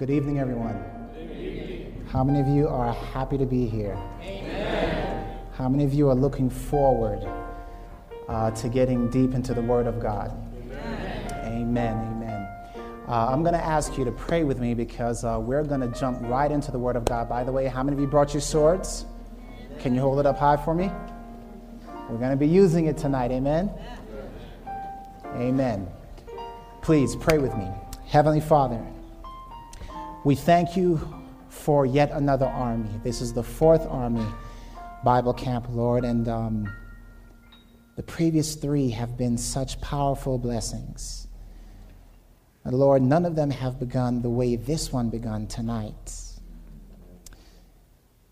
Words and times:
Good 0.00 0.08
evening, 0.08 0.38
everyone. 0.38 0.82
How 2.08 2.24
many 2.24 2.40
of 2.40 2.48
you 2.48 2.66
are 2.68 2.94
happy 2.94 3.36
to 3.36 3.44
be 3.44 3.66
here? 3.66 3.98
Amen. 4.22 5.38
How 5.52 5.68
many 5.68 5.84
of 5.84 5.92
you 5.92 6.08
are 6.08 6.14
looking 6.14 6.48
forward 6.48 7.22
uh, 8.26 8.50
to 8.50 8.70
getting 8.70 9.10
deep 9.10 9.34
into 9.34 9.52
the 9.52 9.60
Word 9.60 9.86
of 9.86 10.00
God? 10.00 10.32
Amen. 10.64 11.32
Amen. 11.44 11.96
Amen. 12.16 12.48
Uh, 13.08 13.26
I'm 13.26 13.42
going 13.42 13.52
to 13.52 13.62
ask 13.62 13.98
you 13.98 14.06
to 14.06 14.10
pray 14.10 14.42
with 14.42 14.58
me 14.58 14.72
because 14.72 15.22
uh, 15.22 15.38
we're 15.38 15.64
going 15.64 15.82
to 15.82 16.00
jump 16.00 16.18
right 16.22 16.50
into 16.50 16.72
the 16.72 16.78
Word 16.78 16.96
of 16.96 17.04
God. 17.04 17.28
By 17.28 17.44
the 17.44 17.52
way, 17.52 17.66
how 17.66 17.82
many 17.82 17.94
of 17.94 18.00
you 18.00 18.06
brought 18.06 18.32
your 18.32 18.40
swords? 18.40 19.04
Can 19.80 19.94
you 19.94 20.00
hold 20.00 20.18
it 20.18 20.24
up 20.24 20.38
high 20.38 20.56
for 20.56 20.74
me? 20.74 20.90
We're 22.08 22.16
going 22.16 22.30
to 22.30 22.36
be 22.36 22.48
using 22.48 22.86
it 22.86 22.96
tonight. 22.96 23.32
Amen. 23.32 23.70
Amen. 25.34 25.86
Please 26.80 27.16
pray 27.16 27.36
with 27.36 27.54
me. 27.54 27.68
Heavenly 28.06 28.40
Father, 28.40 28.82
we 30.24 30.34
thank 30.34 30.76
you 30.76 31.00
for 31.48 31.86
yet 31.86 32.10
another 32.12 32.46
army. 32.46 32.90
This 33.02 33.20
is 33.20 33.32
the 33.32 33.42
fourth 33.42 33.86
army 33.88 34.26
Bible 35.02 35.32
camp, 35.32 35.66
Lord, 35.70 36.04
and 36.04 36.28
um, 36.28 36.72
the 37.96 38.02
previous 38.02 38.54
three 38.54 38.90
have 38.90 39.16
been 39.16 39.38
such 39.38 39.80
powerful 39.80 40.38
blessings. 40.38 41.26
And 42.64 42.74
Lord, 42.74 43.00
none 43.00 43.24
of 43.24 43.34
them 43.34 43.50
have 43.50 43.80
begun 43.80 44.20
the 44.20 44.28
way 44.28 44.56
this 44.56 44.92
one 44.92 45.08
begun 45.08 45.46
tonight. 45.46 46.12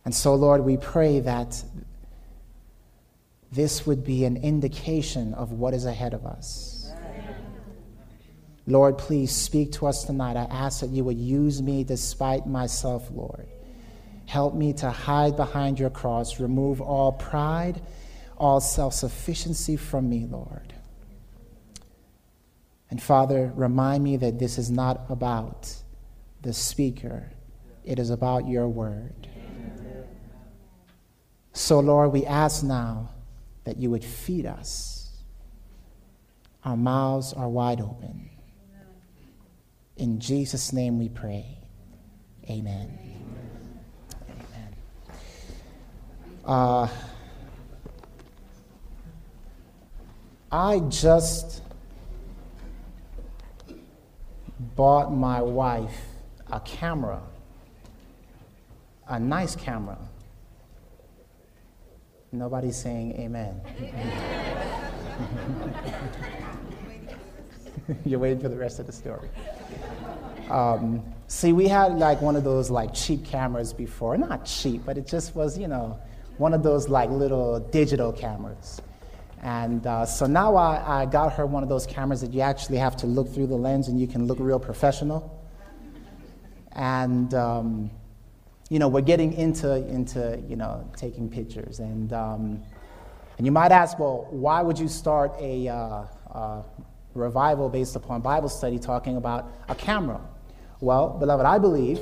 And 0.05 0.14
so, 0.14 0.34
Lord, 0.34 0.62
we 0.62 0.77
pray 0.77 1.20
that 1.20 1.62
this 3.50 3.86
would 3.86 4.05
be 4.05 4.24
an 4.24 4.36
indication 4.36 5.32
of 5.32 5.52
what 5.52 5.72
is 5.72 5.86
ahead 5.86 6.12
of 6.12 6.27
us. 6.27 6.77
Lord, 8.68 8.98
please 8.98 9.32
speak 9.32 9.72
to 9.72 9.86
us 9.86 10.04
tonight. 10.04 10.36
I 10.36 10.45
ask 10.45 10.80
that 10.80 10.90
you 10.90 11.02
would 11.02 11.16
use 11.16 11.62
me 11.62 11.84
despite 11.84 12.46
myself, 12.46 13.08
Lord. 13.10 13.48
Help 14.27 14.54
me 14.54 14.74
to 14.74 14.91
hide 14.91 15.36
behind 15.36 15.80
your 15.80 15.88
cross. 15.88 16.38
Remove 16.38 16.83
all 16.83 17.12
pride, 17.12 17.80
all 18.36 18.61
self 18.61 18.92
sufficiency 18.92 19.78
from 19.78 20.11
me, 20.11 20.27
Lord. 20.27 20.74
And 22.91 23.02
Father, 23.02 23.50
remind 23.56 24.05
me 24.05 24.19
that 24.19 24.39
this 24.39 24.58
is 24.58 24.70
not 24.70 25.06
about 25.08 25.74
the 26.42 26.52
speaker, 26.52 27.33
it 27.84 27.98
is 27.98 28.11
about 28.11 28.46
your 28.46 28.69
word. 28.69 29.28
So, 31.55 31.80
Lord, 31.80 32.12
we 32.12 32.27
ask 32.27 32.62
now 32.62 33.14
that 33.64 33.78
you 33.78 33.89
would 33.89 34.05
feed 34.05 34.44
us. 34.44 35.11
Our 36.64 36.77
mouths 36.77 37.33
are 37.33 37.48
wide 37.48 37.80
open. 37.80 38.28
In 39.98 40.20
Jesus' 40.20 40.72
name 40.72 41.00
we 41.00 41.08
pray. 41.08 41.58
Amen. 42.48 42.96
Amen. 44.30 44.77
Uh, 46.44 46.88
I 50.52 50.78
just 50.88 51.62
bought 54.77 55.12
my 55.12 55.42
wife 55.42 56.00
a 56.52 56.60
camera, 56.60 57.20
a 59.08 59.18
nice 59.18 59.56
camera. 59.56 59.98
Nobody's 62.30 62.77
saying 62.77 63.14
amen. 63.18 63.60
You're 68.04 68.18
waiting 68.18 68.40
for 68.40 68.48
the 68.48 68.56
rest 68.56 68.78
of 68.78 68.86
the 68.86 68.92
story. 68.92 69.28
Um, 70.50 71.02
see, 71.26 71.52
we 71.52 71.68
had 71.68 71.98
like 71.98 72.20
one 72.20 72.36
of 72.36 72.44
those 72.44 72.70
like 72.70 72.94
cheap 72.94 73.24
cameras 73.24 73.72
before. 73.72 74.16
Not 74.16 74.44
cheap, 74.44 74.84
but 74.84 74.98
it 74.98 75.06
just 75.06 75.34
was, 75.34 75.58
you 75.58 75.68
know, 75.68 75.98
one 76.38 76.54
of 76.54 76.62
those 76.62 76.88
like 76.88 77.10
little 77.10 77.60
digital 77.60 78.12
cameras. 78.12 78.80
And 79.42 79.86
uh, 79.86 80.05
so 80.05 80.27
now 80.27 80.56
I, 80.56 81.02
I 81.02 81.06
got 81.06 81.33
her 81.34 81.46
one 81.46 81.62
of 81.62 81.68
those 81.68 81.86
cameras 81.86 82.20
that 82.22 82.33
you 82.33 82.40
actually 82.40 82.78
have 82.78 82.96
to 82.98 83.06
look 83.06 83.33
through 83.33 83.46
the 83.46 83.56
lens 83.56 83.88
and 83.88 84.00
you 84.00 84.06
can 84.06 84.27
look 84.27 84.38
real 84.40 84.58
professional. 84.58 85.34
And, 86.72 87.33
um, 87.34 87.90
you 88.68 88.78
know, 88.78 88.88
we're 88.88 89.00
getting 89.00 89.33
into, 89.33 89.77
into 89.88 90.42
you 90.48 90.56
know, 90.56 90.88
taking 90.96 91.30
pictures. 91.30 91.78
And, 91.78 92.12
um, 92.12 92.62
and 93.36 93.46
you 93.46 93.52
might 93.52 93.70
ask, 93.70 93.98
well, 93.98 94.27
why 94.30 94.61
would 94.62 94.78
you 94.78 94.88
start 94.88 95.33
a 95.40 95.68
uh, 95.68 96.05
uh, 96.33 96.62
revival 97.18 97.68
based 97.68 97.96
upon 97.96 98.20
Bible 98.20 98.48
study 98.48 98.79
talking 98.79 99.17
about 99.17 99.52
a 99.68 99.74
camera? 99.74 100.20
Well, 100.80 101.11
beloved, 101.11 101.45
I 101.45 101.58
believe 101.58 102.01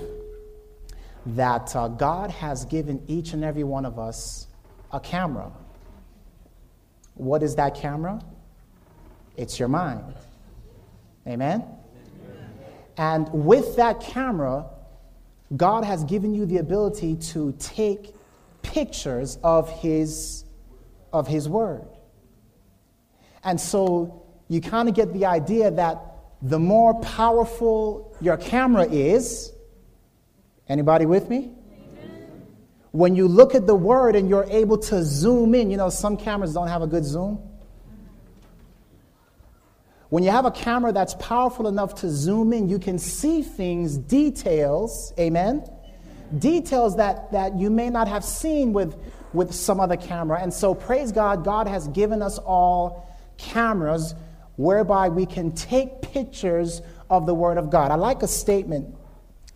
that 1.26 1.74
uh, 1.74 1.88
God 1.88 2.30
has 2.30 2.64
given 2.64 3.02
each 3.08 3.32
and 3.32 3.42
every 3.42 3.64
one 3.64 3.84
of 3.84 3.98
us 3.98 4.46
a 4.92 5.00
camera. 5.00 5.50
What 7.14 7.42
is 7.42 7.56
that 7.56 7.74
camera? 7.74 8.20
It's 9.36 9.58
your 9.58 9.68
mind. 9.68 10.14
Amen? 11.26 11.64
Amen? 11.64 11.76
And 12.96 13.28
with 13.32 13.76
that 13.76 14.00
camera, 14.00 14.66
God 15.56 15.84
has 15.84 16.04
given 16.04 16.34
you 16.34 16.46
the 16.46 16.58
ability 16.58 17.16
to 17.16 17.54
take 17.58 18.14
pictures 18.62 19.38
of 19.42 19.70
His, 19.80 20.44
of 21.12 21.26
his 21.26 21.48
Word. 21.48 21.86
And 23.44 23.60
so 23.60 24.25
you 24.48 24.60
kind 24.60 24.88
of 24.88 24.94
get 24.94 25.12
the 25.12 25.26
idea 25.26 25.70
that 25.70 25.98
the 26.42 26.58
more 26.58 27.00
powerful 27.00 28.14
your 28.20 28.36
camera 28.36 28.84
is, 28.84 29.52
anybody 30.68 31.06
with 31.06 31.28
me? 31.28 31.52
When 32.92 33.14
you 33.14 33.28
look 33.28 33.54
at 33.54 33.66
the 33.66 33.74
word 33.74 34.16
and 34.16 34.28
you're 34.28 34.46
able 34.48 34.78
to 34.78 35.02
zoom 35.02 35.54
in, 35.54 35.70
you 35.70 35.76
know, 35.76 35.90
some 35.90 36.16
cameras 36.16 36.54
don't 36.54 36.68
have 36.68 36.82
a 36.82 36.86
good 36.86 37.04
zoom. 37.04 37.38
When 40.08 40.22
you 40.22 40.30
have 40.30 40.44
a 40.44 40.50
camera 40.50 40.92
that's 40.92 41.14
powerful 41.14 41.66
enough 41.66 41.96
to 41.96 42.08
zoom 42.08 42.52
in, 42.52 42.68
you 42.68 42.78
can 42.78 42.98
see 42.98 43.42
things, 43.42 43.98
details, 43.98 45.12
amen? 45.18 45.64
Details 46.38 46.96
that, 46.96 47.32
that 47.32 47.56
you 47.58 47.70
may 47.70 47.90
not 47.90 48.06
have 48.06 48.24
seen 48.24 48.72
with, 48.72 48.96
with 49.32 49.52
some 49.52 49.80
other 49.80 49.96
camera. 49.96 50.40
And 50.40 50.54
so, 50.54 50.74
praise 50.74 51.10
God, 51.10 51.44
God 51.44 51.66
has 51.66 51.88
given 51.88 52.22
us 52.22 52.38
all 52.38 53.14
cameras 53.36 54.14
whereby 54.56 55.08
we 55.08 55.26
can 55.26 55.52
take 55.52 56.02
pictures 56.02 56.82
of 57.10 57.26
the 57.26 57.34
Word 57.34 57.58
of 57.58 57.70
God. 57.70 57.90
I 57.90 57.94
like 57.94 58.22
a 58.22 58.28
statement 58.28 58.94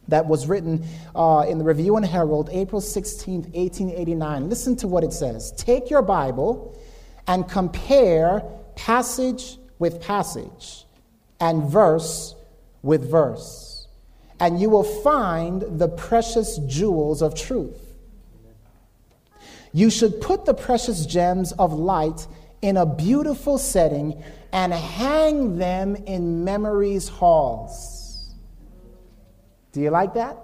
that 0.08 0.26
was 0.26 0.46
written 0.46 0.84
uh, 1.14 1.46
in 1.48 1.58
the 1.58 1.64
Review 1.64 1.96
and 1.96 2.04
Herald, 2.04 2.50
April 2.52 2.80
16, 2.80 3.42
1889. 3.42 4.48
Listen 4.48 4.76
to 4.76 4.88
what 4.88 5.04
it 5.04 5.12
says 5.12 5.52
Take 5.52 5.90
your 5.90 6.02
Bible 6.02 6.78
and 7.26 7.48
compare 7.48 8.42
passage 8.76 9.58
with 9.78 10.00
passage 10.00 10.84
and 11.40 11.64
verse 11.64 12.34
with 12.82 13.10
verse, 13.10 13.88
and 14.38 14.60
you 14.60 14.68
will 14.68 14.84
find 14.84 15.62
the 15.78 15.88
precious 15.88 16.58
jewels 16.66 17.22
of 17.22 17.34
truth. 17.34 17.78
You 19.72 19.88
should 19.90 20.20
put 20.20 20.46
the 20.46 20.54
precious 20.54 21.06
gems 21.06 21.52
of 21.52 21.72
light 21.72 22.26
in 22.62 22.76
a 22.76 22.86
beautiful 22.86 23.58
setting 23.58 24.22
and 24.52 24.72
hang 24.72 25.56
them 25.56 25.96
in 25.96 26.44
memory's 26.44 27.08
halls. 27.08 28.34
Do 29.72 29.80
you 29.80 29.90
like 29.90 30.14
that? 30.14 30.36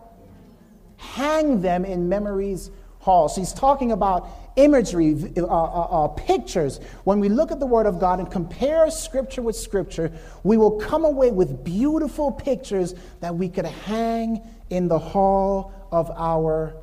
Hang 0.97 1.61
them 1.61 1.85
in 1.85 2.09
memory's 2.09 2.71
halls. 3.01 3.37
He's 3.37 3.53
talking 3.53 3.93
about 3.93 4.29
imagery, 4.57 5.15
uh, 5.37 5.45
uh, 5.45 6.05
uh, 6.05 6.09
pictures. 6.09 6.81
When 7.05 7.21
we 7.21 7.29
look 7.29 7.53
at 7.53 7.61
the 7.61 7.67
Word 7.67 7.87
of 7.87 8.01
God 8.01 8.19
and 8.19 8.31
compare 8.31 8.91
Scripture 8.91 9.43
with 9.43 9.57
Scripture, 9.57 10.11
we 10.43 10.57
will 10.57 10.79
come 10.79 11.05
away 11.05 11.31
with 11.31 11.65
beautiful 11.65 12.33
pictures 12.33 12.95
that 13.21 13.35
we 13.35 13.49
could 13.49 13.67
hang 13.67 14.43
in 14.71 14.89
the 14.89 14.99
hall 14.99 15.73
of 15.93 16.11
our 16.17 16.75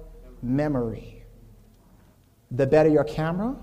memory. 0.41 1.23
The 2.51 2.67
better 2.67 2.89
your 2.89 3.03
camera, 3.03 3.55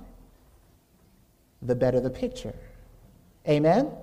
the 1.62 1.74
better 1.74 2.00
the 2.00 2.10
picture. 2.10 2.54
Amen? 3.48 3.86
Amen? 3.86 3.96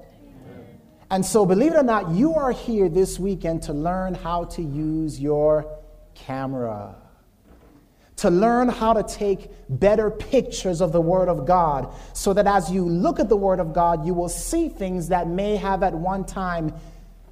And 1.09 1.25
so, 1.25 1.45
believe 1.45 1.73
it 1.73 1.77
or 1.77 1.83
not, 1.83 2.09
you 2.11 2.33
are 2.33 2.51
here 2.51 2.89
this 2.89 3.19
weekend 3.19 3.63
to 3.63 3.73
learn 3.73 4.13
how 4.13 4.45
to 4.45 4.61
use 4.61 5.19
your 5.19 5.65
camera, 6.15 6.95
to 8.17 8.29
learn 8.29 8.67
how 8.67 8.93
to 8.93 9.03
take 9.03 9.49
better 9.69 10.09
pictures 10.09 10.81
of 10.81 10.91
the 10.91 11.01
Word 11.01 11.29
of 11.29 11.45
God, 11.45 11.93
so 12.13 12.33
that 12.33 12.47
as 12.47 12.71
you 12.71 12.83
look 12.83 13.19
at 13.19 13.29
the 13.29 13.37
Word 13.37 13.59
of 13.59 13.73
God, 13.73 14.05
you 14.05 14.13
will 14.13 14.29
see 14.29 14.69
things 14.69 15.09
that 15.09 15.27
may 15.27 15.55
have 15.55 15.83
at 15.83 15.93
one 15.93 16.25
time 16.25 16.73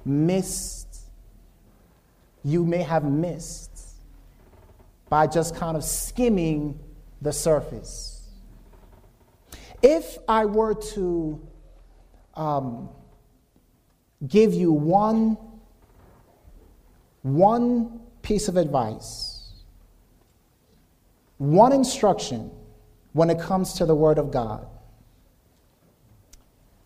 missed, 0.04 1.00
you 2.44 2.64
may 2.64 2.82
have 2.82 3.04
missed 3.04 3.70
by 5.08 5.26
just 5.26 5.54
kind 5.54 5.76
of 5.76 5.84
skimming 5.84 6.78
the 7.20 7.32
surface. 7.32 8.15
If 9.82 10.18
I 10.28 10.44
were 10.46 10.74
to 10.74 11.40
um, 12.34 12.88
give 14.26 14.54
you 14.54 14.72
one 14.72 15.38
one 17.22 18.00
piece 18.22 18.46
of 18.46 18.56
advice, 18.56 19.50
one 21.38 21.72
instruction 21.72 22.52
when 23.12 23.30
it 23.30 23.40
comes 23.40 23.72
to 23.74 23.86
the 23.86 23.94
Word 23.94 24.18
of 24.18 24.30
God, 24.30 24.64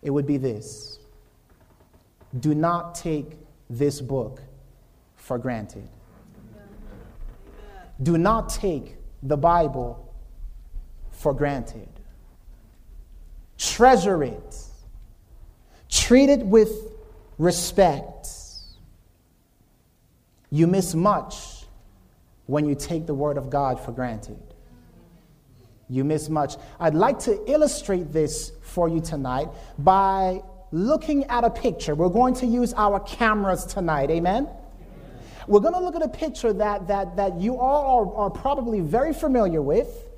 it 0.02 0.10
would 0.10 0.26
be 0.26 0.38
this 0.38 0.98
do 2.38 2.54
not 2.54 2.94
take 2.94 3.37
this 3.69 4.00
book 4.00 4.40
for 5.16 5.37
granted. 5.37 5.88
Do 8.02 8.16
not 8.16 8.48
take 8.48 8.96
the 9.22 9.37
Bible 9.37 10.14
for 11.10 11.34
granted. 11.34 11.89
Treasure 13.61 14.25
it. 14.25 14.57
Treat 15.91 16.31
it 16.31 16.41
with 16.41 16.73
respect. 17.37 18.29
You 20.51 20.67
miss 20.67 20.95
much 20.95 21.37
when 22.47 22.67
you 22.67 22.75
take 22.75 23.07
the 23.07 23.12
Word 23.12 23.37
of 23.37 23.51
God 23.51 23.79
for 23.79 23.93
granted. 23.93 24.39
You 25.91 26.05
miss 26.05 26.31
much. 26.31 26.57
I'd 26.79 26.95
like 26.95 27.19
to 27.21 27.39
illustrate 27.51 28.12
this 28.12 28.51
for 28.62 28.89
you 28.89 29.01
tonight 29.01 29.49
by 29.79 30.41
looking 30.73 31.25
at 31.25 31.45
a 31.45 31.51
picture. 31.51 31.95
We're 31.95 32.09
going 32.09 32.35
to 32.37 32.47
use 32.47 32.73
our 32.75 32.99
cameras 33.01 33.67
tonight. 33.67 34.11
Amen? 34.11 34.49
We're 35.47 35.61
going 35.61 35.75
to 35.75 35.81
look 35.81 35.97
at 35.97 36.03
a 36.03 36.09
picture 36.09 36.55
that, 36.55 36.89
that, 36.89 37.17
that 37.17 37.39
you 37.39 37.59
all 37.59 38.15
are, 38.17 38.25
are 38.25 38.31
probably 38.31 38.81
very 38.81 39.12
familiar 39.12 39.61
with, 39.61 40.09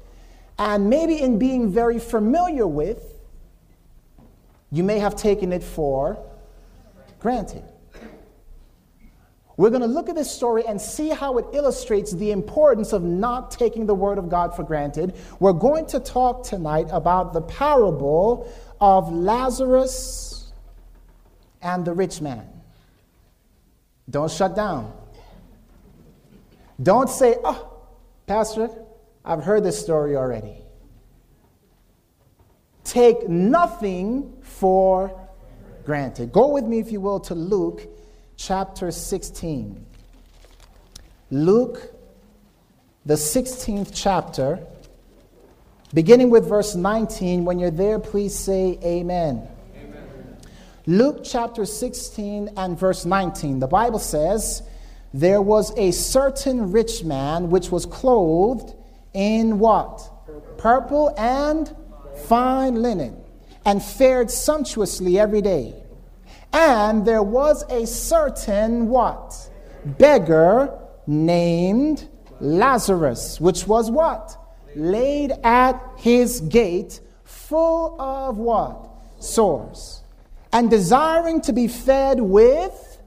and 0.61 0.89
maybe 0.89 1.21
in 1.21 1.41
being 1.41 1.73
very 1.73 1.99
familiar 1.99 2.69
with, 2.69 3.12
you 4.73 4.83
may 4.83 4.99
have 4.99 5.15
taken 5.15 5.53
it 5.53 5.63
for 5.63 6.19
granted. 7.21 7.63
We're 9.59 9.71
going 9.71 9.83
to 9.83 9.87
look 9.87 10.09
at 10.09 10.15
this 10.15 10.31
story 10.31 10.65
and 10.67 10.81
see 10.81 11.11
how 11.11 11.37
it 11.37 11.45
illustrates 11.53 12.13
the 12.13 12.31
importance 12.31 12.93
of 12.95 13.03
not 13.03 13.51
taking 13.51 13.85
the 13.85 13.95
Word 13.95 14.17
of 14.17 14.31
God 14.31 14.57
for 14.57 14.65
granted. 14.65 15.15
We're 15.39 15.53
going 15.53 15.87
to 15.87 16.01
talk 16.01 16.43
tonight 16.43 16.89
about 16.91 17.35
the 17.35 17.43
parable 17.43 18.51
of 18.81 19.13
Lazarus 19.13 20.53
and 21.61 21.85
the 21.85 21.93
rich 21.93 22.21
man. 22.21 22.49
Don't 24.09 24.31
shut 24.31 24.57
down. 24.57 24.93
Don't 26.83 27.11
say, 27.11 27.37
oh, 27.45 27.79
Pastor, 28.27 28.71
I've 29.25 29.45
heard 29.45 29.63
this 29.63 29.79
story 29.79 30.17
already. 30.17 30.62
Take 32.85 33.29
nothing 33.29 34.33
for 34.43 35.19
granted. 35.85 36.33
Go 36.33 36.49
with 36.49 36.65
me, 36.65 36.79
if 36.79 36.91
you 36.91 37.01
will, 37.01 37.21
to 37.21 37.35
Luke 37.35 37.89
chapter 38.37 38.91
16. 38.91 39.85
Luke, 41.31 41.95
the 43.07 43.15
16th 43.15 43.91
chapter, 43.95 44.61
beginning 45.95 46.31
with 46.31 46.49
verse 46.49 46.75
19. 46.75 47.45
When 47.45 47.59
you're 47.59 47.71
there, 47.71 47.99
please 47.99 48.35
say 48.35 48.79
amen. 48.85 49.49
amen. 49.77 50.37
Luke 50.87 51.21
chapter 51.25 51.65
16 51.65 52.51
and 52.57 52.79
verse 52.79 53.05
19. 53.05 53.61
The 53.61 53.67
Bible 53.67 53.99
says, 53.99 54.63
There 55.15 55.41
was 55.41 55.77
a 55.79 55.91
certain 55.93 56.73
rich 56.73 57.05
man 57.05 57.51
which 57.51 57.71
was 57.71 57.87
clothed 57.87 58.75
in 59.15 59.59
what? 59.59 60.09
Purple 60.59 61.15
and 61.17 61.75
fine 62.25 62.83
linen, 62.83 63.17
and 63.65 63.83
fared 63.83 64.31
sumptuously 64.31 65.19
every 65.19 65.43
day. 65.43 65.75
And 66.53 67.07
there 67.07 67.23
was 67.23 67.65
a 67.71 67.87
certain 67.87 68.89
what? 68.89 69.51
Beggar 69.85 70.79
named 71.07 72.09
Lazarus, 72.41 73.41
which 73.41 73.67
was 73.67 73.91
what? 73.91 74.37
Laid 74.75 75.33
at 75.45 75.81
his 75.97 76.41
gate, 76.41 77.01
full 77.25 78.01
of 78.01 78.39
what? 78.39 78.89
Sores. 79.21 80.03
And 80.53 80.69
desiring 80.71 81.41
to 81.43 81.53
be 81.53 81.69
fed 81.69 82.21
with 82.21 83.01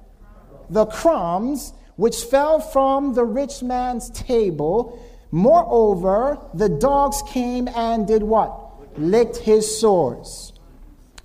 the 0.70 0.86
crumbs 0.86 1.74
which 1.96 2.24
fell 2.24 2.60
from 2.60 3.14
the 3.14 3.24
rich 3.24 3.62
man's 3.64 4.10
table. 4.10 5.00
Moreover, 5.32 6.40
the 6.54 6.70
dogs 6.70 7.22
came 7.28 7.68
and 7.70 8.08
did 8.08 8.24
what? 8.24 8.65
Licked 8.98 9.38
his 9.38 9.80
sores. 9.80 10.54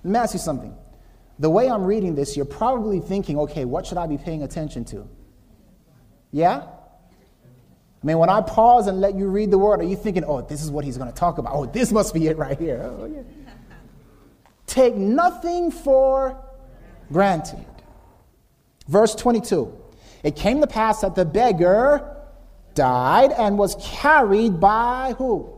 Let 0.03 0.11
me 0.11 0.19
ask 0.19 0.33
you 0.33 0.39
something 0.39 0.75
the 1.41 1.49
way 1.49 1.67
I'm 1.67 1.83
reading 1.83 2.13
this, 2.13 2.37
you're 2.37 2.45
probably 2.45 2.99
thinking, 2.99 3.39
okay, 3.39 3.65
what 3.65 3.87
should 3.87 3.97
I 3.97 4.05
be 4.05 4.17
paying 4.17 4.43
attention 4.43 4.85
to? 4.85 5.09
Yeah? 6.31 6.57
I 6.59 8.05
mean, 8.05 8.19
when 8.19 8.29
I 8.29 8.41
pause 8.41 8.85
and 8.85 9.01
let 9.01 9.15
you 9.15 9.27
read 9.27 9.49
the 9.49 9.57
word, 9.57 9.79
are 9.79 9.85
you 9.85 9.95
thinking, 9.95 10.23
oh, 10.23 10.41
this 10.41 10.63
is 10.63 10.69
what 10.69 10.85
he's 10.85 10.97
going 10.97 11.11
to 11.11 11.15
talk 11.15 11.39
about? 11.39 11.53
Oh, 11.53 11.65
this 11.65 11.91
must 11.91 12.13
be 12.13 12.27
it 12.27 12.37
right 12.37 12.59
here. 12.59 12.81
Oh, 12.83 13.05
yeah. 13.05 13.23
Take 14.67 14.95
nothing 14.95 15.71
for 15.71 16.37
granted. 17.11 17.65
Verse 18.87 19.15
22 19.15 19.75
It 20.23 20.35
came 20.35 20.61
to 20.61 20.67
pass 20.67 21.01
that 21.01 21.15
the 21.15 21.25
beggar 21.25 22.17
died 22.75 23.31
and 23.31 23.57
was 23.57 23.75
carried 23.81 24.59
by 24.59 25.15
who? 25.17 25.57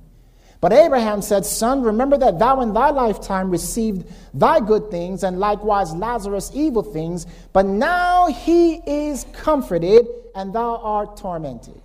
But 0.61 0.73
Abraham 0.73 1.23
said, 1.23 1.43
Son, 1.43 1.81
remember 1.81 2.17
that 2.19 2.37
thou 2.37 2.61
in 2.61 2.71
thy 2.71 2.91
lifetime 2.91 3.49
received 3.49 4.07
thy 4.31 4.59
good 4.59 4.91
things, 4.91 5.23
and 5.23 5.39
likewise 5.39 5.91
Lazarus 5.91 6.51
evil 6.53 6.83
things, 6.83 7.25
but 7.51 7.65
now 7.65 8.27
he 8.27 8.75
is 8.85 9.25
comforted, 9.33 10.07
and 10.35 10.53
thou 10.53 10.77
art 10.77 11.17
tormented. 11.17 11.80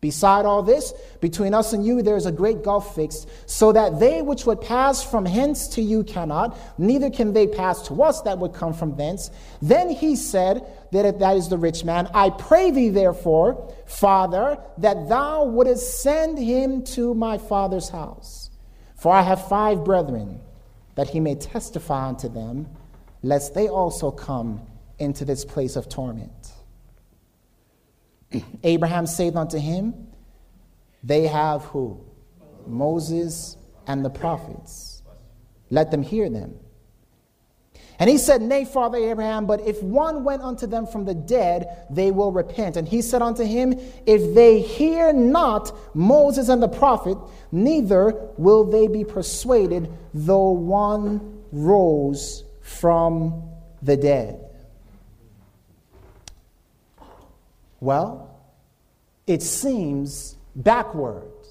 Beside 0.00 0.44
all 0.46 0.62
this, 0.62 0.92
between 1.20 1.54
us 1.54 1.72
and 1.72 1.84
you 1.84 2.02
there 2.02 2.16
is 2.16 2.26
a 2.26 2.32
great 2.32 2.62
gulf 2.62 2.94
fixed, 2.94 3.28
so 3.46 3.72
that 3.72 3.98
they 3.98 4.22
which 4.22 4.46
would 4.46 4.60
pass 4.60 5.02
from 5.02 5.26
hence 5.26 5.66
to 5.68 5.82
you 5.82 6.04
cannot, 6.04 6.56
neither 6.78 7.10
can 7.10 7.32
they 7.32 7.48
pass 7.48 7.86
to 7.88 8.02
us 8.02 8.22
that 8.22 8.38
would 8.38 8.52
come 8.52 8.72
from 8.72 8.96
thence. 8.96 9.30
Then 9.60 9.90
he 9.90 10.14
said, 10.14 10.64
that 10.92 11.18
that 11.18 11.36
is 11.36 11.48
the 11.48 11.58
rich 11.58 11.84
man, 11.84 12.08
I 12.14 12.30
pray 12.30 12.70
thee 12.70 12.88
therefore, 12.88 13.74
Father, 13.86 14.58
that 14.78 15.08
thou 15.08 15.44
wouldest 15.44 16.00
send 16.00 16.38
him 16.38 16.82
to 16.84 17.14
my 17.14 17.38
father's 17.38 17.88
house. 17.88 18.50
For 18.96 19.12
I 19.12 19.22
have 19.22 19.48
five 19.48 19.84
brethren, 19.84 20.40
that 20.94 21.10
he 21.10 21.20
may 21.20 21.34
testify 21.34 22.08
unto 22.08 22.28
them, 22.28 22.68
lest 23.22 23.54
they 23.54 23.68
also 23.68 24.10
come 24.10 24.62
into 24.98 25.24
this 25.24 25.44
place 25.44 25.76
of 25.76 25.88
torment. 25.88 26.52
Abraham 28.62 29.06
saith 29.06 29.36
unto 29.36 29.58
him, 29.58 30.08
They 31.02 31.26
have 31.26 31.64
who? 31.64 32.00
Moses 32.66 33.56
and 33.86 34.04
the 34.04 34.10
prophets. 34.10 35.02
Let 35.70 35.90
them 35.90 36.02
hear 36.02 36.28
them. 36.28 36.58
And 38.00 38.08
he 38.08 38.16
said, 38.16 38.42
Nay, 38.42 38.64
Father 38.64 38.98
Abraham, 38.98 39.46
but 39.46 39.60
if 39.66 39.82
one 39.82 40.22
went 40.22 40.42
unto 40.42 40.68
them 40.68 40.86
from 40.86 41.04
the 41.04 41.14
dead, 41.14 41.86
they 41.90 42.12
will 42.12 42.30
repent. 42.30 42.76
And 42.76 42.86
he 42.86 43.02
said 43.02 43.22
unto 43.22 43.42
him, 43.42 43.74
If 44.06 44.34
they 44.34 44.60
hear 44.60 45.12
not 45.12 45.76
Moses 45.96 46.48
and 46.48 46.62
the 46.62 46.68
prophet, 46.68 47.18
neither 47.50 48.14
will 48.36 48.64
they 48.64 48.86
be 48.86 49.04
persuaded, 49.04 49.92
though 50.14 50.50
one 50.50 51.42
rose 51.50 52.44
from 52.62 53.50
the 53.82 53.96
dead. 53.96 54.47
Well, 57.80 58.34
it 59.26 59.42
seems 59.42 60.36
backwards, 60.56 61.48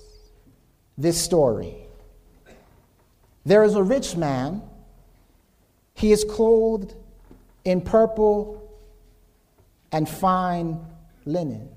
this 0.98 1.20
story. 1.22 1.76
There 3.46 3.64
is 3.64 3.76
a 3.76 3.84
rich 3.84 4.18
man, 4.18 4.62
he 5.94 6.12
is 6.12 6.24
clothed 6.24 6.94
in 7.64 7.82
purple 7.82 8.70
and 9.92 10.08
fine 10.08 10.80
linen. 11.26 11.70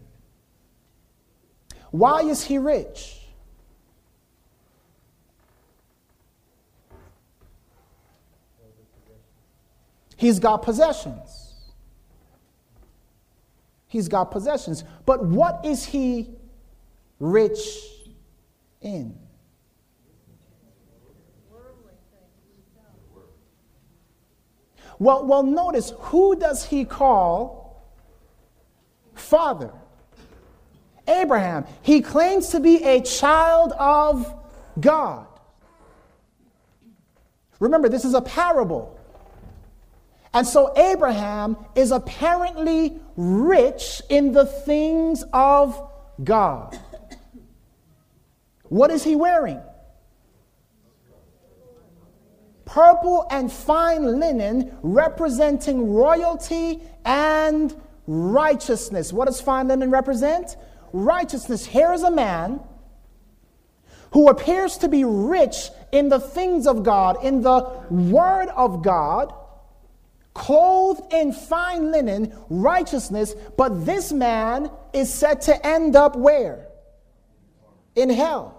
Why 1.90 2.20
is 2.22 2.44
he 2.44 2.58
rich? 2.58 3.16
He's 10.16 10.38
got 10.38 10.58
possessions. 10.62 11.49
He's 13.90 14.06
got 14.06 14.30
possessions. 14.30 14.84
But 15.04 15.24
what 15.24 15.66
is 15.66 15.84
he 15.84 16.30
rich 17.18 17.58
in? 18.80 19.18
Well, 25.00 25.26
well, 25.26 25.42
notice 25.42 25.92
who 25.98 26.36
does 26.36 26.64
he 26.64 26.84
call 26.84 27.82
father? 29.14 29.72
Abraham. 31.08 31.64
He 31.82 32.00
claims 32.00 32.50
to 32.50 32.60
be 32.60 32.84
a 32.84 33.02
child 33.02 33.72
of 33.72 34.32
God. 34.78 35.26
Remember, 37.58 37.88
this 37.88 38.04
is 38.04 38.14
a 38.14 38.22
parable. 38.22 38.99
And 40.32 40.46
so 40.46 40.72
Abraham 40.76 41.56
is 41.74 41.90
apparently 41.90 42.98
rich 43.16 44.00
in 44.08 44.32
the 44.32 44.46
things 44.46 45.24
of 45.32 45.90
God. 46.22 46.78
What 48.64 48.90
is 48.90 49.02
he 49.02 49.16
wearing? 49.16 49.60
Purple 52.64 53.26
and 53.32 53.50
fine 53.50 54.20
linen 54.20 54.76
representing 54.82 55.92
royalty 55.92 56.80
and 57.04 57.74
righteousness. 58.06 59.12
What 59.12 59.26
does 59.26 59.40
fine 59.40 59.66
linen 59.66 59.90
represent? 59.90 60.56
Righteousness. 60.92 61.66
Here 61.66 61.92
is 61.92 62.04
a 62.04 62.10
man 62.12 62.60
who 64.12 64.28
appears 64.28 64.78
to 64.78 64.88
be 64.88 65.04
rich 65.04 65.70
in 65.90 66.08
the 66.08 66.20
things 66.20 66.68
of 66.68 66.84
God, 66.84 67.24
in 67.24 67.42
the 67.42 67.62
Word 67.90 68.48
of 68.50 68.84
God, 68.84 69.34
clothed 70.34 71.12
in 71.12 71.32
fine 71.32 71.90
linen, 71.90 72.32
righteousness, 72.48 73.34
but 73.56 73.84
this 73.84 74.12
man 74.12 74.70
is 74.92 75.12
said 75.12 75.40
to 75.42 75.66
end 75.66 75.96
up 75.96 76.16
where? 76.16 76.68
In 77.96 78.10
hell. 78.10 78.56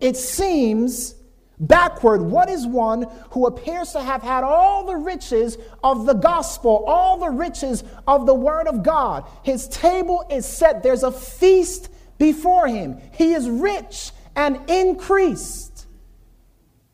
It 0.00 0.16
seems 0.16 1.14
backward. 1.58 2.22
What 2.22 2.50
is 2.50 2.66
one 2.66 3.06
who 3.30 3.46
appears 3.46 3.92
to 3.92 4.02
have 4.02 4.22
had 4.22 4.44
all 4.44 4.84
the 4.84 4.96
riches 4.96 5.56
of 5.82 6.06
the 6.06 6.14
gospel, 6.14 6.84
all 6.86 7.18
the 7.18 7.30
riches 7.30 7.84
of 8.06 8.26
the 8.26 8.34
word 8.34 8.66
of 8.66 8.82
God? 8.82 9.24
His 9.44 9.68
table 9.68 10.26
is 10.30 10.44
set, 10.44 10.82
there's 10.82 11.04
a 11.04 11.12
feast 11.12 11.88
before 12.18 12.66
him. 12.66 12.98
He 13.12 13.32
is 13.32 13.48
rich 13.48 14.10
and 14.34 14.68
increased 14.68 15.86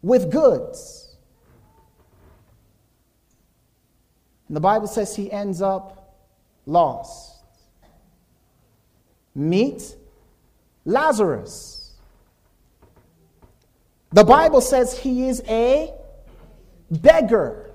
with 0.03 0.31
goods. 0.31 0.98
And 4.49 4.57
the 4.57 4.61
Bible 4.61 4.87
says 4.87 5.15
he 5.15 5.31
ends 5.31 5.63
up 5.63 6.17
lost. 6.67 7.37
Meet 9.35 9.95
Lazarus. 10.85 11.93
The 14.11 14.25
Bible 14.25 14.63
says 14.63 14.99
he 14.99 15.29
is 15.29 15.43
a 15.47 15.93
beggar. 16.91 17.71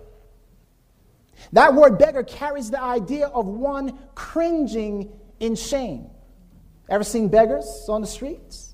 That 1.51 1.75
word 1.75 1.99
beggar 1.99 2.23
carries 2.23 2.71
the 2.71 2.81
idea 2.81 3.27
of 3.27 3.45
one 3.45 3.99
cringing 4.15 5.11
in 5.39 5.55
shame. 5.55 6.07
Ever 6.89 7.03
seen 7.03 7.27
beggars 7.27 7.85
on 7.87 8.01
the 8.01 8.07
streets? 8.07 8.73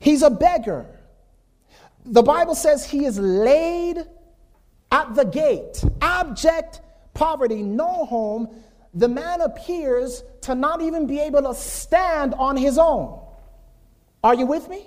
He's 0.00 0.22
a 0.22 0.30
beggar. 0.30 0.86
The 2.04 2.22
Bible 2.22 2.54
says 2.54 2.84
he 2.84 3.04
is 3.04 3.18
laid 3.18 4.04
at 4.90 5.14
the 5.14 5.24
gate, 5.24 5.82
abject 6.00 6.80
poverty, 7.16 7.62
no 7.62 8.04
home. 8.04 8.48
The 8.94 9.08
man 9.08 9.40
appears 9.40 10.22
to 10.42 10.54
not 10.54 10.80
even 10.80 11.06
be 11.06 11.18
able 11.18 11.42
to 11.42 11.54
stand 11.54 12.34
on 12.34 12.56
his 12.56 12.78
own. 12.78 13.20
Are 14.22 14.34
you 14.34 14.46
with 14.46 14.68
me? 14.68 14.86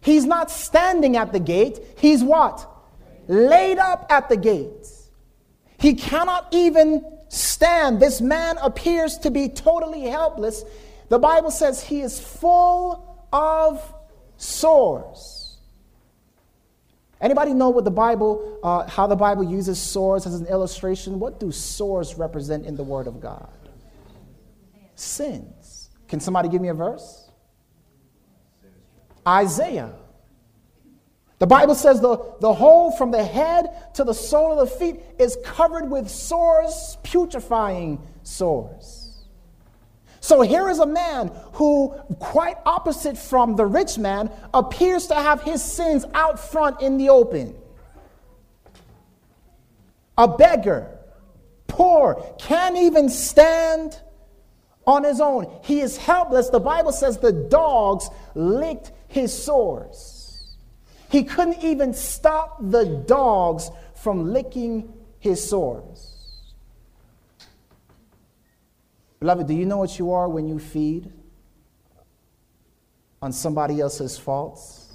He's 0.00 0.24
not 0.24 0.50
standing 0.50 1.16
at 1.16 1.32
the 1.32 1.40
gate. 1.40 1.80
He's 1.98 2.22
what? 2.22 2.68
Laid 3.26 3.78
up 3.78 4.06
at 4.10 4.28
the 4.28 4.36
gate. 4.36 4.86
He 5.78 5.94
cannot 5.94 6.48
even 6.52 7.04
stand. 7.28 8.00
This 8.00 8.20
man 8.20 8.56
appears 8.58 9.18
to 9.18 9.30
be 9.30 9.48
totally 9.48 10.02
helpless. 10.02 10.64
The 11.08 11.18
Bible 11.18 11.50
says 11.50 11.82
he 11.82 12.00
is 12.00 12.20
full 12.20 13.26
of 13.32 13.82
sores. 14.36 15.35
Anybody 17.20 17.54
know 17.54 17.70
what 17.70 17.84
the 17.84 17.90
Bible, 17.90 18.58
uh, 18.62 18.86
how 18.88 19.06
the 19.06 19.16
Bible 19.16 19.42
uses 19.42 19.78
sores 19.78 20.26
as 20.26 20.34
an 20.34 20.46
illustration? 20.46 21.18
What 21.18 21.40
do 21.40 21.50
sores 21.50 22.16
represent 22.16 22.66
in 22.66 22.76
the 22.76 22.84
Word 22.84 23.06
of 23.06 23.20
God? 23.20 23.48
Sins. 24.94 25.90
Can 26.08 26.20
somebody 26.20 26.48
give 26.48 26.60
me 26.60 26.68
a 26.68 26.74
verse? 26.74 27.30
Isaiah. 29.26 29.92
The 31.38 31.46
Bible 31.46 31.74
says 31.74 32.00
the, 32.00 32.34
the 32.40 32.52
whole 32.52 32.92
from 32.92 33.10
the 33.10 33.22
head 33.22 33.94
to 33.94 34.04
the 34.04 34.14
sole 34.14 34.58
of 34.58 34.70
the 34.70 34.76
feet 34.76 35.00
is 35.18 35.36
covered 35.44 35.90
with 35.90 36.08
sores, 36.08 36.96
putrefying 37.02 38.00
sores. 38.22 38.95
So 40.26 40.40
here 40.40 40.68
is 40.68 40.80
a 40.80 40.86
man 40.86 41.30
who, 41.52 41.94
quite 42.18 42.56
opposite 42.66 43.16
from 43.16 43.54
the 43.54 43.64
rich 43.64 43.96
man, 43.96 44.28
appears 44.52 45.06
to 45.06 45.14
have 45.14 45.40
his 45.40 45.62
sins 45.62 46.04
out 46.14 46.40
front 46.40 46.82
in 46.82 46.98
the 46.98 47.10
open. 47.10 47.54
A 50.18 50.26
beggar, 50.26 50.98
poor, 51.68 52.20
can't 52.40 52.76
even 52.76 53.08
stand 53.08 54.00
on 54.84 55.04
his 55.04 55.20
own. 55.20 55.46
He 55.62 55.80
is 55.80 55.96
helpless. 55.96 56.48
The 56.48 56.58
Bible 56.58 56.90
says 56.90 57.18
the 57.18 57.30
dogs 57.30 58.10
licked 58.34 58.90
his 59.06 59.32
sores. 59.32 60.56
He 61.08 61.22
couldn't 61.22 61.62
even 61.62 61.94
stop 61.94 62.58
the 62.60 62.84
dogs 63.06 63.70
from 63.94 64.32
licking 64.32 64.92
his 65.20 65.48
sores. 65.48 66.15
Beloved, 69.20 69.46
do 69.46 69.54
you 69.54 69.64
know 69.64 69.78
what 69.78 69.98
you 69.98 70.12
are 70.12 70.28
when 70.28 70.46
you 70.46 70.58
feed 70.58 71.10
on 73.22 73.32
somebody 73.32 73.80
else's 73.80 74.18
faults? 74.18 74.92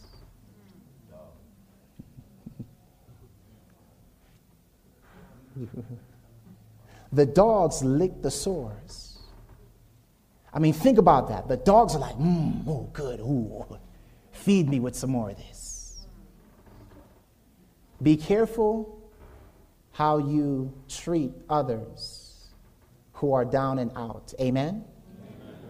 the 7.11 7.25
dogs 7.25 7.83
lick 7.83 8.21
the 8.21 8.29
sores. 8.31 9.17
I 10.53 10.59
mean, 10.59 10.73
think 10.73 10.97
about 10.97 11.29
that. 11.29 11.47
The 11.47 11.57
dogs 11.57 11.95
are 11.95 11.99
like, 11.99 12.17
mmm, 12.17 12.67
oh, 12.67 12.89
good, 12.93 13.21
ooh, 13.21 13.65
feed 14.31 14.69
me 14.69 14.79
with 14.79 14.95
some 14.95 15.09
more 15.11 15.31
of 15.31 15.37
this. 15.37 16.05
Be 18.01 18.17
careful 18.17 18.99
how 19.91 20.17
you 20.17 20.73
treat 20.87 21.31
others 21.49 22.20
who 23.21 23.33
are 23.33 23.45
down 23.45 23.77
and 23.77 23.91
out. 23.95 24.33
Amen? 24.41 24.83
Amen. 25.15 25.63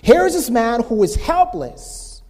Here's 0.00 0.32
this 0.32 0.48
man 0.48 0.84
who 0.84 1.02
is 1.02 1.16
helpless, 1.16 2.22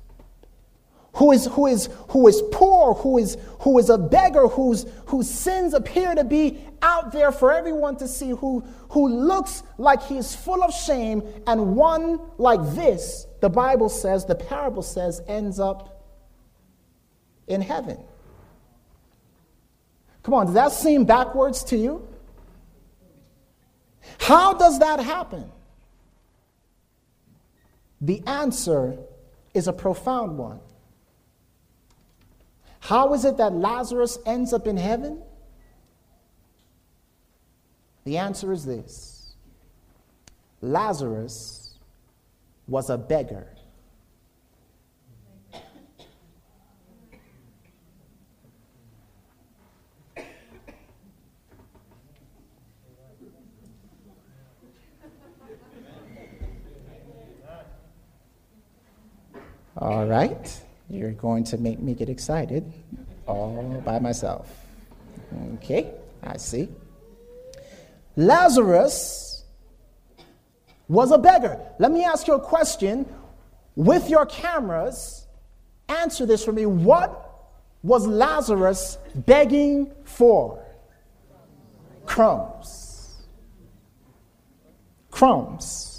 who 1.17 1.33
is, 1.33 1.45
who 1.53 1.67
is, 1.67 1.91
who 2.09 2.26
is 2.26 2.43
poor, 2.50 2.95
who 2.95 3.19
is, 3.19 3.37
who 3.61 3.79
is 3.79 3.91
a 3.91 3.99
beggar, 3.99 4.49
whose, 4.49 4.87
whose 5.05 5.29
sins 5.29 5.75
appear 5.75 6.14
to 6.14 6.25
be 6.25 6.64
out 6.81 7.12
there 7.12 7.31
for 7.31 7.53
everyone 7.53 7.97
to 7.99 8.09
see, 8.09 8.31
who, 8.31 8.61
who 8.88 9.07
looks 9.07 9.62
like 9.76 10.03
he 10.03 10.17
is 10.17 10.35
full 10.35 10.64
of 10.64 10.73
shame, 10.73 11.23
and 11.47 11.76
one 11.76 12.19
like 12.38 12.61
this, 12.75 13.26
the 13.43 13.50
Bible 13.50 13.91
says, 13.91 14.25
the 14.25 14.35
parable 14.35 14.83
says, 14.83 15.21
ends 15.29 15.61
up 15.61 16.11
in 17.49 17.61
heaven. 17.61 17.99
Come 20.23 20.33
on, 20.33 20.47
does 20.47 20.55
that 20.55 20.73
seem 20.73 21.05
backwards 21.05 21.62
to 21.64 21.76
you? 21.76 22.09
How 24.18 24.54
does 24.54 24.78
that 24.78 25.00
happen? 25.00 25.50
The 28.00 28.23
answer 28.26 28.99
is 29.54 29.68
a 29.68 29.73
profound 29.73 30.37
one. 30.37 30.61
How 32.80 33.14
is 33.14 33.25
it 33.25 33.38
that 33.38 33.54
Lazarus 33.54 34.18
ends 34.26 34.52
up 34.52 34.66
in 34.66 34.76
heaven? 34.76 35.23
The 38.04 38.18
answer 38.18 38.52
is 38.52 38.64
this 38.64 39.34
Lazarus 40.61 41.78
was 42.68 42.90
a 42.90 42.99
beggar. 42.99 43.49
All 59.76 60.07
right. 60.07 60.61
You're 60.88 61.12
going 61.12 61.45
to 61.45 61.59
make 61.59 61.81
me 61.81 61.95
get 61.95 62.09
excited 62.09 62.71
all 63.26 63.83
by 63.85 63.99
myself. 63.99 64.49
Okay, 65.54 65.90
I 66.23 66.37
see. 66.37 66.69
Lazarus 68.16 69.45
was 70.88 71.11
a 71.11 71.19
beggar. 71.19 71.59
Let 71.78 71.90
me 71.90 72.04
ask 72.04 72.26
you 72.26 72.35
a 72.35 72.40
question. 72.40 73.07
With 73.76 74.09
your 74.09 74.26
cameras, 74.26 75.26
answer 75.88 76.26
this 76.26 76.45
for 76.45 76.52
me. 76.52 76.66
What 76.66 77.33
was 77.83 78.07
Lazarus 78.07 78.99
begging 79.14 79.90
for? 80.04 80.64
Crumbs. 82.07 83.16
Crumbs. 85.11 85.93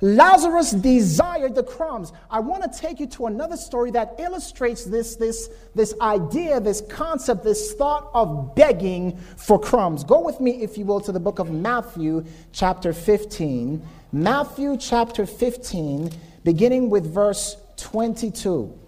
Lazarus 0.00 0.70
desired 0.70 1.54
the 1.54 1.62
crumbs. 1.62 2.12
I 2.30 2.40
want 2.40 2.70
to 2.70 2.78
take 2.78 3.00
you 3.00 3.06
to 3.08 3.26
another 3.26 3.56
story 3.56 3.90
that 3.92 4.14
illustrates 4.18 4.84
this, 4.84 5.16
this, 5.16 5.50
this 5.74 5.94
idea, 6.00 6.60
this 6.60 6.82
concept, 6.82 7.42
this 7.42 7.74
thought 7.74 8.10
of 8.14 8.54
begging 8.54 9.16
for 9.36 9.58
crumbs. 9.58 10.04
Go 10.04 10.20
with 10.20 10.40
me, 10.40 10.62
if 10.62 10.78
you 10.78 10.84
will, 10.84 11.00
to 11.00 11.12
the 11.12 11.20
book 11.20 11.38
of 11.38 11.50
Matthew, 11.50 12.24
chapter 12.52 12.92
15. 12.92 13.82
Matthew, 14.12 14.76
chapter 14.78 15.26
15, 15.26 16.10
beginning 16.44 16.90
with 16.90 17.12
verse 17.12 17.56
22. 17.76 18.78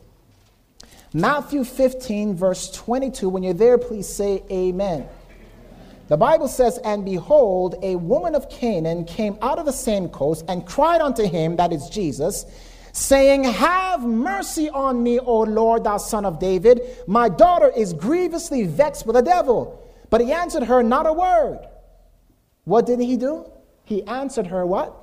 Matthew 1.12 1.64
15, 1.64 2.36
verse 2.36 2.70
22. 2.70 3.28
When 3.28 3.42
you're 3.42 3.52
there, 3.52 3.78
please 3.78 4.08
say 4.08 4.44
amen. 4.50 5.08
The 6.10 6.16
Bible 6.16 6.48
says, 6.48 6.76
And 6.82 7.04
behold, 7.04 7.76
a 7.82 7.94
woman 7.94 8.34
of 8.34 8.50
Canaan 8.50 9.04
came 9.04 9.38
out 9.42 9.60
of 9.60 9.64
the 9.64 9.72
same 9.72 10.08
coast 10.08 10.44
and 10.48 10.66
cried 10.66 11.00
unto 11.00 11.22
him, 11.22 11.54
that 11.54 11.72
is 11.72 11.88
Jesus, 11.88 12.46
saying, 12.92 13.44
Have 13.44 14.02
mercy 14.02 14.68
on 14.70 15.04
me, 15.04 15.20
O 15.20 15.42
Lord, 15.42 15.84
thou 15.84 15.98
son 15.98 16.24
of 16.24 16.40
David. 16.40 16.82
My 17.06 17.28
daughter 17.28 17.70
is 17.76 17.92
grievously 17.92 18.64
vexed 18.64 19.06
with 19.06 19.14
a 19.14 19.22
devil. 19.22 19.88
But 20.10 20.20
he 20.20 20.32
answered 20.32 20.64
her 20.64 20.82
not 20.82 21.06
a 21.06 21.12
word. 21.12 21.60
What 22.64 22.86
did 22.86 22.98
he 22.98 23.16
do? 23.16 23.48
He 23.84 24.02
answered 24.02 24.48
her 24.48 24.66
what? 24.66 24.99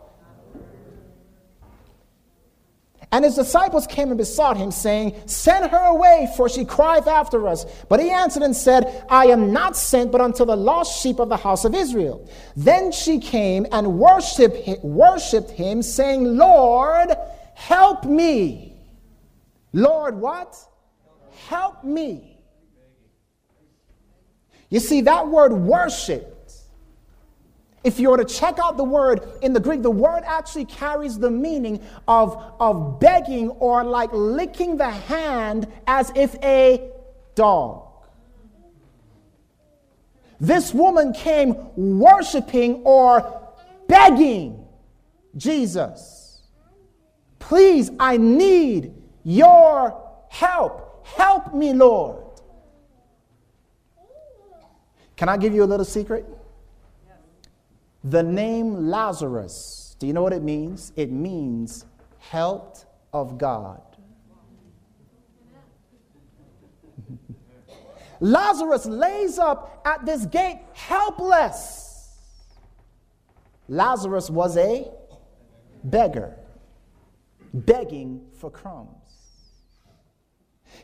And 3.11 3.23
his 3.23 3.35
disciples 3.35 3.87
came 3.87 4.09
and 4.09 4.17
besought 4.17 4.57
him, 4.57 4.69
saying, 4.69 5.15
Send 5.27 5.71
her 5.71 5.85
away, 5.85 6.31
for 6.35 6.49
she 6.49 6.65
crieth 6.65 7.07
after 7.07 7.47
us. 7.47 7.65
But 7.87 8.01
he 8.01 8.09
answered 8.09 8.43
and 8.43 8.55
said, 8.55 9.05
I 9.09 9.27
am 9.27 9.53
not 9.53 9.77
sent 9.77 10.11
but 10.11 10.19
unto 10.19 10.43
the 10.43 10.57
lost 10.57 11.01
sheep 11.01 11.19
of 11.19 11.29
the 11.29 11.37
house 11.37 11.63
of 11.63 11.73
Israel. 11.73 12.29
Then 12.57 12.91
she 12.91 13.19
came 13.19 13.65
and 13.71 13.97
worshipped, 13.97 14.83
worshipped 14.83 15.51
him, 15.51 15.81
saying, 15.81 16.37
Lord, 16.37 17.11
help 17.55 18.03
me. 18.03 18.75
Lord, 19.71 20.17
what? 20.17 20.57
Help 21.47 21.85
me. 21.85 22.39
You 24.69 24.81
see, 24.81 25.01
that 25.01 25.27
word 25.29 25.53
worship 25.53 26.36
if 27.87 28.01
you 28.01 28.09
were 28.09 28.17
to 28.17 28.25
check 28.25 28.59
out 28.59 28.75
the 28.75 28.83
word 28.83 29.21
in 29.41 29.53
the 29.53 29.61
Greek, 29.61 29.81
the 29.81 29.89
word 29.89 30.23
actually 30.25 30.65
carries 30.65 31.17
the 31.17 31.31
meaning 31.31 31.81
of, 32.05 32.53
of 32.59 32.99
begging 32.99 33.49
or 33.51 33.85
like 33.85 34.09
licking 34.11 34.75
the 34.75 34.89
hand 34.89 35.71
as 35.87 36.11
if 36.13 36.35
a 36.43 36.91
dog. 37.33 37.87
This 40.41 40.73
woman 40.73 41.13
came 41.13 41.55
worshiping 41.77 42.81
or 42.83 43.55
begging 43.87 44.67
Jesus. 45.37 46.43
Please, 47.39 47.89
I 48.01 48.17
need 48.17 48.93
your 49.23 49.97
help. 50.29 51.07
Help 51.07 51.53
me, 51.53 51.71
Lord. 51.71 52.17
Can 55.15 55.29
I 55.29 55.37
give 55.37 55.55
you 55.55 55.63
a 55.63 55.69
little 55.71 55.85
secret? 55.85 56.25
The 58.03 58.23
name 58.23 58.89
Lazarus, 58.89 59.95
do 59.99 60.07
you 60.07 60.13
know 60.13 60.21
what 60.21 60.33
it 60.33 60.43
means? 60.43 60.93
It 60.95 61.11
means 61.11 61.85
helped 62.19 62.85
of 63.13 63.37
God. 63.37 63.81
Lazarus 68.19 68.85
lays 68.85 69.39
up 69.39 69.81
at 69.85 70.05
this 70.05 70.25
gate 70.25 70.59
helpless. 70.73 71.87
Lazarus 73.67 74.29
was 74.29 74.55
a 74.57 74.89
beggar, 75.83 76.37
begging 77.53 78.25
for 78.37 78.49
crumbs. 78.49 78.93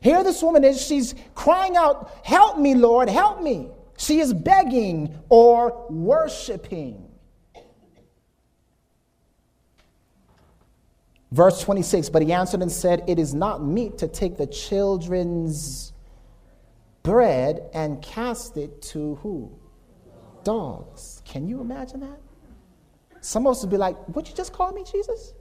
Here, 0.02 0.24
this 0.24 0.42
woman 0.42 0.64
is, 0.64 0.82
she's 0.86 1.16
crying 1.36 1.78
out, 1.78 2.12
Help 2.24 2.58
me, 2.58 2.76
Lord, 2.76 3.10
help 3.10 3.42
me. 3.42 3.70
She 3.98 4.20
is 4.20 4.34
begging 4.34 5.18
or 5.30 5.86
worshiping. 5.90 7.13
Verse 11.34 11.62
26 11.62 12.10
But 12.10 12.22
he 12.22 12.32
answered 12.32 12.62
and 12.62 12.72
said, 12.72 13.04
It 13.08 13.18
is 13.18 13.34
not 13.34 13.64
meet 13.64 13.98
to 13.98 14.08
take 14.08 14.38
the 14.38 14.46
children's 14.46 15.92
bread 17.02 17.70
and 17.74 18.02
cast 18.02 18.56
it 18.56 18.82
to 18.84 19.16
who? 19.16 19.52
Dogs. 20.44 21.24
Can 21.26 21.48
you 21.48 21.60
imagine 21.60 22.02
that? 22.02 22.20
Some 23.22 23.48
of 23.48 23.52
us 23.52 23.64
would 23.64 23.72
be 23.72 23.78
like, 23.78 23.96
Would 24.16 24.30
you 24.30 24.36
just 24.36 24.54
call 24.54 24.72
me 24.72 24.84
Jesus? 24.90 25.34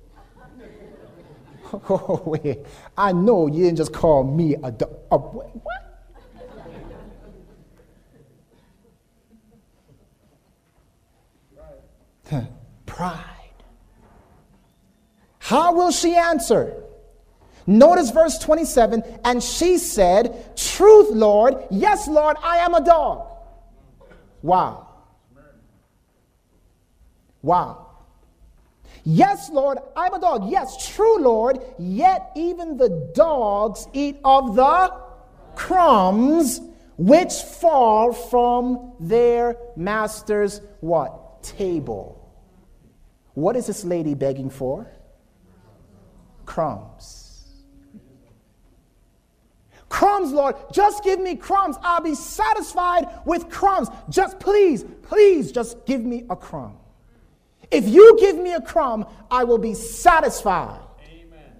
oh, 1.91 2.23
wait. 2.25 2.61
I 2.97 3.13
know 3.13 3.47
you 3.47 3.65
didn't 3.65 3.77
just 3.77 3.93
call 3.93 4.25
me 4.25 4.57
a 4.63 4.71
dog. 4.71 4.95
what? 5.11 5.59
Pride. 12.87 13.42
How 15.53 15.75
will 15.75 15.91
she 15.91 16.17
answer? 16.17 16.83
Notice 17.67 18.11
verse 18.11 18.39
27 18.39 19.03
and 19.23 19.43
she 19.43 19.77
said, 19.77 20.57
Truth, 20.57 21.11
Lord, 21.11 21.57
yes, 21.71 22.09
Lord, 22.09 22.39
I 22.43 22.57
am 22.61 22.73
a 22.73 22.83
dog. 22.83 23.31
Wow. 24.41 24.89
Wow. 27.43 27.87
Yes, 29.05 29.51
Lord, 29.51 29.77
I'm 29.95 30.15
a 30.15 30.21
dog. 30.21 30.51
Yes, 30.51 30.95
true, 30.95 31.19
Lord, 31.19 31.61
yet 31.79 32.31
even 32.35 32.79
the 32.79 33.13
dogs 33.15 33.87
eat 33.93 34.21
of 34.25 34.57
the 34.57 34.95
crumbs 35.55 36.63
which 36.97 37.35
fall 37.35 38.15
from 38.15 38.95
their 38.99 39.59
master's 39.77 40.63
what? 40.81 41.43
Table. 41.43 42.33
What 43.35 43.55
is 43.57 43.67
this 43.67 43.85
lady 43.85 44.15
begging 44.15 44.49
for? 44.49 44.91
Crumbs. 46.53 47.47
Crumbs, 49.89 50.33
Lord, 50.33 50.55
just 50.71 51.03
give 51.03 51.19
me 51.19 51.35
crumbs. 51.35 51.77
I'll 51.81 52.03
be 52.03 52.15
satisfied 52.15 53.09
with 53.25 53.49
crumbs. 53.49 53.89
Just 54.11 54.39
please, 54.39 54.85
please, 55.01 55.51
just 55.51 55.87
give 55.87 56.03
me 56.03 56.27
a 56.29 56.37
crumb. 56.37 56.77
If 57.71 57.89
you 57.89 58.19
give 58.21 58.37
me 58.37 58.53
a 58.53 58.61
crumb, 58.61 59.07
I 59.31 59.45
will 59.45 59.57
be 59.57 59.73
satisfied. 59.73 60.83
Amen. 61.11 61.53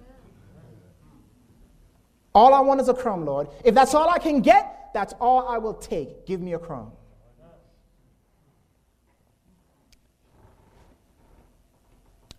All 2.35 2.53
I 2.53 2.59
want 2.59 2.79
is 2.79 2.87
a 2.87 2.93
crumb, 2.93 3.25
Lord. 3.25 3.47
If 3.65 3.73
that's 3.73 3.95
all 3.95 4.11
I 4.11 4.19
can 4.19 4.41
get, 4.41 4.91
that's 4.93 5.13
all 5.19 5.47
I 5.47 5.57
will 5.57 5.73
take. 5.73 6.27
Give 6.27 6.39
me 6.39 6.53
a 6.53 6.59
crumb. 6.59 6.91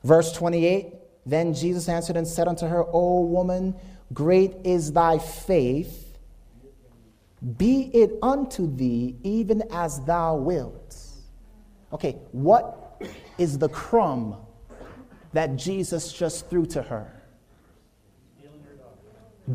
Verse 0.05 0.31
28 0.31 1.01
Then 1.27 1.55
Jesus 1.55 1.89
answered 1.89 2.17
and 2.17 2.27
said 2.27 2.49
unto 2.49 2.67
her, 2.67 2.85
O 2.93 3.21
woman, 3.23 3.75
great 4.13 4.55
is 4.65 4.93
thy 4.93 5.19
faith. 5.19 6.19
Be 7.57 7.91
it 7.95 8.13
unto 8.23 8.75
thee 8.75 9.17
even 9.23 9.63
as 9.71 10.01
thou 10.01 10.37
wilt. 10.37 10.97
Okay, 11.93 12.19
what 12.33 13.03
is 13.39 13.59
the 13.59 13.69
crumb 13.69 14.37
that 15.33 15.57
Jesus 15.57 16.13
just 16.13 16.49
threw 16.49 16.67
to 16.67 16.83
her? 16.83 17.11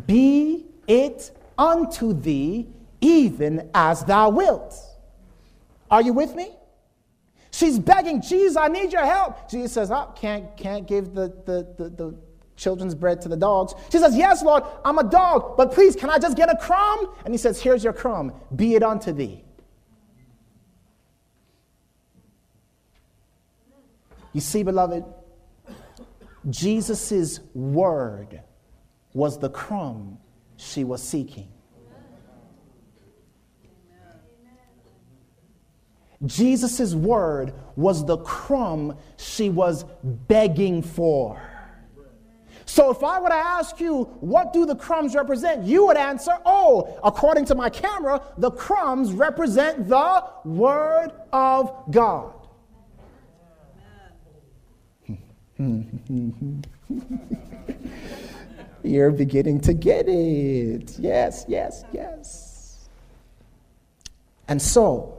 Be 0.05 0.65
it 0.88 1.32
unto 1.58 2.13
thee 2.13 2.67
even 3.01 3.69
as 3.73 4.03
thou 4.03 4.29
wilt. 4.29 4.75
Are 5.89 6.01
you 6.01 6.13
with 6.13 6.36
me? 6.36 6.51
She's 7.60 7.78
begging, 7.78 8.22
Jesus, 8.22 8.56
I 8.56 8.69
need 8.69 8.93
your 8.93 9.06
help. 9.06 9.50
Jesus 9.50 9.74
says, 9.74 9.91
oh, 9.91 10.13
can't, 10.15 10.56
can't 10.56 10.88
give 10.88 11.13
the, 11.13 11.28
the, 11.45 11.67
the, 11.78 11.89
the 11.89 12.17
children's 12.56 12.95
bread 12.95 13.19
to 13.24 13.28
the 13.28 13.36
dogs. 13.36 13.74
She 13.91 13.98
says, 13.98 14.15
Yes, 14.15 14.41
Lord, 14.41 14.63
I'm 14.86 14.98
a 14.98 15.04
dog, 15.04 15.58
but 15.58 15.74
please, 15.74 15.93
can 15.93 16.10
I 16.10 16.19
just 16.19 16.38
get 16.38 16.50
a 16.50 16.56
crumb? 16.56 17.13
And 17.26 17.34
he 17.34 17.38
says, 17.38 17.62
Here's 17.62 17.84
your 17.84 17.91
crumb, 17.91 18.32
be 18.56 18.76
it 18.76 18.84
unto 18.84 19.12
thee. 19.12 19.43
You 24.32 24.39
see, 24.39 24.63
beloved, 24.63 25.04
Jesus' 26.50 27.41
word 27.54 28.41
was 29.13 29.38
the 29.38 29.50
crumb 29.50 30.17
she 30.56 30.86
was 30.86 31.04
seeking. 31.04 31.50
Jesus' 36.25 36.93
word 36.93 37.53
was 37.75 38.05
the 38.05 38.17
crumb 38.17 38.97
she 39.17 39.49
was 39.49 39.86
begging 40.03 40.82
for. 40.82 41.41
So 42.65 42.91
if 42.91 43.03
I 43.03 43.19
were 43.19 43.29
to 43.29 43.36
ask 43.36 43.79
you, 43.79 44.03
what 44.19 44.53
do 44.53 44.65
the 44.65 44.75
crumbs 44.75 45.15
represent? 45.15 45.63
You 45.63 45.88
would 45.88 45.97
answer, 45.97 46.38
oh, 46.45 46.99
according 47.03 47.45
to 47.45 47.55
my 47.55 47.69
camera, 47.69 48.21
the 48.38 48.51
crumbs 48.51 49.12
represent 49.12 49.88
the 49.88 50.23
Word 50.45 51.12
of 51.34 51.73
God. 51.89 52.34
You're 58.84 59.12
beginning 59.12 59.62
to 59.62 59.73
get 59.73 60.08
it. 60.08 60.97
Yes, 60.99 61.45
yes, 61.47 61.84
yes. 61.91 62.89
And 64.47 64.62
so, 64.62 65.18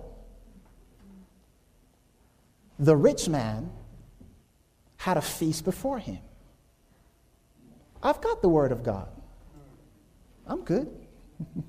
the 2.81 2.97
rich 2.97 3.29
man 3.29 3.71
had 4.97 5.19
a 5.19 5.21
feast 5.21 5.65
before 5.65 5.99
him. 5.99 6.19
I've 8.03 8.21
got 8.23 8.41
the 8.41 8.49
Word 8.49 8.73
of 8.73 8.83
God. 8.83 9.09
I'm 10.47 10.63
good. 10.63 10.89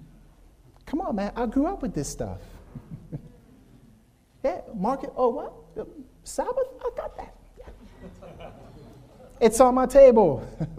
Come 0.85 1.01
on, 1.01 1.15
man. 1.17 1.33
I 1.35 1.45
grew 1.45 1.67
up 1.67 1.81
with 1.81 1.93
this 1.93 2.07
stuff. 2.07 2.39
yeah, 4.43 4.61
market. 4.73 5.11
Oh, 5.15 5.29
what? 5.29 5.87
Sabbath? 6.23 6.67
I 6.79 6.89
got 6.95 7.17
that. 7.17 7.35
It's 9.41 9.59
on 9.59 9.75
my 9.75 9.87
table. 9.87 10.47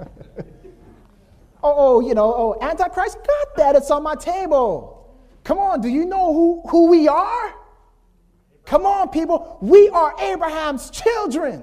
oh, 1.62 1.74
oh, 1.76 2.00
you 2.00 2.14
know, 2.14 2.32
oh, 2.34 2.58
Antichrist? 2.62 3.18
Got 3.18 3.56
that. 3.56 3.76
It's 3.76 3.90
on 3.90 4.02
my 4.02 4.14
table. 4.14 5.14
Come 5.44 5.58
on, 5.58 5.80
do 5.80 5.88
you 5.88 6.06
know 6.06 6.32
who, 6.32 6.62
who 6.68 6.86
we 6.86 7.08
are? 7.08 7.54
Come 8.72 8.86
on, 8.86 9.10
people. 9.10 9.58
We 9.60 9.90
are 9.90 10.14
Abraham's 10.18 10.88
children. 10.88 11.62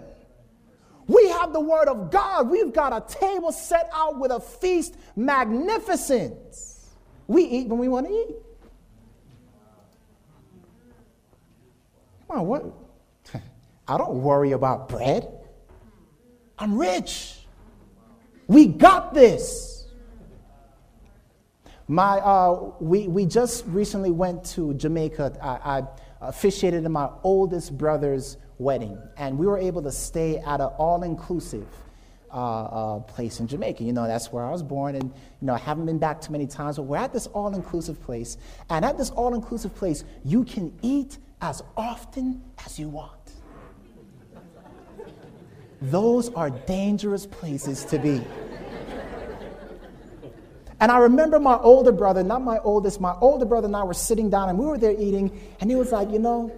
We 1.08 1.28
have 1.30 1.54
the 1.54 1.60
word 1.60 1.88
of 1.88 2.12
God. 2.12 2.52
We've 2.52 2.72
got 2.72 2.93
a 2.93 3.04
table 3.12 3.52
set 3.52 3.89
out 3.91 4.19
with 4.19 4.30
a 4.30 4.39
feast 4.39 4.95
magnificence. 5.15 6.91
We 7.26 7.45
eat 7.45 7.67
when 7.67 7.80
we 7.80 7.88
want 7.88 8.06
to 8.10 8.13
eat. 8.13 8.36
Come 12.28 12.41
on, 12.41 12.45
what? 12.45 12.65
I 13.88 13.98
don't 13.98 14.22
worry 14.22 14.52
about 14.52 14.88
bread. 14.88 15.28
I'm 16.60 16.78
rich. 16.78 17.39
We 18.45 18.67
got 18.67 19.15
this. 19.15 19.88
My, 21.88 22.19
uh, 22.19 22.69
we, 22.80 23.08
we 23.08 23.26
just 23.26 23.65
recently 23.65 24.12
went 24.12 24.45
to 24.52 24.76
Jamaica. 24.76 25.39
I, 25.41 25.80
I 25.80 25.84
officiated 26.22 26.86
in 26.86 26.92
my 26.92 27.10
oldest 27.24 27.78
brother's 27.78 28.38
wedding, 28.58 28.98
and 29.18 29.38
we 29.38 29.48
were 29.48 29.58
able 29.58 29.82
to 29.82 29.92
stay 29.92 30.38
at 30.40 30.60
an 30.60 30.68
all-inclusive 30.78 31.68
uh, 32.32 32.36
uh, 32.36 33.00
place 33.00 33.40
in 33.40 33.48
Jamaica. 33.48 33.84
You 33.84 33.94
know, 33.94 34.06
that's 34.06 34.32
where 34.32 34.44
I 34.44 34.52
was 34.52 34.62
born, 34.62 34.96
and 34.96 35.06
you 35.06 35.48
know, 35.48 35.54
I 35.54 35.58
haven't 35.58 35.86
been 35.86 35.98
back 35.98 36.22
too 36.22 36.32
many 36.32 36.46
times, 36.46 36.76
but 36.76 36.84
we're 36.84 36.98
at 36.98 37.14
this 37.14 37.28
all-inclusive 37.28 38.02
place, 38.02 38.38
and 38.70 38.84
at 38.84 38.98
this 38.98 39.12
all-inclusive 39.12 39.74
place, 39.76 40.04
you 40.26 40.44
can 40.44 40.78
eat 40.82 41.18
as 41.42 41.64
often 41.78 42.44
as 42.66 42.78
you 42.78 42.90
want. 42.90 43.14
Those 45.82 46.30
are 46.34 46.50
dangerous 46.50 47.26
places 47.26 47.86
to 47.86 47.98
be. 47.98 48.22
And 50.80 50.92
I 50.92 51.00
remember 51.00 51.39
my 51.39 51.58
older 51.58 51.92
brother, 51.92 52.24
not 52.24 52.42
my 52.42 52.60
oldest, 52.60 53.02
my 53.02 53.15
older 53.20 53.46
brother 53.46 53.68
and 53.68 53.76
I 53.76 53.84
were 53.84 53.94
sitting 53.94 54.30
down 54.30 54.50
and 54.50 54.58
we 54.58 54.65
were 54.65 54.78
there 54.78 54.96
eating, 54.98 55.39
and 55.60 55.70
he 55.70 55.76
was 55.76 55.92
like, 55.92 56.10
You 56.12 56.20
know, 56.20 56.52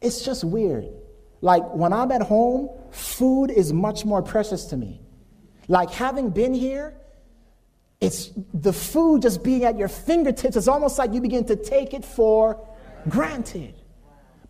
it's 0.00 0.24
just 0.24 0.44
weird. 0.44 0.88
Like 1.40 1.62
when 1.74 1.92
I'm 1.92 2.10
at 2.12 2.22
home, 2.22 2.70
food 2.90 3.50
is 3.50 3.72
much 3.72 4.04
more 4.04 4.22
precious 4.22 4.66
to 4.66 4.76
me. 4.76 5.00
Like 5.68 5.90
having 5.90 6.30
been 6.30 6.52
here, 6.52 6.94
it's 8.00 8.30
the 8.54 8.72
food 8.72 9.22
just 9.22 9.42
being 9.42 9.64
at 9.64 9.76
your 9.76 9.88
fingertips, 9.88 10.56
it's 10.56 10.68
almost 10.68 10.98
like 10.98 11.12
you 11.12 11.20
begin 11.20 11.44
to 11.46 11.56
take 11.56 11.94
it 11.94 12.04
for 12.04 12.66
granted. 13.08 13.74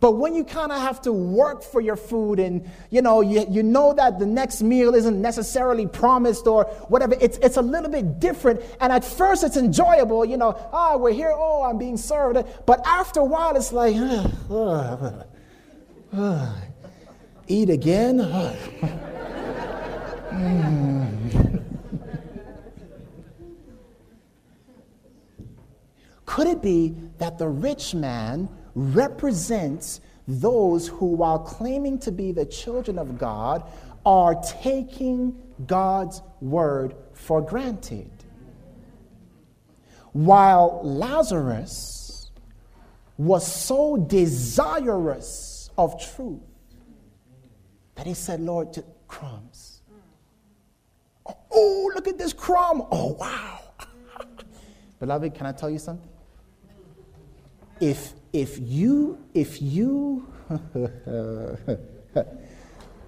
But 0.01 0.13
when 0.13 0.35
you 0.35 0.45
kind 0.45 0.71
of 0.71 0.81
have 0.81 1.03
to 1.03 1.13
work 1.13 1.63
for 1.63 1.81
your 1.81 1.97
food 1.97 2.39
and 2.39 2.71
you 2.91 3.03
know 3.03 3.21
you, 3.21 3.45
you 3.51 3.65
know 3.65 3.93
that 3.95 4.21
the 4.21 4.27
next 4.27 4.63
meal 4.63 4.95
isn't 4.95 5.21
necessarily 5.21 5.89
promised 5.89 6.47
or 6.47 6.67
whatever, 6.89 7.17
it's, 7.21 7.39
it's 7.39 7.57
a 7.57 7.63
little 7.63 7.91
bit 7.91 8.21
different. 8.21 8.61
And 8.81 8.93
at 8.93 9.05
first 9.05 9.43
it's 9.43 9.57
enjoyable, 9.57 10.25
you 10.25 10.37
know, 10.37 10.55
ah, 10.73 10.93
oh, 10.93 10.99
we're 10.99 11.13
here, 11.13 11.33
oh, 11.35 11.65
I'm 11.65 11.79
being 11.79 11.97
served. 11.97 12.47
But 12.65 12.87
after 12.87 13.21
a 13.21 13.25
while 13.25 13.57
it's 13.57 13.73
like, 13.73 13.97
uh, 13.97 14.29
uh, 14.51 15.25
uh, 16.13 16.55
eat 17.49 17.71
again? 17.71 18.19
mm. 20.31 21.65
Could 26.25 26.47
it 26.47 26.63
be 26.63 26.95
that 27.17 27.39
the 27.39 27.49
rich 27.49 27.95
man 27.97 28.49
represents 28.79 30.01
those 30.29 30.87
who, 30.87 31.07
while 31.07 31.41
claiming 31.41 31.99
to 31.99 32.13
be 32.13 32.33
the 32.33 32.47
children 32.47 32.99
of 32.99 33.19
God, 33.19 33.65
are 34.07 34.41
taking 34.63 35.37
God's 35.67 36.23
word 36.41 36.95
for 37.13 37.41
granted. 37.41 38.11
While 40.13 40.81
Lazarus 40.85 42.31
was 43.17 43.51
so 43.53 43.97
desirous 43.97 45.71
of 45.77 46.01
truth 46.15 46.41
that 47.97 48.07
he 48.07 48.15
said, 48.15 48.41
Lord, 48.41 48.73
to 48.75 48.85
crumbs. 49.09 49.83
Oh, 51.51 51.91
look 51.95 52.07
at 52.07 52.17
this 52.17 52.33
crumb. 52.33 52.87
Oh, 52.93 53.17
wow. 53.19 53.61
Beloved, 55.01 55.35
can 55.35 55.47
I 55.47 55.53
tell 55.53 55.69
you 55.69 55.79
something? 55.79 56.09
If 57.81 58.13
if 58.33 58.59
you, 58.61 59.19
if 59.35 59.63
you, 59.63 60.27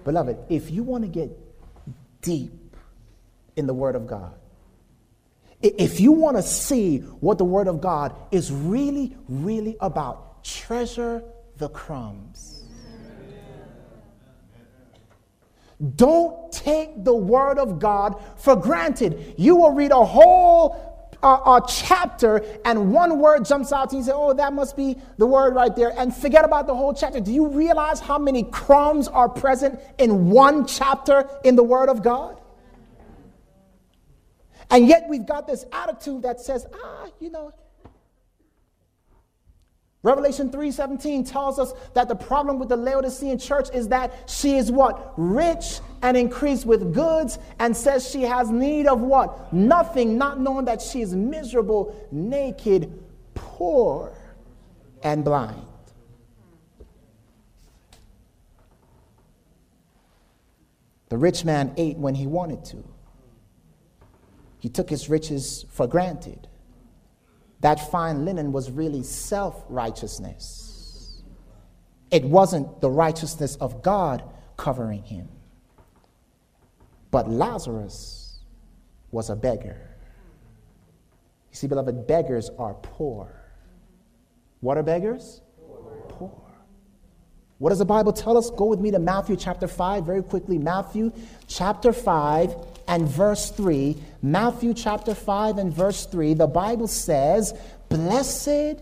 beloved, 0.03 0.37
if 0.49 0.71
you 0.71 0.83
want 0.83 1.03
to 1.03 1.07
get 1.07 1.29
deep 2.21 2.75
in 3.55 3.67
the 3.67 3.73
Word 3.73 3.95
of 3.95 4.07
God, 4.07 4.33
if 5.61 5.99
you 5.99 6.11
want 6.11 6.37
to 6.37 6.43
see 6.43 6.99
what 6.99 7.37
the 7.37 7.45
Word 7.45 7.67
of 7.67 7.81
God 7.81 8.15
is 8.31 8.51
really, 8.51 9.15
really 9.27 9.77
about, 9.79 10.43
treasure 10.43 11.23
the 11.57 11.69
crumbs. 11.69 12.63
Don't 15.95 16.51
take 16.51 17.03
the 17.03 17.13
Word 17.13 17.57
of 17.57 17.79
God 17.79 18.21
for 18.37 18.55
granted. 18.55 19.35
You 19.37 19.55
will 19.55 19.71
read 19.71 19.91
a 19.91 20.05
whole 20.05 20.90
a, 21.23 21.61
chapter 21.67 22.43
and 22.65 22.91
one 22.91 23.19
word 23.19 23.45
jumps 23.45 23.71
out 23.71 23.89
to 23.89 23.95
you 23.95 23.99
and 23.99 24.05
say, 24.07 24.13
oh, 24.13 24.33
that 24.33 24.53
must 24.53 24.75
be 24.75 24.97
the 25.17 25.25
word 25.25 25.53
right 25.53 25.75
there, 25.75 25.93
and 25.97 26.15
forget 26.15 26.45
about 26.45 26.67
the 26.67 26.75
whole 26.75 26.93
chapter. 26.93 27.19
Do 27.19 27.31
you 27.31 27.47
realize 27.47 27.99
how 27.99 28.17
many 28.17 28.43
crumbs 28.43 29.07
are 29.07 29.29
present 29.29 29.79
in 29.97 30.29
one 30.29 30.65
chapter 30.65 31.29
in 31.43 31.55
the 31.55 31.63
Word 31.63 31.89
of 31.89 32.03
God? 32.03 32.39
And 34.69 34.87
yet 34.87 35.07
we've 35.09 35.25
got 35.25 35.47
this 35.47 35.65
attitude 35.71 36.23
that 36.23 36.39
says, 36.39 36.65
ah, 36.73 37.07
you 37.19 37.29
know, 37.29 37.53
Revelation 40.03 40.49
3:17 40.49 41.23
tells 41.23 41.59
us 41.59 41.73
that 41.93 42.07
the 42.07 42.15
problem 42.15 42.57
with 42.57 42.69
the 42.69 42.77
Laodicean 42.77 43.37
church 43.37 43.69
is 43.71 43.89
that 43.89 44.11
she 44.27 44.57
is 44.57 44.71
what? 44.71 45.13
Rich 45.15 45.79
and 46.01 46.17
increased 46.17 46.65
with 46.65 46.93
goods 46.93 47.37
and 47.59 47.77
says 47.77 48.09
she 48.09 48.23
has 48.23 48.49
need 48.49 48.87
of 48.87 49.01
what? 49.01 49.53
Nothing, 49.53 50.17
not 50.17 50.39
knowing 50.39 50.65
that 50.65 50.81
she 50.81 51.01
is 51.01 51.15
miserable, 51.15 51.95
naked, 52.11 53.03
poor, 53.35 54.13
and 55.03 55.23
blind. 55.23 55.67
The 61.09 61.17
rich 61.17 61.45
man 61.45 61.73
ate 61.77 61.97
when 61.97 62.15
he 62.15 62.25
wanted 62.25 62.65
to. 62.65 62.83
He 64.57 64.69
took 64.69 64.89
his 64.89 65.09
riches 65.09 65.65
for 65.69 65.85
granted. 65.85 66.47
That 67.61 67.91
fine 67.91 68.25
linen 68.25 68.51
was 68.51 68.71
really 68.71 69.03
self 69.03 69.63
righteousness. 69.69 71.21
It 72.09 72.25
wasn't 72.25 72.81
the 72.81 72.89
righteousness 72.89 73.55
of 73.55 73.81
God 73.81 74.23
covering 74.57 75.03
him. 75.03 75.29
But 77.09 77.29
Lazarus 77.29 78.39
was 79.11 79.29
a 79.29 79.35
beggar. 79.35 79.89
You 81.51 81.55
see, 81.55 81.67
beloved, 81.67 82.07
beggars 82.07 82.49
are 82.57 82.73
poor. 82.75 83.41
What 84.61 84.77
are 84.77 84.83
beggars? 84.83 85.41
Poor. 85.57 86.03
poor. 86.09 86.41
What 87.57 87.69
does 87.69 87.79
the 87.79 87.85
Bible 87.85 88.11
tell 88.13 88.37
us? 88.37 88.49
Go 88.49 88.65
with 88.65 88.79
me 88.79 88.91
to 88.91 88.99
Matthew 88.99 89.35
chapter 89.35 89.67
5 89.67 90.05
very 90.05 90.23
quickly. 90.23 90.57
Matthew 90.57 91.11
chapter 91.47 91.93
5 91.93 92.55
and 92.87 93.07
verse 93.07 93.51
3. 93.51 93.95
Matthew 94.21 94.73
chapter 94.73 95.15
5 95.15 95.57
and 95.57 95.73
verse 95.73 96.05
3. 96.05 96.33
The 96.33 96.47
Bible 96.47 96.87
says, 96.87 97.53
Blessed 97.89 98.81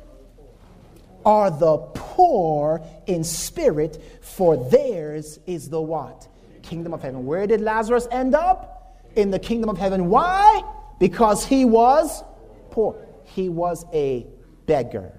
are 1.25 1.51
the 1.51 1.77
poor 1.93 2.81
in 3.07 3.23
spirit, 3.23 4.01
for 4.21 4.69
theirs 4.69 5.39
is 5.45 5.69
the 5.69 5.81
what? 5.81 6.27
Kingdom 6.63 6.93
of 6.93 7.01
heaven. 7.01 7.25
Where 7.25 7.47
did 7.47 7.61
Lazarus 7.61 8.07
end 8.11 8.35
up? 8.35 9.01
In 9.15 9.31
the 9.31 9.39
kingdom 9.39 9.69
of 9.69 9.77
heaven. 9.77 10.09
Why? 10.09 10.61
Because 10.99 11.45
he 11.45 11.65
was 11.65 12.23
poor. 12.69 13.05
He 13.23 13.49
was 13.49 13.85
a 13.93 14.27
beggar. 14.65 15.11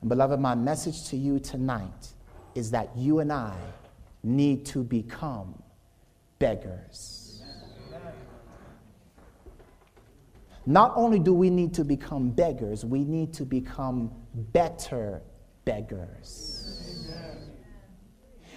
And 0.00 0.08
beloved, 0.08 0.40
my 0.40 0.54
message 0.54 1.08
to 1.10 1.16
you 1.16 1.38
tonight 1.38 2.08
is 2.54 2.70
that 2.72 2.90
you 2.96 3.20
and 3.20 3.32
I 3.32 3.56
need 4.22 4.66
to 4.66 4.82
become 4.82 5.61
beggars. 6.42 7.40
Not 10.66 10.92
only 10.96 11.20
do 11.20 11.32
we 11.32 11.50
need 11.50 11.72
to 11.74 11.84
become 11.84 12.30
beggars, 12.30 12.84
we 12.84 13.04
need 13.04 13.32
to 13.34 13.44
become 13.44 14.10
better 14.34 15.22
beggars. 15.64 17.08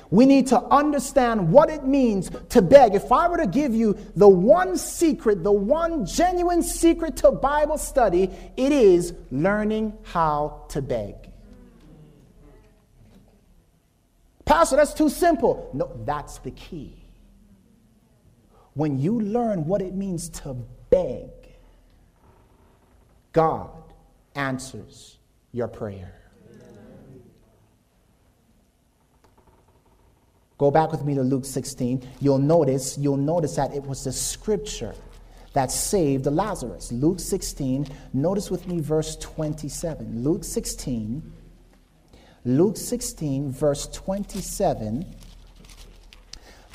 We 0.10 0.26
need 0.26 0.48
to 0.48 0.60
understand 0.60 1.52
what 1.52 1.70
it 1.70 1.86
means 1.86 2.32
to 2.50 2.62
beg. 2.64 2.96
If 2.96 3.12
I 3.12 3.28
were 3.28 3.38
to 3.38 3.48
give 3.48 3.76
you 3.76 3.96
the 4.16 4.30
one 4.30 4.78
secret, 4.78 5.44
the 5.44 5.52
one 5.52 6.08
genuine 6.08 6.64
secret 6.64 7.18
to 7.18 7.32
Bible 7.32 7.78
study, 7.78 8.32
it 8.58 8.72
is 8.72 9.14
learning 9.30 9.94
how 10.02 10.66
to 10.70 10.82
beg. 10.82 11.16
Pastor, 14.44 14.76
that's 14.76 14.94
too 14.96 15.10
simple. 15.10 15.70
No, 15.74 15.92
that's 16.04 16.40
the 16.40 16.52
key. 16.52 17.05
When 18.76 19.00
you 19.00 19.20
learn 19.20 19.66
what 19.66 19.82
it 19.82 19.96
means 19.96 20.30
to 20.30 20.54
beg, 20.90 21.30
God 23.32 23.70
answers 24.36 25.18
your 25.52 25.68
prayer. 25.68 26.14
Go 30.58 30.72
back 30.72 30.92
with 30.92 31.04
me 31.04 31.16
to 31.16 31.22
Luke 31.22 31.46
16. 31.46 32.08
You'll 32.22 32.38
notice, 32.38 32.98
you'll 32.98 33.18
notice 33.18 33.56
that 33.56 33.74
it 33.74 33.84
was 33.84 34.04
the 34.04 34.12
scripture 34.12 34.96
that 35.54 35.72
saved 35.72 36.26
Lazarus. 36.26 36.92
Luke 36.92 37.20
16, 37.20 37.88
notice 38.14 38.52
with 38.52 38.68
me 38.68 38.80
verse 38.82 39.16
27. 39.18 40.24
Luke 40.24 40.44
16, 40.44 41.34
Luke 42.44 42.78
16, 42.78 43.52
verse 43.52 43.88
27. 43.88 45.16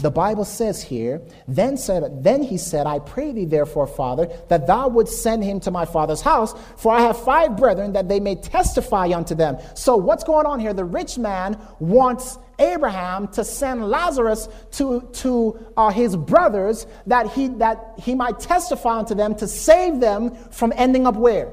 The 0.01 0.11
Bible 0.11 0.47
says 0.47 0.83
here, 0.83 1.21
then 1.47 1.77
said, 1.77 2.25
then 2.25 2.43
he 2.43 2.57
said, 2.57 2.87
I 2.87 3.01
pray 3.01 3.33
thee 3.33 3.45
therefore, 3.45 3.87
Father, 3.87 4.29
that 4.49 4.67
thou 4.67 4.89
wouldst 4.89 5.23
send 5.23 5.45
him 5.45 5.61
to 5.61 5.71
my 5.71 5.85
father's 5.85 6.23
house, 6.23 6.55
for 6.77 6.93
I 6.93 7.03
have 7.03 7.23
five 7.23 7.57
brethren, 7.57 7.93
that 7.93 8.09
they 8.09 8.19
may 8.19 8.37
testify 8.37 9.11
unto 9.15 9.35
them. 9.35 9.59
So 9.75 9.97
what's 9.97 10.25
going 10.25 10.47
on 10.47 10.59
here? 10.59 10.73
The 10.73 10.85
rich 10.85 11.19
man 11.19 11.59
wants 11.81 12.39
Abraham 12.59 13.29
to 13.29 13.45
send 13.45 13.89
Lazarus 13.89 14.49
to, 14.73 15.09
to 15.13 15.67
uh, 15.77 15.91
his 15.91 16.17
brothers 16.17 16.87
that 17.07 17.31
he, 17.33 17.49
that 17.49 17.95
he 17.99 18.15
might 18.15 18.41
testify 18.41 18.99
unto 18.99 19.15
them 19.15 19.35
to 19.37 19.47
save 19.47 20.01
them 20.01 20.35
from 20.51 20.73
ending 20.77 21.07
up 21.07 21.17
where? 21.17 21.53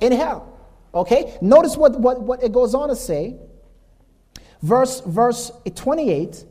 In 0.00 0.12
hell. 0.12 0.54
Okay? 0.94 1.36
Notice 1.40 1.76
what, 1.76 1.98
what, 1.98 2.20
what 2.20 2.42
it 2.42 2.52
goes 2.52 2.74
on 2.74 2.88
to 2.88 2.96
say. 2.96 3.36
Verse, 4.62 5.00
verse 5.00 5.52
28, 5.74 6.44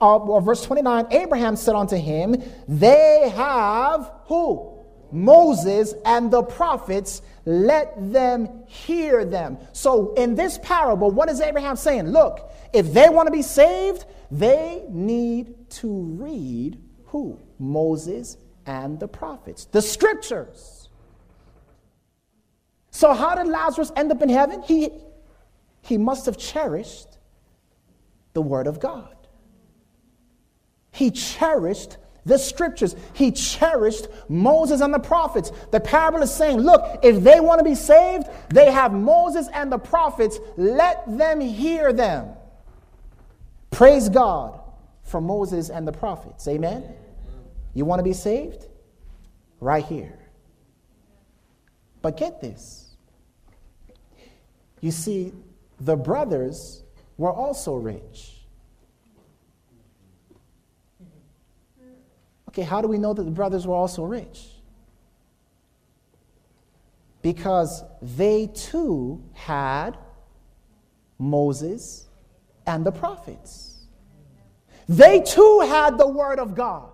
uh, 0.00 0.16
or 0.16 0.40
verse 0.40 0.62
29, 0.64 1.06
Abraham 1.10 1.56
said 1.56 1.74
unto 1.74 1.96
him, 1.96 2.42
They 2.66 3.32
have 3.34 4.10
who? 4.24 4.74
Moses 5.10 5.94
and 6.04 6.30
the 6.30 6.42
prophets, 6.42 7.22
let 7.46 8.12
them 8.12 8.64
hear 8.66 9.24
them. 9.24 9.58
So 9.72 10.12
in 10.14 10.34
this 10.34 10.58
parable, 10.62 11.10
what 11.10 11.30
is 11.30 11.40
Abraham 11.40 11.76
saying? 11.76 12.08
Look, 12.08 12.52
if 12.72 12.92
they 12.92 13.08
want 13.08 13.26
to 13.26 13.32
be 13.32 13.42
saved, 13.42 14.04
they 14.30 14.84
need 14.88 15.70
to 15.70 15.90
read 15.90 16.78
who? 17.06 17.40
Moses 17.58 18.36
and 18.66 19.00
the 19.00 19.08
prophets, 19.08 19.64
the 19.64 19.80
scriptures. 19.80 20.88
So, 22.90 23.14
how 23.14 23.34
did 23.34 23.46
Lazarus 23.46 23.92
end 23.96 24.12
up 24.12 24.22
in 24.22 24.28
heaven? 24.28 24.62
He, 24.62 24.90
he 25.82 25.96
must 25.96 26.26
have 26.26 26.36
cherished 26.36 27.18
the 28.34 28.42
Word 28.42 28.66
of 28.66 28.80
God. 28.80 29.17
He 30.98 31.12
cherished 31.12 31.96
the 32.26 32.36
scriptures. 32.36 32.96
He 33.12 33.30
cherished 33.30 34.08
Moses 34.28 34.80
and 34.80 34.92
the 34.92 34.98
prophets. 34.98 35.52
The 35.70 35.78
parable 35.78 36.22
is 36.22 36.34
saying, 36.34 36.58
look, 36.58 36.98
if 37.04 37.22
they 37.22 37.38
want 37.38 37.60
to 37.60 37.64
be 37.64 37.76
saved, 37.76 38.26
they 38.50 38.72
have 38.72 38.92
Moses 38.92 39.48
and 39.54 39.70
the 39.70 39.78
prophets. 39.78 40.40
Let 40.56 41.04
them 41.16 41.40
hear 41.40 41.92
them. 41.92 42.30
Praise 43.70 44.08
God 44.08 44.60
for 45.04 45.20
Moses 45.20 45.70
and 45.70 45.86
the 45.86 45.92
prophets. 45.92 46.48
Amen? 46.48 46.82
You 47.74 47.84
want 47.84 48.00
to 48.00 48.04
be 48.04 48.12
saved? 48.12 48.66
Right 49.60 49.84
here. 49.84 50.18
But 52.02 52.16
get 52.16 52.40
this 52.40 52.88
you 54.80 54.90
see, 54.90 55.32
the 55.80 55.96
brothers 55.96 56.82
were 57.16 57.32
also 57.32 57.74
rich. 57.74 58.37
Okay, 62.48 62.62
how 62.62 62.80
do 62.80 62.88
we 62.88 62.98
know 62.98 63.12
that 63.12 63.22
the 63.22 63.30
brothers 63.30 63.66
were 63.66 63.74
also 63.74 64.04
rich? 64.04 64.46
Because 67.20 67.84
they 68.00 68.46
too 68.46 69.22
had 69.34 69.98
Moses 71.18 72.06
and 72.66 72.86
the 72.86 72.92
prophets. 72.92 73.82
They 74.88 75.20
too 75.20 75.60
had 75.68 75.98
the 75.98 76.08
word 76.08 76.38
of 76.38 76.54
God. 76.54 76.90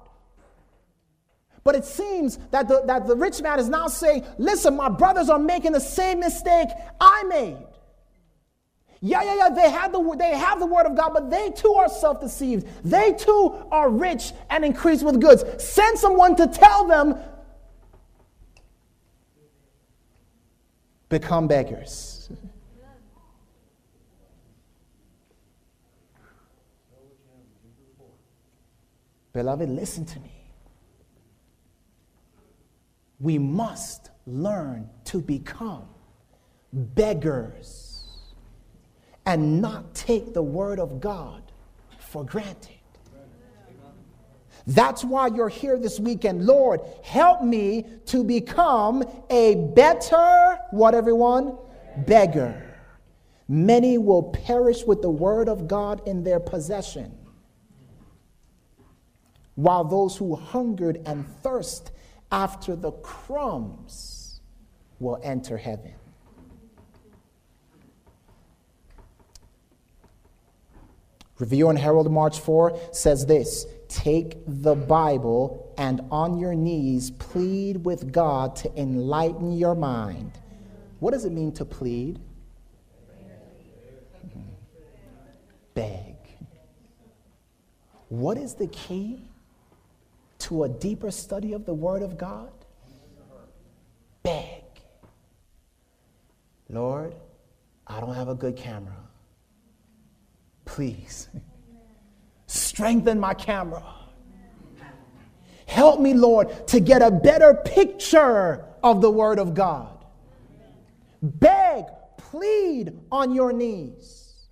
But 1.62 1.76
it 1.76 1.84
seems 1.84 2.38
that 2.50 2.66
the, 2.68 2.82
that 2.86 3.06
the 3.06 3.16
rich 3.16 3.40
man 3.40 3.60
is 3.60 3.68
now 3.68 3.86
saying, 3.86 4.24
Listen, 4.38 4.76
my 4.76 4.88
brothers 4.88 5.30
are 5.30 5.38
making 5.38 5.72
the 5.72 5.80
same 5.80 6.20
mistake 6.20 6.68
I 7.00 7.22
made. 7.28 7.66
Yeah, 9.06 9.22
yeah, 9.22 9.36
yeah, 9.36 9.48
they 9.50 9.70
have 9.70 9.92
the, 9.92 10.16
they 10.18 10.30
have 10.30 10.58
the 10.58 10.64
word 10.64 10.86
of 10.86 10.96
God, 10.96 11.10
but 11.12 11.28
they 11.28 11.50
too 11.50 11.74
are 11.74 11.90
self 11.90 12.22
deceived. 12.22 12.66
They 12.82 13.12
too 13.12 13.54
are 13.70 13.90
rich 13.90 14.32
and 14.48 14.64
increased 14.64 15.04
with 15.04 15.20
goods. 15.20 15.44
Send 15.62 15.98
someone 15.98 16.34
to 16.36 16.46
tell 16.46 16.86
them, 16.86 17.18
become 21.10 21.46
beggars. 21.46 22.30
Beloved, 29.34 29.68
listen 29.68 30.06
to 30.06 30.20
me. 30.20 30.50
We 33.20 33.36
must 33.36 34.08
learn 34.26 34.88
to 35.04 35.20
become 35.20 35.88
beggars 36.72 37.93
and 39.26 39.60
not 39.60 39.94
take 39.94 40.34
the 40.34 40.42
word 40.42 40.78
of 40.78 41.00
God 41.00 41.42
for 41.98 42.24
granted. 42.24 42.70
That's 44.66 45.04
why 45.04 45.26
you're 45.26 45.48
here 45.50 45.78
this 45.78 46.00
weekend. 46.00 46.46
Lord, 46.46 46.80
help 47.02 47.42
me 47.42 47.84
to 48.06 48.24
become 48.24 49.04
a 49.28 49.56
better, 49.74 50.58
what 50.70 50.94
everyone? 50.94 51.58
Beggar. 52.06 52.62
Many 53.46 53.98
will 53.98 54.22
perish 54.22 54.84
with 54.84 55.02
the 55.02 55.10
word 55.10 55.50
of 55.50 55.68
God 55.68 56.06
in 56.08 56.24
their 56.24 56.40
possession, 56.40 57.14
while 59.54 59.84
those 59.84 60.16
who 60.16 60.34
hungered 60.34 61.02
and 61.04 61.26
thirst 61.42 61.90
after 62.32 62.74
the 62.74 62.92
crumbs 62.92 64.40
will 64.98 65.20
enter 65.22 65.58
heaven. 65.58 65.92
Review 71.38 71.68
and 71.68 71.78
Herald 71.78 72.10
March 72.10 72.40
4 72.40 72.78
says 72.92 73.26
this 73.26 73.66
Take 73.88 74.38
the 74.46 74.74
Bible 74.74 75.74
and 75.76 76.00
on 76.10 76.38
your 76.38 76.54
knees 76.54 77.10
plead 77.10 77.84
with 77.84 78.12
God 78.12 78.54
to 78.56 78.80
enlighten 78.80 79.52
your 79.52 79.74
mind. 79.74 80.32
What 81.00 81.12
does 81.12 81.24
it 81.24 81.32
mean 81.32 81.52
to 81.52 81.64
plead? 81.64 82.20
Beg. 85.74 86.14
What 88.08 88.38
is 88.38 88.54
the 88.54 88.68
key 88.68 89.28
to 90.38 90.64
a 90.64 90.68
deeper 90.68 91.10
study 91.10 91.52
of 91.52 91.66
the 91.66 91.74
Word 91.74 92.02
of 92.02 92.16
God? 92.16 92.52
Beg. 94.22 94.62
Lord, 96.68 97.14
I 97.88 97.98
don't 97.98 98.14
have 98.14 98.28
a 98.28 98.34
good 98.36 98.56
camera 98.56 99.03
please. 100.64 101.28
Strengthen 102.46 103.18
my 103.18 103.34
camera. 103.34 103.84
Help 105.66 106.00
me, 106.00 106.14
Lord, 106.14 106.66
to 106.68 106.80
get 106.80 107.02
a 107.02 107.10
better 107.10 107.54
picture 107.54 108.64
of 108.82 109.00
the 109.00 109.10
Word 109.10 109.38
of 109.38 109.54
God. 109.54 110.04
Beg 111.22 111.84
plead 112.34 112.98
on 113.12 113.32
your 113.32 113.52
knees. 113.52 114.48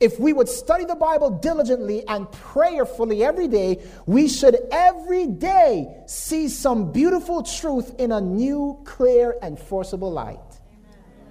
If 0.00 0.18
we 0.18 0.32
would 0.32 0.48
study 0.48 0.84
the 0.84 0.94
Bible 0.94 1.30
diligently 1.30 2.06
and 2.06 2.30
prayerfully 2.30 3.24
every 3.24 3.48
day, 3.48 3.82
we 4.06 4.28
should 4.28 4.56
every 4.70 5.26
day 5.26 6.02
see 6.06 6.48
some 6.48 6.92
beautiful 6.92 7.42
truth 7.42 7.94
in 7.98 8.12
a 8.12 8.20
new, 8.20 8.80
clear, 8.84 9.36
and 9.42 9.58
forcible 9.58 10.10
light. 10.10 10.38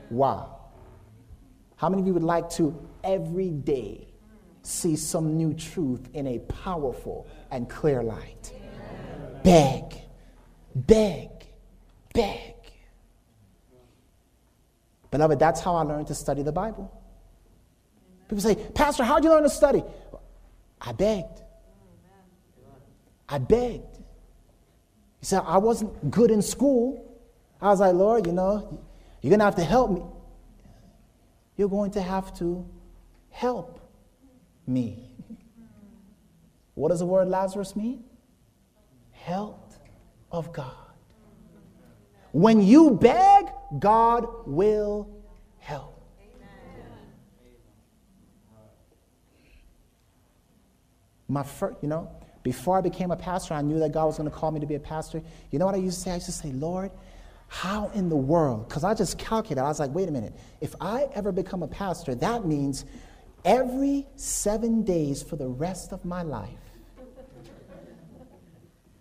Wow. 0.10 0.60
How 1.76 1.90
many 1.90 2.02
of 2.02 2.08
you 2.08 2.14
would 2.14 2.24
like 2.24 2.50
to 2.52 2.89
every 3.04 3.50
day 3.50 4.08
see 4.62 4.96
some 4.96 5.36
new 5.38 5.54
truth 5.54 6.10
in 6.14 6.28
a 6.28 6.40
powerful 6.40 7.28
and 7.52 7.70
clear 7.70 8.04
light? 8.04 8.54
Beg, 9.44 9.84
beg, 10.76 11.30
beg. 12.14 12.56
Beloved, 15.12 15.40
that's 15.40 15.62
how 15.62 15.76
I 15.76 15.82
learned 15.82 16.08
to 16.08 16.16
study 16.16 16.44
the 16.44 16.52
Bible. 16.52 16.92
People 18.28 18.42
say, 18.42 18.56
Pastor, 18.56 19.04
how'd 19.04 19.24
you 19.24 19.32
learn 19.32 19.44
to 19.44 19.50
study? 19.50 19.84
I 20.80 20.92
begged. 20.92 21.42
I 23.28 23.40
begged. 23.40 23.98
He 25.20 25.26
said, 25.26 25.42
I 25.46 25.58
wasn't 25.58 26.12
good 26.12 26.32
in 26.32 26.42
school. 26.42 27.06
I 27.62 27.68
was 27.70 27.80
like, 27.80 27.94
Lord, 27.94 28.28
you 28.28 28.34
know, 28.34 28.80
you're 29.22 29.30
going 29.30 29.40
to 29.40 29.46
have 29.46 29.56
to 29.56 29.64
help 29.64 29.92
me. 29.92 30.04
You're 31.58 31.70
going 31.70 31.92
to 31.92 32.02
have 32.02 32.34
to 32.38 32.66
help 33.30 33.80
me. 34.68 35.10
What 36.76 36.90
does 36.90 37.00
the 37.00 37.06
word 37.06 37.28
Lazarus 37.28 37.76
mean? 37.76 38.04
Help 39.12 39.74
of 40.32 40.54
God. 40.54 40.74
When 42.32 42.62
you 42.62 42.92
beg, 42.92 43.48
God 43.80 44.28
will 44.46 45.10
help. 45.58 45.96
My 51.28 51.44
first, 51.44 51.78
you 51.82 51.90
know, 51.90 52.10
before 52.44 52.78
I 52.78 52.82
became 52.82 53.12
a 53.12 53.16
pastor, 53.16 53.54
I 53.54 53.62
knew 53.62 53.80
that 53.80 53.92
God 53.92 54.06
was 54.06 54.18
going 54.18 54.30
to 54.30 54.36
call 54.36 54.52
me 54.52 54.60
to 54.60 54.66
be 54.66 54.76
a 54.76 54.80
pastor. 54.80 55.22
You 55.52 55.60
know 55.60 55.66
what 55.66 55.76
I 55.76 55.80
used 55.80 55.98
to 55.98 56.04
say? 56.04 56.12
I 56.12 56.16
used 56.16 56.26
to 56.28 56.32
say, 56.32 56.52
Lord, 56.52 56.92
how 57.48 57.92
in 57.94 58.10
the 58.10 58.16
world? 58.16 58.68
Because 58.68 58.84
I 58.84 58.94
just 58.94 59.18
calculated. 59.18 59.62
I 59.62 59.68
was 59.68 59.80
like, 59.80 59.94
wait 59.94 60.08
a 60.08 60.12
minute. 60.12 60.34
If 60.62 60.76
I 60.80 61.08
ever 61.14 61.32
become 61.32 61.64
a 61.64 61.68
pastor, 61.68 62.16
that 62.16 62.46
means 62.46 62.86
every 63.46 64.08
seven 64.16 64.84
days 64.84 65.24
for 65.24 65.36
the 65.36 65.48
rest 65.48 65.92
of 65.92 66.04
my 66.06 66.22
life, 66.22 66.50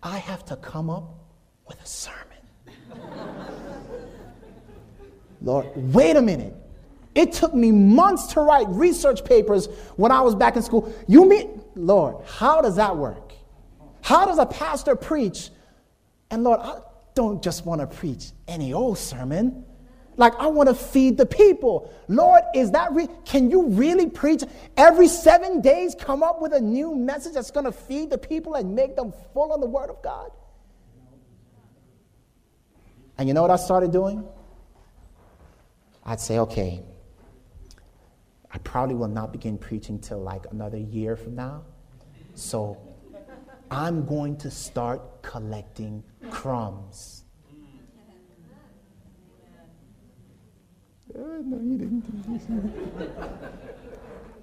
I 0.01 0.17
have 0.17 0.45
to 0.45 0.55
come 0.55 0.89
up 0.89 1.13
with 1.67 1.81
a 1.81 1.85
sermon. 1.85 2.25
Lord, 5.41 5.67
wait 5.93 6.15
a 6.15 6.21
minute. 6.21 6.55
It 7.15 7.33
took 7.33 7.53
me 7.53 7.71
months 7.71 8.27
to 8.33 8.41
write 8.41 8.67
research 8.69 9.25
papers 9.25 9.67
when 9.95 10.11
I 10.11 10.21
was 10.21 10.35
back 10.35 10.55
in 10.55 10.61
school. 10.61 10.93
You 11.07 11.27
mean, 11.27 11.61
Lord, 11.75 12.25
how 12.25 12.61
does 12.61 12.75
that 12.75 12.95
work? 12.95 13.33
How 14.01 14.25
does 14.25 14.37
a 14.37 14.45
pastor 14.45 14.95
preach? 14.95 15.49
And 16.31 16.43
Lord, 16.43 16.59
I 16.61 16.79
don't 17.15 17.43
just 17.43 17.65
want 17.65 17.81
to 17.81 17.87
preach 17.87 18.31
any 18.47 18.73
old 18.73 18.97
sermon. 18.97 19.65
Like, 20.19 20.35
I 20.35 20.47
want 20.47 20.67
to 20.67 20.75
feed 20.75 21.17
the 21.17 21.25
people. 21.25 21.89
Lord, 22.09 22.41
is 22.53 22.71
that 22.71 22.91
re- 22.91 23.07
can 23.23 23.49
you 23.49 23.69
really 23.69 24.09
preach 24.09 24.43
every 24.75 25.07
seven 25.07 25.61
days? 25.61 25.95
Come 25.97 26.23
up 26.23 26.41
with 26.41 26.51
a 26.51 26.59
new 26.59 26.93
message 26.93 27.35
that's 27.35 27.51
going 27.51 27.65
to 27.65 27.71
feed 27.71 28.09
the 28.09 28.17
people 28.17 28.55
and 28.55 28.75
make 28.75 28.97
them 28.97 29.13
full 29.33 29.53
on 29.53 29.61
the 29.61 29.65
Word 29.65 29.89
of 29.89 30.03
God? 30.03 30.29
And 33.17 33.29
you 33.29 33.33
know 33.33 33.41
what 33.41 33.49
I 33.49 33.55
started 33.55 33.93
doing? 33.93 34.27
I'd 36.03 36.19
say, 36.19 36.39
okay, 36.39 36.83
I 38.51 38.57
probably 38.57 38.95
will 38.95 39.07
not 39.07 39.31
begin 39.31 39.57
preaching 39.57 39.99
till 39.99 40.19
like 40.19 40.47
another 40.51 40.77
year 40.77 41.15
from 41.15 41.35
now. 41.35 41.63
So 42.35 42.77
I'm 43.71 44.05
going 44.05 44.35
to 44.39 44.51
start 44.51 45.21
collecting 45.21 46.03
crumbs. 46.29 47.18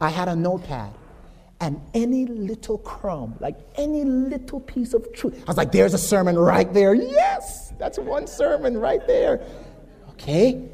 I 0.01 0.11
had 0.11 0.29
a 0.29 0.37
notepad, 0.37 0.93
and 1.61 1.81
any 1.95 2.27
little 2.27 2.79
crumb, 2.79 3.37
like 3.41 3.57
any 3.77 4.05
little 4.05 4.61
piece 4.61 4.93
of 4.93 5.13
truth, 5.13 5.43
I 5.47 5.51
was 5.51 5.57
like, 5.57 5.73
there's 5.73 5.95
a 5.95 5.99
sermon 5.99 6.39
right 6.39 6.73
there. 6.73 6.95
Yes, 6.95 7.73
that's 7.79 7.99
one 7.99 8.27
sermon 8.27 8.77
right 8.79 9.07
there. 9.07 9.41
Okay? 10.11 10.69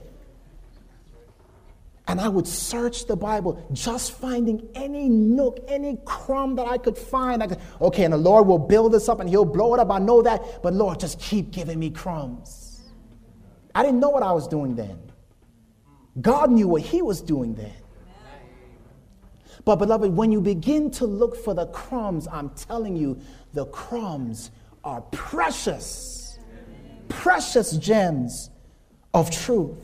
And 2.09 2.21
I 2.21 2.29
would 2.29 2.49
search 2.49 3.07
the 3.07 3.15
Bible, 3.15 3.65
just 3.73 4.13
finding 4.13 4.69
any 4.75 5.09
nook, 5.09 5.65
any 5.69 5.99
crumb 6.05 6.57
that 6.57 6.67
I 6.67 6.79
could 6.79 6.99
find. 6.99 7.43
I 7.43 7.47
could, 7.47 7.61
okay, 7.81 8.05
and 8.05 8.13
the 8.13 8.19
Lord 8.19 8.47
will 8.49 8.59
build 8.59 8.93
this 8.93 9.09
up 9.09 9.21
and 9.21 9.29
He'll 9.29 9.45
blow 9.45 9.75
it 9.75 9.81
up. 9.81 9.91
I 9.91 10.01
know 10.01 10.21
that, 10.23 10.63
but 10.63 10.75
Lord, 10.75 10.99
just 10.99 11.21
keep 11.21 11.53
giving 11.53 11.79
me 11.79 11.91
crumbs. 11.91 12.81
I 13.75 13.85
didn't 13.85 14.01
know 14.01 14.11
what 14.11 14.25
I 14.25 14.33
was 14.33 14.49
doing 14.49 14.75
then. 14.75 14.99
God 16.21 16.51
knew 16.51 16.69
what 16.69 16.83
He 16.83 17.03
was 17.03 17.21
doing 17.21 17.55
then. 17.55 17.73
But, 19.65 19.77
beloved, 19.77 20.15
when 20.17 20.33
you 20.33 20.41
begin 20.41 20.91
to 20.93 21.07
look 21.07 21.37
for 21.37 21.55
the 21.55 21.67
crumbs, 21.67 22.27
I'm 22.31 22.51
telling 22.51 22.97
you, 22.97 23.21
the 23.53 23.67
crumbs 23.67 24.51
are 24.83 25.01
precious, 25.13 26.39
precious 27.09 27.77
gems 27.77 28.51
of 29.15 29.31
truth. 29.31 29.79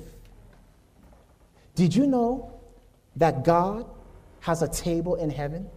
Did 1.77 1.95
you 1.95 2.07
know 2.07 2.61
that 3.17 3.45
God 3.45 3.87
has 4.41 4.62
a 4.62 4.69
table 4.69 5.14
in 5.14 5.31
heaven? 5.31 5.69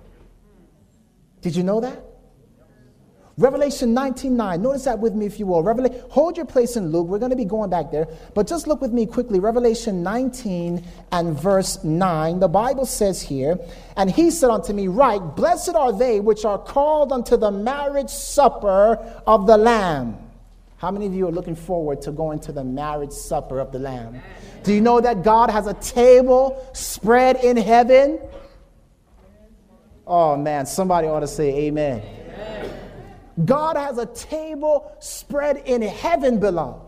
Did 1.41 1.55
you 1.55 1.63
know 1.63 1.79
that? 1.81 2.03
Revelation 3.41 3.93
19 3.95 4.37
9. 4.37 4.61
Notice 4.61 4.83
that 4.83 4.99
with 4.99 5.15
me 5.15 5.25
if 5.25 5.39
you 5.39 5.47
will. 5.47 5.63
Revelation, 5.63 5.99
hold 6.11 6.37
your 6.37 6.45
place 6.45 6.75
in 6.75 6.91
Luke. 6.91 7.07
We're 7.07 7.17
going 7.17 7.31
to 7.31 7.35
be 7.35 7.43
going 7.43 7.71
back 7.71 7.91
there. 7.91 8.07
But 8.35 8.47
just 8.47 8.67
look 8.67 8.81
with 8.81 8.93
me 8.93 9.07
quickly. 9.07 9.39
Revelation 9.39 10.03
19 10.03 10.83
and 11.11 11.39
verse 11.39 11.83
9. 11.83 12.39
The 12.39 12.47
Bible 12.47 12.85
says 12.85 13.19
here, 13.19 13.57
And 13.97 14.11
he 14.11 14.29
said 14.29 14.51
unto 14.51 14.73
me, 14.73 14.87
Right, 14.87 15.19
blessed 15.19 15.73
are 15.73 15.91
they 15.91 16.19
which 16.19 16.45
are 16.45 16.59
called 16.59 17.11
unto 17.11 17.35
the 17.35 17.49
marriage 17.49 18.11
supper 18.11 18.97
of 19.25 19.47
the 19.47 19.57
Lamb. 19.57 20.17
How 20.77 20.91
many 20.91 21.07
of 21.07 21.13
you 21.13 21.27
are 21.27 21.31
looking 21.31 21.55
forward 21.55 22.01
to 22.03 22.11
going 22.11 22.39
to 22.41 22.51
the 22.51 22.63
marriage 22.63 23.11
supper 23.11 23.59
of 23.59 23.71
the 23.71 23.79
Lamb? 23.79 24.21
Do 24.63 24.71
you 24.71 24.81
know 24.81 25.01
that 25.01 25.23
God 25.23 25.49
has 25.49 25.65
a 25.65 25.73
table 25.73 26.69
spread 26.73 27.43
in 27.43 27.57
heaven? 27.57 28.19
Oh 30.05 30.37
man, 30.37 30.67
somebody 30.67 31.07
ought 31.07 31.21
to 31.21 31.27
say 31.27 31.67
amen. 31.67 32.01
amen. 32.01 32.80
God 33.45 33.77
has 33.77 33.97
a 33.97 34.05
table 34.07 34.95
spread 34.99 35.57
in 35.65 35.81
heaven, 35.81 36.39
beloved. 36.39 36.81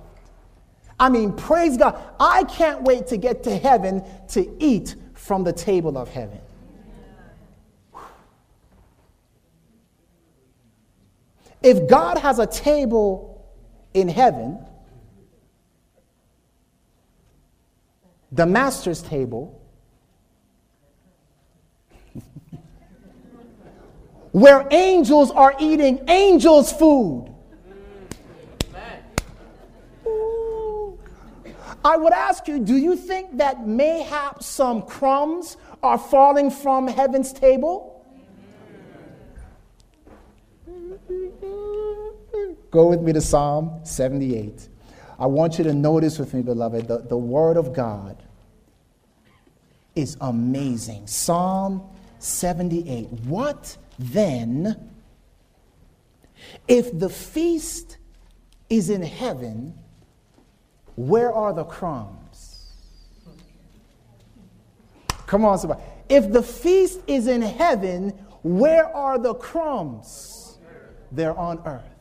I 1.00 1.10
mean, 1.10 1.34
praise 1.34 1.78
God. 1.78 2.00
I 2.20 2.44
can't 2.44 2.84
wait 2.84 3.08
to 3.08 3.18
get 3.18 3.44
to 3.44 3.58
heaven 3.58 4.04
to 4.30 4.56
eat 4.60 4.96
from 5.14 5.44
the 5.44 5.54
table 5.54 5.98
of 5.98 6.10
heaven. 6.10 6.40
If 11.62 11.88
God 11.88 12.18
has 12.18 12.40
a 12.40 12.46
table 12.46 13.50
in 13.94 14.10
heaven, 14.10 14.60
the 18.34 18.46
master's 18.46 19.02
table, 19.02 19.63
where 24.34 24.68
angels 24.72 25.30
are 25.32 25.56
eating 25.60 26.04
angels' 26.10 26.74
food. 26.74 27.30
I 31.86 31.98
would 31.98 32.14
ask 32.14 32.48
you, 32.48 32.60
do 32.60 32.76
you 32.76 32.96
think 32.96 33.38
that 33.38 33.68
mayhap 33.68 34.42
some 34.42 34.82
crumbs 34.84 35.58
are 35.84 35.98
falling 35.98 36.50
from 36.50 36.88
heaven's 36.88 37.32
table? 37.32 38.06
Go 42.72 42.88
with 42.88 43.02
me 43.02 43.14
to 43.14 43.22
Psalm 43.22 43.82
78. 43.84 44.68
I 45.20 45.28
want 45.28 45.60
you 45.60 45.64
to 45.66 45.74
notice 45.74 46.18
with 46.18 46.34
me, 46.34 46.42
beloved, 46.42 46.88
the, 46.88 47.00
the 47.00 47.18
Word 47.18 47.56
of 47.56 47.74
God 47.74 48.18
is 49.94 50.18
amazing. 50.22 51.06
Psalm 51.06 51.88
78. 52.18 53.10
What 53.26 53.78
then 54.00 54.92
if 56.68 56.98
the 56.98 57.10
feast 57.10 57.98
is 58.70 58.90
in 58.90 59.02
heaven? 59.02 59.74
Where 60.96 61.32
are 61.34 61.54
the 61.54 61.64
crumbs? 61.64 62.72
Come 65.26 65.46
on, 65.46 65.58
somebody. 65.58 65.82
If 66.10 66.32
the 66.32 66.44
feast 66.44 67.02
is 67.08 67.28
in 67.28 67.42
heaven, 67.42 68.10
where 68.44 68.86
are 68.96 69.18
the 69.18 69.34
crumbs? 69.34 70.58
They're 71.12 71.38
on 71.38 71.62
earth. 71.66 71.93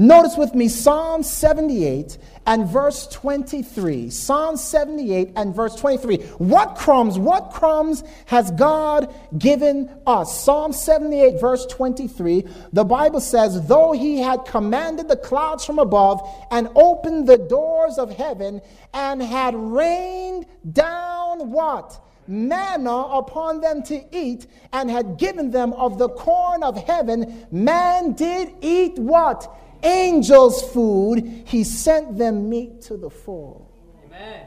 Notice 0.00 0.38
with 0.38 0.54
me 0.54 0.68
Psalm 0.68 1.22
78 1.22 2.16
and 2.46 2.66
verse 2.66 3.06
23. 3.08 4.08
Psalm 4.08 4.56
78 4.56 5.32
and 5.36 5.54
verse 5.54 5.76
23. 5.76 6.16
What 6.38 6.74
crumbs, 6.74 7.18
what 7.18 7.50
crumbs 7.50 8.02
has 8.24 8.50
God 8.52 9.14
given 9.36 9.90
us? 10.06 10.42
Psalm 10.42 10.72
78, 10.72 11.38
verse 11.38 11.66
23. 11.66 12.46
The 12.72 12.82
Bible 12.82 13.20
says, 13.20 13.66
Though 13.68 13.92
he 13.92 14.22
had 14.22 14.46
commanded 14.46 15.06
the 15.06 15.18
clouds 15.18 15.66
from 15.66 15.78
above 15.78 16.26
and 16.50 16.70
opened 16.76 17.28
the 17.28 17.36
doors 17.36 17.98
of 17.98 18.10
heaven 18.10 18.62
and 18.94 19.22
had 19.22 19.54
rained 19.54 20.46
down 20.72 21.50
what? 21.50 22.00
manna 22.26 22.96
upon 22.96 23.60
them 23.60 23.82
to 23.82 24.00
eat 24.16 24.46
and 24.72 24.88
had 24.88 25.18
given 25.18 25.50
them 25.50 25.72
of 25.72 25.98
the 25.98 26.08
corn 26.10 26.62
of 26.62 26.76
heaven, 26.76 27.44
man 27.50 28.12
did 28.12 28.54
eat 28.60 28.96
what? 29.00 29.52
Angels 29.82 30.62
food, 30.72 31.44
he 31.46 31.64
sent 31.64 32.16
them 32.16 32.48
meat 32.48 32.82
to 32.82 32.96
the 32.96 33.10
full. 33.10 33.70
Amen. 34.06 34.46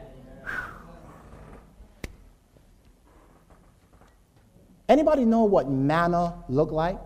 Anybody 4.88 5.24
know 5.24 5.44
what 5.44 5.68
manna 5.68 6.44
looked 6.48 6.72
like? 6.72 6.98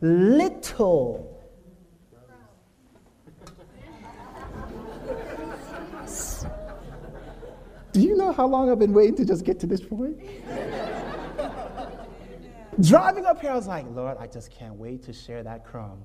Little 0.00 1.31
Do 7.92 8.00
you 8.00 8.16
know 8.16 8.32
how 8.32 8.46
long 8.46 8.70
I've 8.70 8.78
been 8.78 8.94
waiting 8.94 9.16
to 9.16 9.24
just 9.24 9.44
get 9.44 9.60
to 9.60 9.66
this 9.66 9.82
point? 9.82 10.18
Driving 12.80 13.26
up 13.26 13.40
here, 13.40 13.50
I 13.50 13.54
was 13.54 13.66
like, 13.66 13.84
Lord, 13.90 14.16
I 14.18 14.26
just 14.26 14.50
can't 14.50 14.74
wait 14.74 15.02
to 15.04 15.12
share 15.12 15.42
that 15.42 15.64
crumb. 15.66 16.02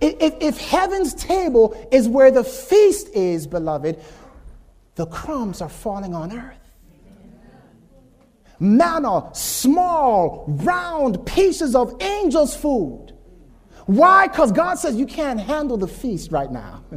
if, 0.00 0.34
if 0.40 0.58
heaven's 0.58 1.12
table 1.14 1.76
is 1.90 2.08
where 2.08 2.30
the 2.30 2.44
feast 2.44 3.08
is, 3.14 3.48
beloved, 3.48 4.00
the 4.94 5.06
crumbs 5.06 5.60
are 5.60 5.68
falling 5.68 6.14
on 6.14 6.32
earth. 6.32 6.56
Manna, 8.60 9.28
small, 9.34 10.44
round 10.46 11.26
pieces 11.26 11.74
of 11.74 12.00
angels' 12.00 12.56
food. 12.56 13.12
Why? 13.86 14.28
Because 14.28 14.52
God 14.52 14.74
says 14.76 14.96
you 14.96 15.06
can't 15.06 15.40
handle 15.40 15.76
the 15.76 15.88
feast 15.88 16.30
right 16.30 16.50
now. 16.50 16.84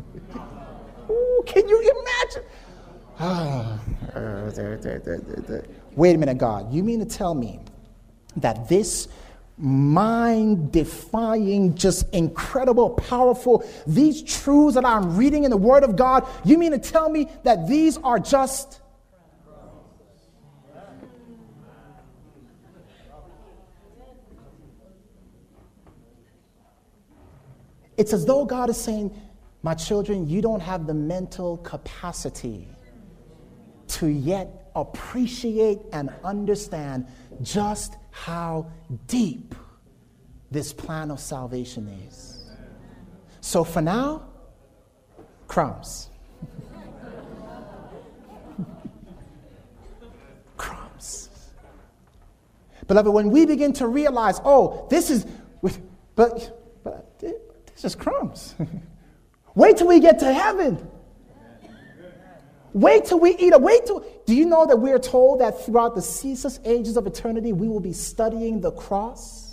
Ooh, 1.10 1.43
can 1.45 1.68
you 1.68 1.80
imagine? 1.82 2.43
Ah, 3.20 3.80
uh, 4.16 4.51
Wait 5.95 6.16
a 6.16 6.18
minute, 6.18 6.38
God. 6.38 6.72
You 6.74 6.84
mean 6.84 6.99
to 6.99 7.05
tell 7.05 7.34
me 7.34 7.60
that 8.38 8.70
this 8.70 9.07
mind 9.57 10.72
defying, 10.72 11.76
just 11.76 12.10
incredible, 12.14 12.91
powerful, 12.91 13.68
these 13.86 14.24
truths 14.24 14.76
that 14.76 14.86
I'm 14.86 15.18
reading 15.18 15.43
in 15.43 15.51
the 15.51 15.57
Word 15.57 15.84
of 15.84 15.95
God, 15.95 16.26
you 16.45 16.57
mean 16.57 16.72
to 16.72 16.80
tell 16.80 17.10
me 17.10 17.28
that 17.43 17.68
these 17.68 17.97
are 17.97 18.20
just. 18.20 18.80
It's 27.97 28.14
as 28.14 28.26
though 28.26 28.45
God 28.45 28.70
is 28.70 28.78
saying, 28.78 29.14
my 29.62 29.74
children, 29.74 30.28
you 30.28 30.41
don't 30.41 30.62
have 30.62 30.88
the 30.88 30.93
mental 30.93 31.57
capacity 31.57 32.68
to 33.88 34.07
yet 34.07 34.72
appreciate 34.76 35.80
and 35.91 36.10
understand 36.24 37.07
just 37.41 37.95
how 38.12 38.72
deep 39.07 39.53
this 40.51 40.72
plan 40.72 41.12
of 41.12 41.20
salvation 41.20 41.88
is. 42.07 42.51
So 43.41 43.66
for 43.66 43.82
now, 43.82 44.30
crumbs. 45.47 46.10
crumbs. 50.57 51.30
Beloved, 52.88 53.12
when 53.12 53.30
we 53.30 53.45
begin 53.45 53.74
to 53.74 53.88
realize, 53.88 54.39
oh, 54.45 54.88
this 54.89 55.10
is, 55.10 55.26
but, 56.16 56.82
but 56.84 57.20
this 57.20 57.84
is 57.84 57.95
crumbs. 57.95 58.55
Wait 59.60 59.76
till 59.76 59.88
we 59.88 59.99
get 59.99 60.20
to 60.20 60.34
heaven. 60.34 60.89
Wait 62.72 63.03
till 63.03 63.20
we 63.20 63.32
eat 63.32 63.51
it. 63.51 63.62
Wait 63.62 63.86
till. 63.86 64.05
Do 64.26 64.34
you 64.34 64.45
know 64.45 64.66
that 64.66 64.78
we 64.78 64.93
are 64.93 64.99
told 64.99 65.41
that 65.41 65.66
throughout 65.66 65.95
the 65.95 66.01
ceaseless 66.01 66.62
ages 66.64 66.95
of 66.95 67.05
eternity, 67.05 67.51
we 67.51 67.68
will 67.68 67.82
be 67.82 67.91
studying 67.91 68.62
the 68.62 68.72
cross? 68.72 69.49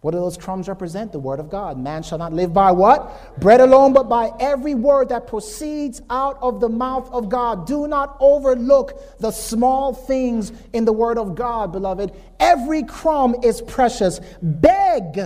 What 0.00 0.12
do 0.12 0.18
those 0.18 0.38
crumbs 0.38 0.66
represent? 0.66 1.12
The 1.12 1.18
word 1.18 1.40
of 1.40 1.50
God. 1.50 1.78
Man 1.78 2.02
shall 2.02 2.16
not 2.16 2.32
live 2.32 2.54
by 2.54 2.72
what? 2.72 3.38
Bread 3.38 3.60
alone, 3.60 3.92
but 3.92 4.08
by 4.08 4.30
every 4.40 4.74
word 4.74 5.10
that 5.10 5.26
proceeds 5.26 6.00
out 6.08 6.38
of 6.40 6.60
the 6.60 6.70
mouth 6.70 7.10
of 7.12 7.28
God. 7.28 7.66
Do 7.66 7.86
not 7.86 8.16
overlook 8.18 9.18
the 9.18 9.30
small 9.30 9.92
things 9.92 10.52
in 10.72 10.86
the 10.86 10.92
word 10.92 11.18
of 11.18 11.34
God, 11.34 11.72
beloved. 11.72 12.12
Every 12.38 12.82
crumb 12.82 13.36
is 13.42 13.60
precious. 13.60 14.20
Beg. 14.40 15.20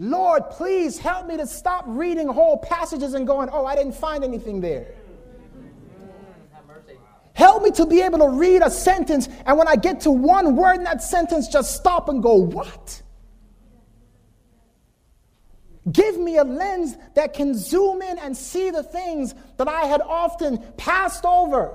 Lord, 0.00 0.50
please 0.50 0.98
help 0.98 1.26
me 1.26 1.36
to 1.36 1.46
stop 1.46 1.84
reading 1.86 2.26
whole 2.26 2.56
passages 2.56 3.14
and 3.14 3.26
going, 3.26 3.48
oh, 3.52 3.64
I 3.64 3.76
didn't 3.76 3.92
find 3.92 4.24
anything 4.24 4.60
there. 4.60 4.94
Help 7.34 7.62
me 7.62 7.70
to 7.72 7.86
be 7.86 8.02
able 8.02 8.18
to 8.18 8.28
read 8.28 8.62
a 8.62 8.70
sentence, 8.70 9.28
and 9.46 9.56
when 9.56 9.68
I 9.68 9.76
get 9.76 10.00
to 10.02 10.10
one 10.10 10.56
word 10.56 10.76
in 10.76 10.84
that 10.84 11.02
sentence, 11.02 11.48
just 11.48 11.74
stop 11.74 12.08
and 12.08 12.22
go, 12.22 12.34
What? 12.34 13.02
Give 15.90 16.18
me 16.18 16.36
a 16.36 16.44
lens 16.44 16.96
that 17.14 17.32
can 17.32 17.54
zoom 17.54 18.02
in 18.02 18.18
and 18.18 18.36
see 18.36 18.70
the 18.70 18.82
things 18.82 19.34
that 19.56 19.66
I 19.66 19.86
had 19.86 20.02
often 20.02 20.58
passed 20.76 21.24
over. 21.24 21.72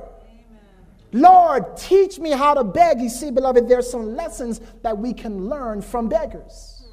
Lord, 1.12 1.78
teach 1.78 2.20
me 2.20 2.32
how 2.32 2.54
to 2.54 2.64
beg. 2.64 3.00
You 3.00 3.10
see, 3.10 3.32
beloved, 3.32 3.68
there's 3.68 3.90
some 3.90 4.16
lessons 4.16 4.62
that 4.84 4.98
we 4.98 5.14
can 5.14 5.50
learn 5.50 5.82
from 5.82 6.08
beggars. 6.08 6.86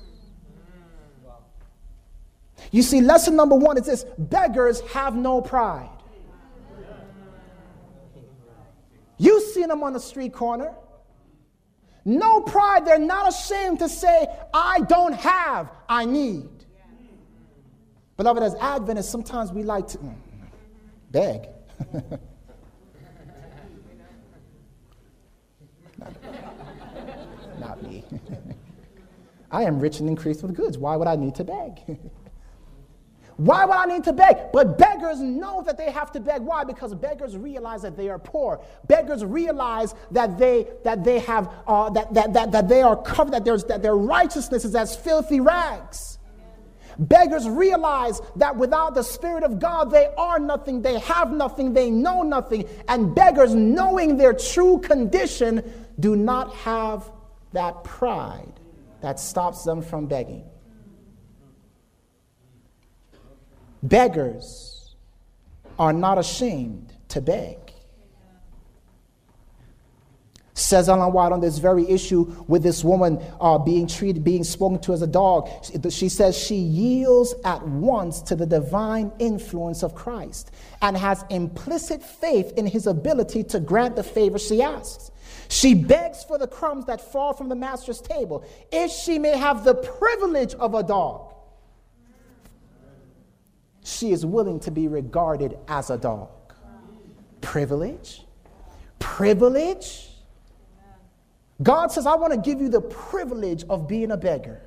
You 2.70 2.82
see, 2.82 3.00
lesson 3.00 3.36
number 3.36 3.56
one 3.56 3.76
is 3.76 3.84
this 3.84 4.04
beggars 4.16 4.80
have 4.92 5.14
no 5.14 5.40
pride. 5.40 5.90
You've 9.22 9.44
seen 9.44 9.68
them 9.68 9.84
on 9.84 9.92
the 9.92 10.00
street 10.00 10.32
corner. 10.32 10.74
No 12.04 12.40
pride. 12.40 12.84
They're 12.84 12.98
not 12.98 13.32
ashamed 13.32 13.78
to 13.78 13.88
say, 13.88 14.26
I 14.52 14.80
don't 14.80 15.12
have, 15.12 15.70
I 15.88 16.04
need. 16.06 16.48
Beloved, 18.16 18.42
as 18.42 18.56
Adventists, 18.56 19.10
sometimes 19.10 19.52
we 19.52 19.62
like 19.62 19.86
to 19.88 19.98
mm, 19.98 20.12
beg. 21.12 21.46
not, 25.98 26.12
not 27.60 27.80
me. 27.84 28.02
I 29.52 29.62
am 29.62 29.78
rich 29.78 30.00
and 30.00 30.08
increased 30.08 30.42
with 30.42 30.56
goods. 30.56 30.78
Why 30.78 30.96
would 30.96 31.06
I 31.06 31.14
need 31.14 31.36
to 31.36 31.44
beg? 31.44 31.78
Why 33.42 33.64
would 33.64 33.74
I 33.74 33.86
need 33.86 34.04
to 34.04 34.12
beg? 34.12 34.52
But 34.52 34.78
beggars 34.78 35.20
know 35.20 35.62
that 35.62 35.76
they 35.76 35.90
have 35.90 36.12
to 36.12 36.20
beg. 36.20 36.42
Why? 36.42 36.62
Because 36.62 36.94
beggars 36.94 37.36
realize 37.36 37.82
that 37.82 37.96
they 37.96 38.08
are 38.08 38.18
poor. 38.18 38.60
Beggars 38.86 39.24
realize 39.24 39.96
that 40.12 40.38
they 40.38 40.68
that 40.84 41.02
they 41.02 41.18
have 41.18 41.52
uh, 41.66 41.90
that, 41.90 42.14
that, 42.14 42.32
that, 42.34 42.52
that 42.52 42.68
they 42.68 42.82
are 42.82 42.94
covered, 43.02 43.32
that, 43.32 43.44
there's, 43.44 43.64
that 43.64 43.82
their 43.82 43.96
righteousness 43.96 44.64
is 44.64 44.76
as 44.76 44.94
filthy 44.94 45.40
rags. 45.40 46.20
Beggars 47.00 47.48
realize 47.48 48.20
that 48.36 48.54
without 48.56 48.94
the 48.94 49.02
Spirit 49.02 49.42
of 49.42 49.58
God, 49.58 49.90
they 49.90 50.06
are 50.16 50.38
nothing, 50.38 50.80
they 50.80 51.00
have 51.00 51.32
nothing, 51.32 51.72
they 51.72 51.90
know 51.90 52.22
nothing. 52.22 52.64
And 52.86 53.12
beggars, 53.12 53.54
knowing 53.56 54.18
their 54.18 54.34
true 54.34 54.78
condition, 54.78 55.68
do 55.98 56.14
not 56.14 56.54
have 56.54 57.10
that 57.52 57.82
pride 57.82 58.52
that 59.00 59.18
stops 59.18 59.64
them 59.64 59.82
from 59.82 60.06
begging. 60.06 60.44
Beggars 63.82 64.94
are 65.78 65.92
not 65.92 66.18
ashamed 66.18 66.92
to 67.08 67.20
beg. 67.20 67.58
Says 70.54 70.88
Ellen 70.88 71.12
White 71.12 71.32
on 71.32 71.40
this 71.40 71.58
very 71.58 71.88
issue 71.88 72.44
with 72.46 72.62
this 72.62 72.84
woman 72.84 73.18
uh, 73.40 73.58
being 73.58 73.86
treated, 73.86 74.22
being 74.22 74.44
spoken 74.44 74.78
to 74.80 74.92
as 74.92 75.02
a 75.02 75.06
dog. 75.06 75.48
She 75.90 76.08
says 76.08 76.36
she 76.36 76.56
yields 76.56 77.34
at 77.44 77.66
once 77.66 78.20
to 78.22 78.36
the 78.36 78.46
divine 78.46 79.10
influence 79.18 79.82
of 79.82 79.94
Christ 79.94 80.52
and 80.82 80.96
has 80.96 81.24
implicit 81.30 82.02
faith 82.02 82.52
in 82.56 82.66
his 82.66 82.86
ability 82.86 83.44
to 83.44 83.60
grant 83.60 83.96
the 83.96 84.02
favor 84.02 84.38
she 84.38 84.62
asks. 84.62 85.10
She 85.48 85.74
begs 85.74 86.22
for 86.22 86.38
the 86.38 86.46
crumbs 86.46 86.84
that 86.86 87.12
fall 87.12 87.32
from 87.32 87.48
the 87.48 87.56
master's 87.56 88.00
table 88.00 88.44
if 88.70 88.90
she 88.90 89.18
may 89.18 89.36
have 89.36 89.64
the 89.64 89.74
privilege 89.74 90.54
of 90.54 90.74
a 90.74 90.82
dog. 90.82 91.31
She 93.84 94.12
is 94.12 94.24
willing 94.24 94.60
to 94.60 94.70
be 94.70 94.88
regarded 94.88 95.58
as 95.68 95.90
a 95.90 95.98
dog. 95.98 96.28
Privilege? 97.40 98.24
Privilege? 98.98 100.08
God 101.62 101.92
says, 101.92 102.06
I 102.06 102.14
want 102.14 102.32
to 102.32 102.38
give 102.38 102.60
you 102.60 102.68
the 102.68 102.80
privilege 102.80 103.64
of 103.68 103.86
being 103.88 104.10
a 104.10 104.16
beggar. 104.16 104.62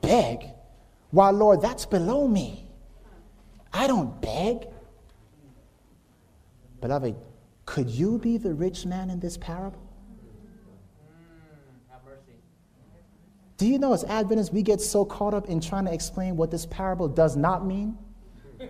Beg? 0.00 0.44
Why, 1.10 1.30
Lord, 1.30 1.60
that's 1.60 1.86
below 1.86 2.28
me. 2.28 2.70
I 3.72 3.86
don't 3.86 4.20
beg. 4.20 4.66
Beloved, 6.80 7.16
could 7.64 7.90
you 7.90 8.18
be 8.18 8.36
the 8.36 8.54
rich 8.54 8.86
man 8.86 9.10
in 9.10 9.20
this 9.20 9.36
parable? 9.36 9.85
Do 13.56 13.66
you 13.66 13.78
know, 13.78 13.94
as 13.94 14.04
Adventists, 14.04 14.52
we 14.52 14.62
get 14.62 14.80
so 14.80 15.04
caught 15.04 15.32
up 15.32 15.48
in 15.48 15.60
trying 15.60 15.86
to 15.86 15.92
explain 15.92 16.36
what 16.36 16.50
this 16.50 16.66
parable 16.66 17.08
does 17.08 17.36
not 17.36 17.64
mean? 17.64 17.96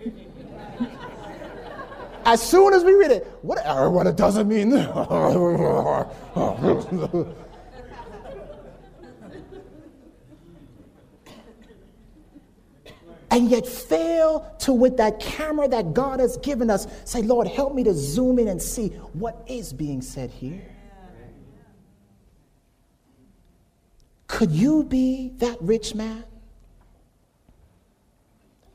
As 2.25 2.41
soon 2.41 2.73
as 2.73 2.83
we 2.83 2.93
read 2.93 3.11
it, 3.11 3.25
what, 3.41 3.65
uh, 3.65 3.89
what 3.89 4.05
it 4.05 4.17
doesn't 4.17 4.49
mean. 4.49 4.73
and 13.31 13.49
yet 13.49 13.65
fail 13.65 14.53
to, 14.59 14.73
with 14.73 14.97
that 14.97 15.21
camera 15.21 15.69
that 15.69 15.93
God 15.93 16.19
has 16.19 16.35
given 16.37 16.69
us, 16.69 16.85
say, 17.05 17.21
Lord, 17.21 17.47
help 17.47 17.73
me 17.73 17.85
to 17.85 17.93
zoom 17.93 18.39
in 18.39 18.49
and 18.49 18.61
see 18.61 18.89
what 19.13 19.41
is 19.47 19.71
being 19.71 20.01
said 20.01 20.29
here. 20.29 20.76
Could 24.27 24.51
you 24.51 24.83
be 24.83 25.33
that 25.37 25.57
rich 25.61 25.95
man? 25.95 26.23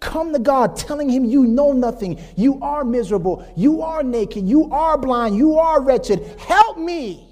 Come 0.00 0.32
to 0.32 0.38
God 0.38 0.76
telling 0.76 1.09
him 1.09 1.24
you 1.24 1.44
know 1.44 1.72
nothing, 1.72 2.20
you 2.36 2.59
are 2.61 2.84
miserable, 2.84 3.46
you 3.57 3.82
are 3.82 4.03
naked, 4.03 4.46
you 4.48 4.68
are 4.70 4.98
blind, 4.98 5.36
you 5.36 5.57
are 5.59 5.80
wretched. 5.80 6.24
Help 6.40 6.76
me, 6.76 7.28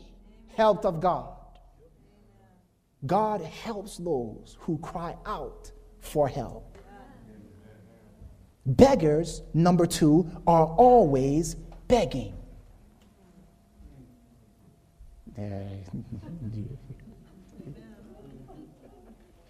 help 0.55 0.85
of 0.85 1.01
God. 1.01 1.35
God 3.07 3.41
helps 3.41 3.97
those 3.97 4.57
who 4.61 4.79
cry 4.79 5.17
out 5.27 5.73
for 6.01 6.29
help. 6.29 6.79
Beggars, 8.67 9.43
number 9.53 9.87
two, 9.87 10.31
are 10.47 10.67
always 10.67 11.57
begging. 11.89 12.35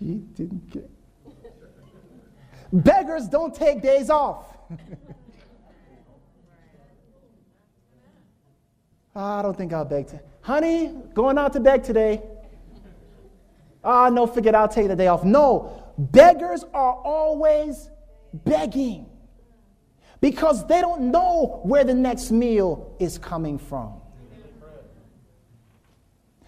He 0.01 0.15
didn't 0.35 0.71
get. 0.71 0.91
Beggars 2.73 3.29
don't 3.29 3.55
take 3.55 3.83
days 3.83 4.11
off. 4.11 4.57
I 9.15 9.43
don't 9.43 9.57
think 9.57 9.73
I'll 9.73 9.85
beg. 9.85 10.07
To, 10.09 10.21
Honey, 10.41 10.95
going 11.15 11.37
out 11.37 11.53
to 11.53 11.61
beg 11.61 11.83
today. 11.83 12.23
Ah, 13.83 14.09
no, 14.09 14.27
forget 14.27 14.55
I'll 14.55 14.69
take 14.69 14.89
the 14.89 14.97
day 14.97 15.09
off. 15.09 15.25
No, 15.25 15.93
beggars 15.99 16.65
are 16.73 16.95
always 16.95 17.91
begging 18.33 19.07
because 20.21 20.67
they 20.67 20.81
don't 20.81 21.11
know 21.11 21.61
where 21.65 21.85
the 21.85 21.95
next 21.95 22.31
meal 22.31 22.95
is 22.99 23.19
coming 23.19 23.59
from. 23.59 24.00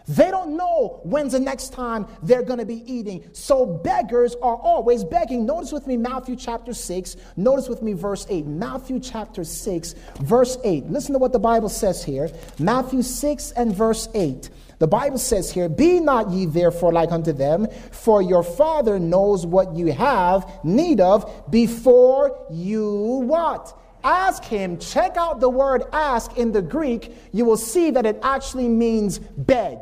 They 0.09 0.31
don't 0.31 0.57
know 0.57 1.01
when's 1.05 1.33
the 1.33 1.41
next 1.41 1.73
time 1.73 2.07
they're 2.23 2.43
going 2.43 2.59
to 2.59 2.67
be 2.67 2.83
eating. 2.93 3.29
So 3.33 3.65
beggars 3.65 4.35
are 4.43 4.57
always 4.57 5.05
begging. 5.05 5.47
Notice 5.47 5.73
with 5.73 5.87
me 5.87 5.97
Matthew 5.97 6.37
chapter 6.37 6.75
6. 6.75 7.17
Notice 7.37 7.69
with 7.69 7.83
me 7.83 7.93
verse 7.93 8.27
8. 8.29 8.47
Matthew 8.47 9.01
chapter 9.01 9.45
6, 9.45 9.95
verse 10.21 10.59
8. 10.65 10.87
Listen 10.87 11.13
to 11.13 11.19
what 11.19 11.33
the 11.33 11.39
Bible 11.39 11.69
says 11.69 12.03
here. 12.03 12.31
Matthew 12.59 13.03
6 13.03 13.53
and 13.53 13.75
verse 13.75 14.09
8. 14.15 14.51
The 14.79 14.89
Bible 14.89 15.19
says 15.19 15.53
here, 15.53 15.69
Be 15.69 16.01
not 16.01 16.31
ye 16.31 16.47
therefore 16.47 16.93
like 16.93 17.13
unto 17.13 17.33
them, 17.33 17.69
for 17.93 18.21
your 18.21 18.43
Father 18.43 18.99
knows 18.99 19.47
what 19.47 19.77
you 19.77 19.93
have 19.93 20.51
need 20.65 21.01
of 21.01 21.49
before 21.51 22.47
you 22.51 23.23
what? 23.25 23.79
Ask 24.03 24.43
him. 24.45 24.79
Check 24.79 25.17
out 25.17 25.39
the 25.39 25.49
word 25.49 25.85
ask 25.93 26.37
in 26.37 26.51
the 26.51 26.63
Greek. 26.63 27.15
You 27.33 27.45
will 27.45 27.57
see 27.57 27.93
that 27.93 28.05
it 28.07 28.19
actually 28.23 28.69
means 28.69 29.21
beg. 29.21 29.79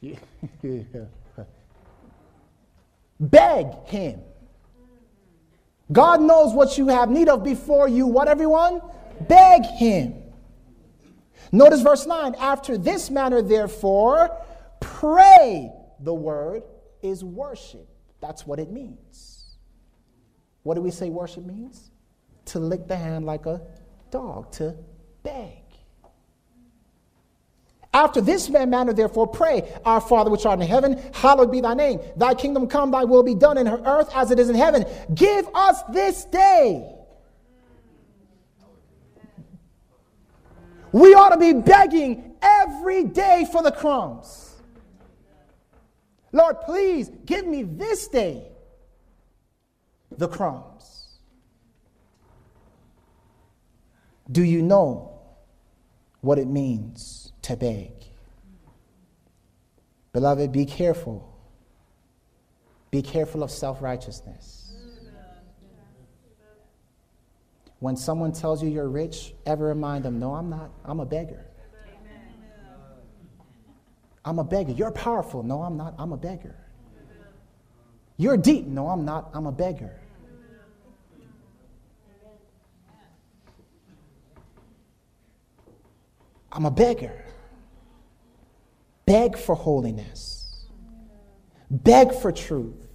Beg 3.20 3.66
him. 3.86 4.20
God 5.92 6.20
knows 6.22 6.54
what 6.54 6.78
you 6.78 6.88
have 6.88 7.10
need 7.10 7.28
of 7.28 7.42
before 7.44 7.88
you, 7.88 8.06
what 8.06 8.28
everyone? 8.28 8.80
Beg 9.28 9.64
him. 9.64 10.14
Notice 11.52 11.82
verse 11.82 12.06
9. 12.06 12.36
After 12.36 12.78
this 12.78 13.10
manner, 13.10 13.42
therefore, 13.42 14.36
pray. 14.80 15.70
The 16.00 16.14
word 16.14 16.62
is 17.02 17.22
worship. 17.24 17.88
That's 18.20 18.46
what 18.46 18.58
it 18.58 18.70
means. 18.70 19.56
What 20.62 20.74
do 20.74 20.80
we 20.80 20.90
say 20.90 21.10
worship 21.10 21.44
means? 21.44 21.90
To 22.46 22.58
lick 22.58 22.86
the 22.86 22.96
hand 22.96 23.26
like 23.26 23.46
a 23.46 23.60
dog, 24.10 24.52
to 24.52 24.76
beg. 25.22 25.59
After 27.92 28.20
this 28.20 28.48
manner, 28.48 28.92
therefore, 28.92 29.26
pray, 29.26 29.68
Our 29.84 30.00
Father 30.00 30.30
which 30.30 30.46
art 30.46 30.60
in 30.60 30.66
heaven, 30.66 31.00
hallowed 31.12 31.50
be 31.50 31.60
thy 31.60 31.74
name. 31.74 32.00
Thy 32.16 32.34
kingdom 32.34 32.68
come, 32.68 32.92
thy 32.92 33.04
will 33.04 33.24
be 33.24 33.34
done 33.34 33.58
in 33.58 33.66
Her 33.66 33.82
earth 33.84 34.10
as 34.14 34.30
it 34.30 34.38
is 34.38 34.48
in 34.48 34.54
heaven. 34.54 34.84
Give 35.12 35.48
us 35.54 35.82
this 35.92 36.24
day. 36.26 36.94
We 40.92 41.14
ought 41.14 41.30
to 41.30 41.36
be 41.36 41.52
begging 41.52 42.36
every 42.42 43.04
day 43.04 43.46
for 43.50 43.62
the 43.62 43.72
crumbs. 43.72 44.54
Lord, 46.32 46.60
please 46.62 47.10
give 47.26 47.46
me 47.46 47.64
this 47.64 48.06
day 48.08 48.44
the 50.16 50.28
crumbs. 50.28 51.18
Do 54.30 54.44
you 54.44 54.62
know 54.62 55.18
what 56.20 56.38
it 56.38 56.46
means? 56.46 57.19
To 57.42 57.56
beg. 57.56 57.92
Beloved, 60.12 60.52
be 60.52 60.66
careful. 60.66 61.26
Be 62.90 63.02
careful 63.02 63.42
of 63.42 63.50
self 63.50 63.80
righteousness. 63.80 64.72
When 67.78 67.96
someone 67.96 68.32
tells 68.32 68.62
you 68.62 68.68
you're 68.68 68.88
rich, 68.88 69.32
ever 69.46 69.64
remind 69.64 70.04
them, 70.04 70.18
no, 70.18 70.34
I'm 70.34 70.50
not. 70.50 70.70
I'm 70.84 71.00
a 71.00 71.06
beggar. 71.06 71.46
I'm 74.22 74.38
a 74.38 74.44
beggar. 74.44 74.72
You're 74.72 74.90
powerful. 74.90 75.42
No, 75.42 75.62
I'm 75.62 75.78
not. 75.78 75.94
I'm 75.98 76.12
a 76.12 76.16
beggar. 76.16 76.56
You're 78.18 78.36
deep. 78.36 78.66
No, 78.66 78.88
I'm 78.88 79.06
not. 79.06 79.30
I'm 79.32 79.46
a 79.46 79.52
beggar. 79.52 79.98
I'm 86.52 86.66
a 86.66 86.70
beggar. 86.70 87.24
Beg 89.06 89.36
for 89.36 89.54
holiness. 89.54 90.66
Beg 91.70 92.12
for 92.12 92.32
truth. 92.32 92.88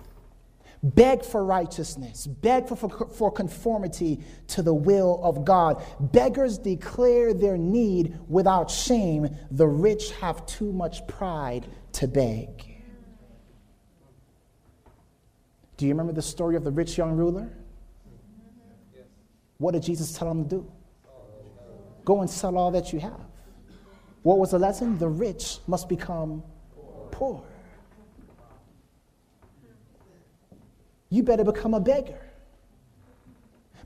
Beg 0.83 1.25
for 1.25 1.43
righteousness. 1.43 2.27
Beg 2.27 2.67
for, 2.67 2.75
for, 2.75 2.89
for, 3.09 3.31
conformity 3.31 4.19
to 4.49 4.61
the 4.61 4.73
will 4.73 5.19
of 5.23 5.43
God. 5.43 5.83
Beggars 5.99 6.59
declare 6.59 7.33
their 7.33 7.57
need 7.57 8.19
without 8.27 8.69
shame. 8.69 9.35
The 9.49 9.65
rich 9.65 10.11
have 10.21 10.45
too 10.45 10.71
much 10.71 11.07
pride 11.07 11.65
to 11.93 12.07
beg. 12.07 12.83
Do 15.77 15.85
you 15.85 15.91
remember 15.91 16.13
the 16.13 16.21
story 16.21 16.55
of 16.55 16.63
the 16.63 16.71
rich 16.71 16.97
young 16.97 17.13
ruler? 17.13 17.51
What 19.57 19.71
did 19.71 19.83
Jesus 19.83 20.15
tell 20.15 20.29
him 20.29 20.43
to 20.43 20.49
do? 20.49 20.71
Go 22.03 22.21
and 22.21 22.29
sell 22.29 22.57
all 22.57 22.69
that 22.71 22.93
you 22.93 22.99
have. 22.99 23.25
What 24.25 24.39
was 24.39 24.49
the 24.49 24.57
lesson? 24.57 24.97
The 24.97 25.07
rich 25.07 25.59
must 25.67 25.87
become 25.87 26.41
poor. 27.11 27.43
You 31.11 31.21
better 31.21 31.43
become 31.43 31.75
a 31.75 31.79
beggar. 31.79 32.19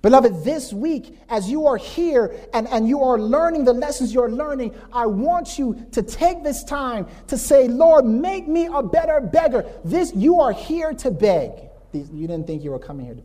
Beloved, 0.02 0.46
this 0.46 0.72
week, 0.72 1.20
as 1.28 1.50
you 1.50 1.68
are 1.68 1.76
here 1.76 2.34
and, 2.54 2.70
and 2.70 2.88
you 2.88 3.04
are 3.04 3.20
learning 3.20 3.66
the 3.66 3.74
lessons 3.74 4.14
you're 4.14 4.32
learning, 4.32 4.74
I 4.94 5.08
want 5.08 5.60
you 5.60 5.86
to 5.92 6.02
take 6.02 6.42
this 6.42 6.64
time 6.64 7.08
to 7.28 7.38
say, 7.38 7.68
Lord, 7.68 8.06
make 8.06 8.48
me 8.48 8.70
a 8.74 8.82
better 8.82 9.20
beggar. 9.20 9.66
This, 9.84 10.14
you 10.16 10.40
are 10.40 10.54
here 10.54 10.94
to 10.94 11.12
beg. 11.12 11.52
You 11.92 12.28
didn't 12.28 12.48
think 12.48 12.64
you 12.64 12.72
were 12.72 12.80
coming 12.80 13.08
here 13.08 13.16
to. 13.16 13.24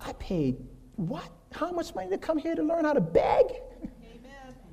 I 0.00 0.14
paid 0.14 0.56
what? 0.96 1.28
How 1.52 1.72
much 1.72 1.94
money 1.94 2.08
to 2.08 2.16
come 2.16 2.38
here 2.38 2.54
to 2.54 2.62
learn 2.62 2.86
how 2.86 2.94
to 2.94 3.02
beg? 3.02 3.44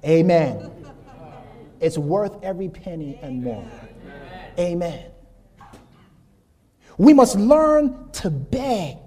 Amen. 0.05 0.71
It's 1.79 1.97
worth 1.97 2.43
every 2.43 2.69
penny 2.69 3.19
and 3.21 3.43
more. 3.43 3.65
Amen. 4.57 5.11
We 6.97 7.13
must 7.13 7.35
learn 7.35 8.09
to 8.13 8.29
beg 8.29 8.97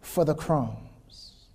for 0.00 0.24
the 0.24 0.34
crumbs. 0.34 1.46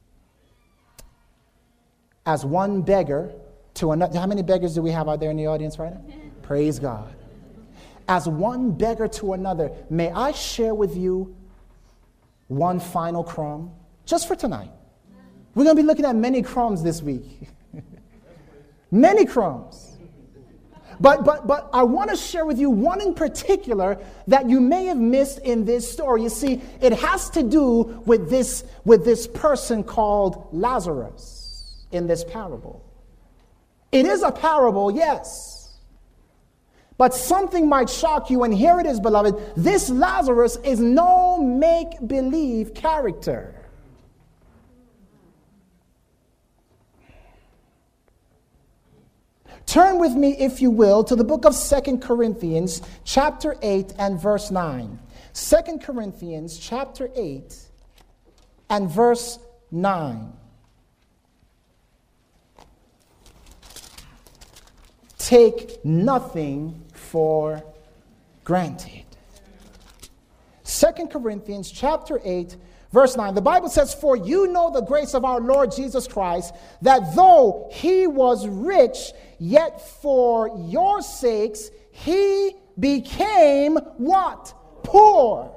As 2.26 2.46
one 2.46 2.82
beggar 2.82 3.32
to 3.76 3.92
another, 3.92 4.20
how 4.20 4.28
many 4.28 4.44
beggars 4.44 4.76
do 4.76 4.82
we 4.82 4.92
have 4.92 5.08
out 5.08 5.20
there 5.20 5.32
in 5.32 5.38
the 5.38 5.48
audience 5.48 5.78
right 5.78 5.94
now? 5.94 6.14
Praise 6.42 6.80
God. 6.80 7.14
As 8.08 8.28
one 8.28 8.72
beggar 8.72 9.08
to 9.08 9.34
another, 9.34 9.72
may 9.90 10.10
I 10.10 10.32
share 10.32 10.74
with 10.74 10.98
you 10.98 11.36
one 12.48 12.80
final 12.80 13.24
crumb 13.24 13.72
just 14.06 14.28
for 14.28 14.36
tonight. 14.36 14.72
We're 15.54 15.64
going 15.64 15.76
to 15.76 15.82
be 15.82 15.86
looking 15.86 16.06
at 16.06 16.16
many 16.16 16.42
crumbs 16.42 16.82
this 16.82 17.02
week. 17.02 17.50
many 18.92 19.26
crumbs. 19.26 19.98
But, 21.00 21.24
but, 21.24 21.48
but 21.48 21.70
I 21.72 21.84
want 21.84 22.10
to 22.10 22.18
share 22.18 22.46
with 22.46 22.60
you 22.60 22.70
one 22.70 23.02
in 23.02 23.14
particular 23.14 24.04
that 24.28 24.50
you 24.50 24.60
may 24.60 24.86
have 24.86 24.98
missed 24.98 25.40
in 25.40 25.64
this 25.64 25.90
story. 25.90 26.24
You 26.24 26.30
see, 26.30 26.62
it 26.82 26.92
has 26.94 27.30
to 27.32 27.44
do 27.44 28.04
with 28.06 28.30
this, 28.30 28.66
with 28.84 29.06
this 29.06 29.26
person 29.26 29.84
called 29.84 30.50
Lazarus 30.52 31.86
in 31.92 32.06
this 32.06 32.26
parable. 32.26 32.84
It 33.92 34.06
is 34.06 34.24
a 34.24 34.32
parable, 34.32 34.92
yes. 34.92 35.78
But 36.98 37.14
something 37.14 37.70
might 37.70 37.90
shock 37.90 38.30
you, 38.30 38.44
and 38.44 38.54
here 38.54 38.80
it 38.82 38.86
is, 38.86 39.00
beloved. 39.00 39.36
This 39.56 39.90
Lazarus 39.90 40.58
is 40.66 40.82
no 40.82 41.42
make 41.42 41.88
believe 42.06 42.74
character. 42.74 43.56
Turn 49.66 50.00
with 50.00 50.14
me, 50.14 50.36
if 50.38 50.62
you 50.62 50.72
will, 50.72 51.04
to 51.04 51.16
the 51.16 51.24
book 51.24 51.46
of 51.46 51.54
Second 51.54 52.02
Corinthians, 52.02 52.82
chapter 53.04 53.56
8 53.62 53.94
and 54.00 54.20
verse 54.20 54.52
9. 54.52 55.00
2 55.34 55.78
Corinthians, 55.80 56.58
chapter 56.58 57.10
8 57.16 57.56
and 58.70 58.90
verse 58.90 59.40
9. 59.72 60.34
Take 65.18 65.86
nothing 65.86 66.84
for 66.94 67.64
granted. 68.44 69.06
2 70.66 71.08
Corinthians 71.08 71.72
chapter 71.72 72.20
8 72.24 72.56
Verse 72.92 73.16
9, 73.16 73.36
the 73.36 73.42
Bible 73.42 73.70
says, 73.70 73.94
For 73.94 74.16
you 74.16 74.48
know 74.48 74.72
the 74.72 74.82
grace 74.82 75.14
of 75.14 75.24
our 75.24 75.40
Lord 75.40 75.72
Jesus 75.72 76.08
Christ, 76.08 76.56
that 76.82 77.16
though 77.16 77.70
he 77.72 78.08
was 78.08 78.48
rich, 78.48 79.12
yet 79.40 79.82
for 80.02 80.52
your 80.68 81.02
sakes 81.02 81.72
he 81.92 82.56
became 82.78 83.78
what? 83.98 84.54
Poor. 84.84 85.56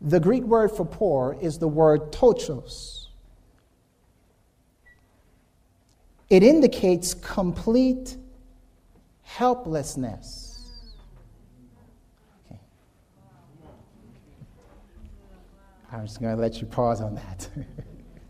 The 0.00 0.20
Greek 0.20 0.42
word 0.42 0.70
for 0.70 0.84
poor 0.84 1.36
is 1.40 1.58
the 1.58 1.68
word 1.68 2.12
ptochos. 2.12 3.06
It 6.28 6.42
indicates 6.42 7.14
complete 7.14 8.16
helplessness. 9.22 10.72
Okay. 12.44 12.58
I'm 15.94 16.06
just 16.06 16.20
going 16.20 16.34
to 16.34 16.42
let 16.42 16.60
you 16.60 16.66
pause 16.66 17.00
on 17.00 17.14
that. 17.14 17.48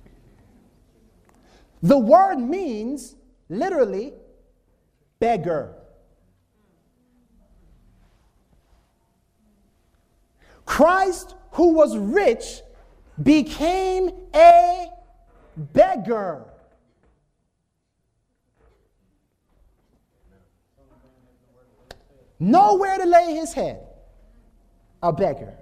the 1.82 1.98
word 1.98 2.36
means 2.36 3.16
literally 3.48 4.12
beggar. 5.18 5.74
Christ, 10.66 11.34
who 11.52 11.72
was 11.72 11.96
rich, 11.96 12.60
became 13.22 14.10
a 14.34 14.88
beggar. 15.56 16.44
nowhere 22.40 22.98
to 22.98 23.04
lay 23.04 23.34
his 23.34 23.52
head, 23.52 23.80
a 25.02 25.12
beggar. 25.12 25.56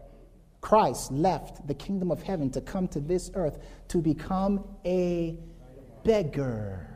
Christ 0.63 1.13
left 1.13 1.67
the 1.67 1.75
kingdom 1.75 2.11
of 2.11 2.23
heaven 2.23 2.49
to 2.53 2.61
come 2.63 2.89
to 2.89 3.01
this 3.01 3.31
earth 3.35 3.59
to 3.89 3.99
become 3.99 4.65
a 4.87 5.37
beggar. 6.05 6.92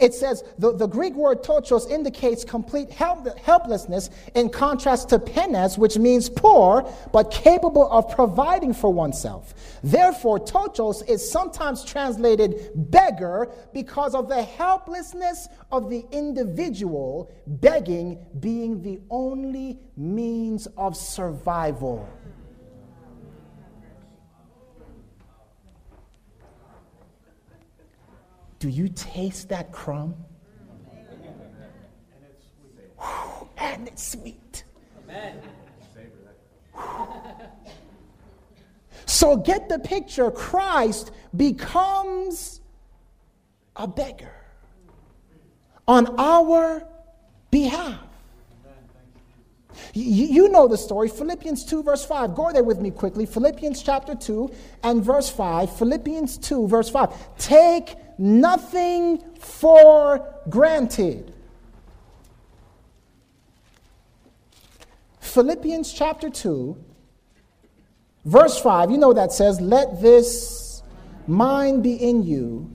It 0.00 0.14
says 0.14 0.44
the, 0.58 0.72
the 0.72 0.86
Greek 0.86 1.14
word 1.14 1.42
ptochos 1.42 1.90
indicates 1.90 2.44
complete 2.44 2.90
help, 2.90 3.38
helplessness 3.38 4.10
in 4.34 4.50
contrast 4.50 5.08
to 5.10 5.18
penes, 5.18 5.78
which 5.78 5.98
means 5.98 6.28
poor 6.28 6.92
but 7.12 7.30
capable 7.30 7.90
of 7.90 8.10
providing 8.10 8.74
for 8.74 8.92
oneself. 8.92 9.54
Therefore, 9.82 10.38
ptochos 10.40 11.08
is 11.08 11.30
sometimes 11.30 11.84
translated 11.84 12.70
beggar 12.74 13.50
because 13.72 14.14
of 14.14 14.28
the 14.28 14.42
helplessness 14.42 15.48
of 15.70 15.90
the 15.90 16.04
individual, 16.10 17.30
begging 17.46 18.24
being 18.40 18.82
the 18.82 19.00
only 19.10 19.78
means 19.96 20.66
of 20.76 20.96
survival. 20.96 22.08
Do 28.58 28.68
you 28.68 28.88
taste 28.88 29.48
that 29.50 29.72
crumb? 29.72 30.14
and 33.58 33.88
it's 33.88 34.12
sweet. 34.12 34.64
Amen. 35.04 35.40
So 39.06 39.36
get 39.36 39.68
the 39.68 39.78
picture. 39.78 40.30
Christ 40.30 41.10
becomes 41.36 42.60
a 43.74 43.86
beggar 43.88 44.34
on 45.86 46.14
our 46.18 46.86
behalf. 47.50 48.00
You 49.94 50.48
know 50.48 50.68
the 50.68 50.76
story. 50.76 51.08
Philippians 51.08 51.64
2, 51.64 51.82
verse 51.82 52.04
5. 52.04 52.34
Go 52.34 52.52
there 52.52 52.62
with 52.62 52.80
me 52.80 52.90
quickly. 52.90 53.26
Philippians 53.26 53.82
chapter 53.82 54.14
2 54.14 54.52
and 54.82 55.02
verse 55.02 55.30
5. 55.30 55.76
Philippians 55.76 56.38
2, 56.38 56.68
verse 56.68 56.90
5. 56.90 57.38
Take 57.38 57.96
nothing 58.18 59.22
for 59.38 60.26
granted. 60.48 61.32
Philippians 65.20 65.92
chapter 65.92 66.28
2, 66.28 66.76
verse 68.24 68.60
5, 68.60 68.90
you 68.90 68.98
know 68.98 69.12
that 69.12 69.32
says, 69.32 69.60
Let 69.60 70.02
this 70.02 70.82
mind 71.26 71.82
be 71.82 71.94
in 71.94 72.24
you, 72.24 72.70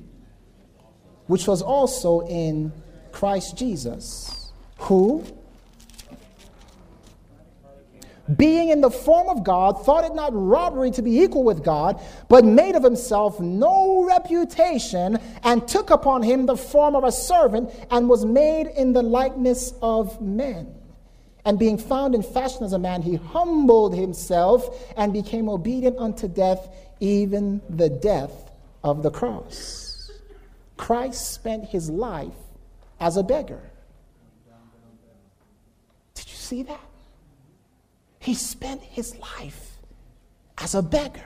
which 1.27 1.47
was 1.47 1.61
also 1.61 2.21
in 2.21 2.71
Christ 3.11 3.57
Jesus, 3.57 4.51
who, 4.77 5.25
being 8.37 8.69
in 8.69 8.79
the 8.79 8.89
form 8.89 9.27
of 9.27 9.43
God, 9.43 9.83
thought 9.85 10.05
it 10.05 10.15
not 10.15 10.31
robbery 10.33 10.91
to 10.91 11.01
be 11.01 11.19
equal 11.19 11.43
with 11.43 11.63
God, 11.63 12.01
but 12.29 12.45
made 12.45 12.75
of 12.75 12.83
himself 12.83 13.39
no 13.39 14.05
reputation, 14.05 15.19
and 15.43 15.67
took 15.67 15.89
upon 15.89 16.23
him 16.23 16.45
the 16.45 16.55
form 16.55 16.95
of 16.95 17.03
a 17.03 17.11
servant, 17.11 17.69
and 17.91 18.07
was 18.07 18.23
made 18.23 18.67
in 18.67 18.93
the 18.93 19.01
likeness 19.01 19.73
of 19.81 20.21
men. 20.21 20.73
And 21.43 21.59
being 21.59 21.77
found 21.77 22.15
in 22.15 22.23
fashion 22.23 22.63
as 22.63 22.71
a 22.71 22.79
man, 22.79 23.01
he 23.01 23.15
humbled 23.15 23.93
himself 23.93 24.93
and 24.95 25.11
became 25.11 25.49
obedient 25.49 25.97
unto 25.97 26.29
death, 26.29 26.69
even 27.01 27.61
the 27.69 27.89
death 27.89 28.51
of 28.83 29.03
the 29.03 29.11
cross. 29.11 30.11
Christ 30.77 31.33
spent 31.33 31.65
his 31.65 31.89
life 31.89 32.31
as 33.01 33.17
a 33.17 33.23
beggar. 33.23 33.59
Did 36.13 36.29
you 36.29 36.35
see 36.35 36.63
that? 36.63 36.79
He 38.23 38.35
spent 38.35 38.81
his 38.81 39.17
life 39.17 39.79
as 40.57 40.75
a 40.75 40.81
beggar. 40.81 41.25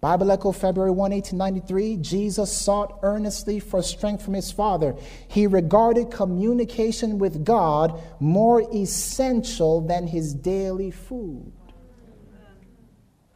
Bible 0.00 0.30
Echo, 0.30 0.52
February 0.52 0.92
1, 0.92 1.10
1893. 1.10 1.96
Jesus 1.96 2.56
sought 2.56 3.00
earnestly 3.02 3.58
for 3.58 3.82
strength 3.82 4.24
from 4.24 4.34
his 4.34 4.52
Father. 4.52 4.94
He 5.26 5.48
regarded 5.48 6.12
communication 6.12 7.18
with 7.18 7.44
God 7.44 8.00
more 8.20 8.62
essential 8.72 9.80
than 9.80 10.06
his 10.06 10.32
daily 10.32 10.92
food. 10.92 11.52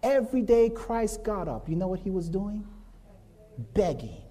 Every 0.00 0.42
day 0.42 0.70
Christ 0.70 1.24
got 1.24 1.48
up. 1.48 1.68
You 1.68 1.74
know 1.74 1.88
what 1.88 1.98
he 1.98 2.10
was 2.10 2.28
doing? 2.28 2.64
Begging. 3.74 4.22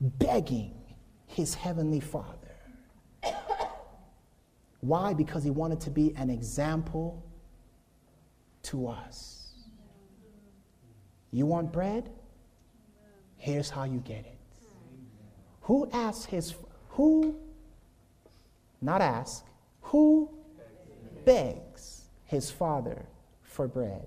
Begging 0.00 0.72
his 1.26 1.54
heavenly 1.54 2.00
Father. 2.00 2.43
Why? 4.84 5.14
Because 5.14 5.42
he 5.42 5.50
wanted 5.50 5.80
to 5.80 5.90
be 5.90 6.14
an 6.14 6.28
example 6.28 7.24
to 8.64 8.86
us. 8.86 9.54
You 11.30 11.46
want 11.46 11.72
bread? 11.72 12.10
Here's 13.38 13.70
how 13.70 13.84
you 13.84 14.00
get 14.00 14.26
it. 14.26 14.36
Who 15.62 15.88
asks 15.90 16.26
his, 16.26 16.54
who, 16.90 17.34
not 18.82 19.00
ask, 19.00 19.46
who 19.80 20.28
begs 21.24 22.04
his 22.26 22.50
father 22.50 23.06
for 23.42 23.66
bread 23.66 24.06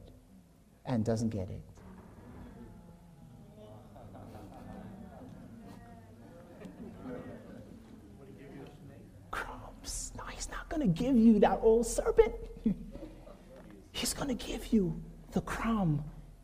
and 0.85 1.03
doesn't 1.03 1.29
get 1.29 1.49
it? 1.49 1.63
Crumbs. 9.31 10.11
No, 10.15 10.23
he's 10.25 10.49
not 10.51 10.66
going 10.77 10.93
to 10.93 11.03
give 11.03 11.15
you 11.15 11.39
that 11.39 11.59
old 11.61 11.85
serpent. 11.85 12.33
he's 13.91 14.13
going 14.13 14.35
to 14.35 14.45
give 14.45 14.67
you 14.67 15.01
the 15.31 15.41
crumb 15.41 16.03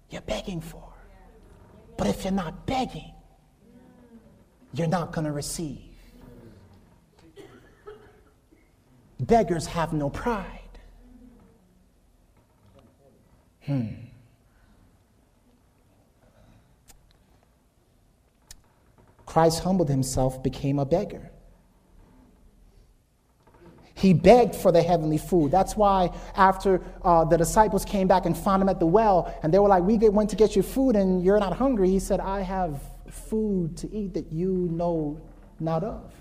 you're 0.10 0.22
begging 0.22 0.62
for. 0.62 0.84
But 1.98 2.08
if 2.08 2.24
you're 2.24 2.34
not 2.34 2.66
begging, 2.66 3.14
you're 4.74 4.88
not 4.88 5.12
going 5.12 5.26
to 5.26 5.32
receive. 5.32 5.82
Beggars 9.20 9.68
have 9.68 9.94
no 9.94 10.10
pride. 10.10 10.60
Hmm. 13.62 13.88
Christ 19.26 19.64
humbled 19.64 19.90
himself, 19.90 20.44
became 20.44 20.80
a 20.80 20.86
beggar. 20.86 21.33
He 23.96 24.14
begged 24.14 24.56
for 24.56 24.72
the 24.72 24.82
heavenly 24.82 25.18
food. 25.18 25.52
That's 25.52 25.78
why 25.78 26.10
after 26.36 26.82
uh, 27.04 27.26
the 27.26 27.38
disciples 27.38 27.86
came 27.86 28.08
back 28.08 28.26
and 28.26 28.36
found 28.36 28.62
him 28.62 28.70
at 28.70 28.80
the 28.80 28.88
well, 28.88 29.34
and 29.44 29.54
they 29.54 29.60
were 29.60 29.70
like, 29.70 29.84
We 29.84 29.98
went 30.10 30.30
to 30.32 30.36
get 30.36 30.56
you 30.56 30.64
food 30.64 30.96
and 30.96 31.24
you're 31.24 31.40
not 31.40 31.54
hungry, 31.54 31.90
he 31.90 32.00
said, 32.00 32.20
I 32.20 32.42
have 32.42 32.82
food 33.10 33.78
to 33.78 33.92
eat 33.92 34.16
that 34.16 34.32
you 34.32 34.68
know 34.72 35.22
not 35.60 35.84
of. 35.84 36.12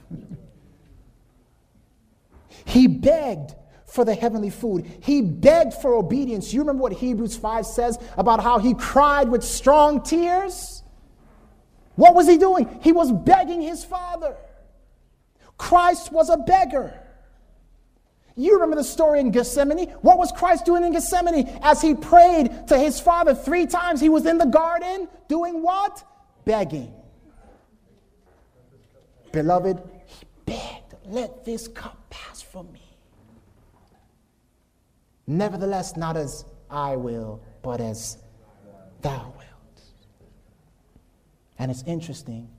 he 2.66 2.86
begged 2.86 3.54
for 3.86 4.04
the 4.04 4.14
heavenly 4.14 4.50
food. 4.50 4.90
He 5.00 5.20
begged 5.22 5.74
for 5.74 5.94
obedience. 5.94 6.52
You 6.52 6.60
remember 6.60 6.82
what 6.82 6.92
Hebrews 6.92 7.36
5 7.36 7.66
says 7.66 7.98
about 8.16 8.42
how 8.42 8.58
he 8.58 8.74
cried 8.74 9.28
with 9.28 9.42
strong 9.42 10.02
tears? 10.02 10.82
What 11.94 12.14
was 12.14 12.26
he 12.26 12.38
doing? 12.38 12.78
He 12.82 12.92
was 12.92 13.12
begging 13.12 13.60
his 13.60 13.84
father. 13.84 14.36
Christ 15.58 16.10
was 16.10 16.30
a 16.30 16.38
beggar. 16.38 17.01
You 18.34 18.54
remember 18.54 18.76
the 18.76 18.84
story 18.84 19.20
in 19.20 19.30
Gethsemane? 19.30 19.88
What 20.00 20.18
was 20.18 20.32
Christ 20.32 20.64
doing 20.64 20.84
in 20.84 20.92
Gethsemane? 20.92 21.48
As 21.62 21.82
he 21.82 21.94
prayed 21.94 22.68
to 22.68 22.78
his 22.78 22.98
Father 22.98 23.34
three 23.34 23.66
times, 23.66 24.00
he 24.00 24.08
was 24.08 24.26
in 24.26 24.38
the 24.38 24.46
garden 24.46 25.08
doing 25.28 25.62
what? 25.62 26.02
Begging. 26.44 26.92
Beloved, 29.32 29.82
he 30.06 30.26
begged, 30.46 30.94
let 31.06 31.44
this 31.44 31.68
cup 31.68 31.98
pass 32.10 32.42
from 32.42 32.70
me. 32.72 32.82
Nevertheless, 35.26 35.96
not 35.96 36.16
as 36.16 36.44
I 36.70 36.96
will, 36.96 37.42
but 37.62 37.80
as 37.80 38.18
thou 39.02 39.32
wilt. 39.36 39.82
And 41.58 41.70
it's 41.70 41.82
interesting, 41.84 42.50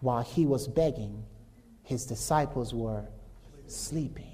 while 0.00 0.22
he 0.22 0.46
was 0.46 0.66
begging, 0.66 1.24
his 1.82 2.06
disciples 2.06 2.72
were 2.72 3.06
sleeping. 3.66 4.29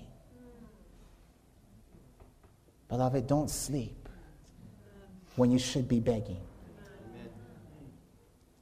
Beloved, 2.88 3.26
don't 3.26 3.50
sleep 3.50 4.08
when 5.36 5.50
you 5.50 5.58
should 5.58 5.88
be 5.88 6.00
begging. 6.00 6.40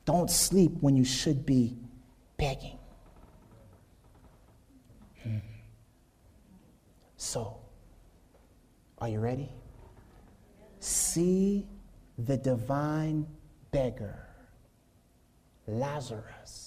Don't 0.04 0.30
sleep 0.30 0.72
when 0.80 0.96
you 0.96 1.04
should 1.04 1.46
be 1.46 1.76
begging. 2.36 2.78
Hmm. 5.22 5.38
So, 7.16 7.56
are 8.98 9.08
you 9.08 9.18
ready? 9.20 9.48
See 10.80 11.66
the 12.18 12.36
divine 12.36 13.26
beggar, 13.70 14.28
Lazarus. 15.66 16.63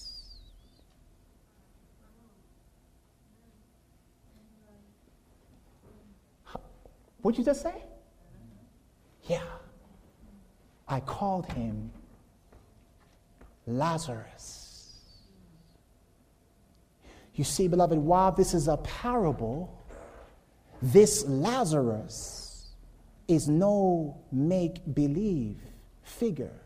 What'd 7.28 7.40
you 7.40 7.44
just 7.44 7.60
say? 7.60 7.74
Yeah. 9.24 9.42
I 10.88 11.00
called 11.00 11.44
him 11.52 11.90
Lazarus. 13.66 14.94
You 17.34 17.44
see, 17.44 17.68
beloved, 17.68 17.98
while 17.98 18.32
this 18.32 18.54
is 18.54 18.66
a 18.66 18.78
parable, 18.78 19.78
this 20.80 21.26
Lazarus 21.26 22.70
is 23.28 23.46
no 23.46 24.16
make 24.32 24.80
believe 24.94 25.60
figure. 26.02 26.62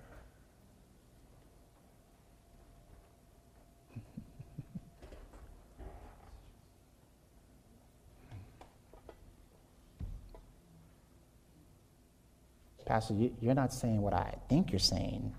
Pastor, 12.92 13.14
you, 13.14 13.34
you're 13.40 13.54
not 13.54 13.72
saying 13.72 14.02
what 14.02 14.12
I 14.12 14.34
think 14.50 14.70
you're 14.70 14.78
saying, 14.78 15.32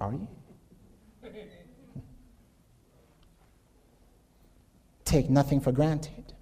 are 0.00 0.12
you? 0.12 0.28
Take 5.04 5.28
nothing 5.28 5.60
for 5.60 5.72
granted. 5.72 6.32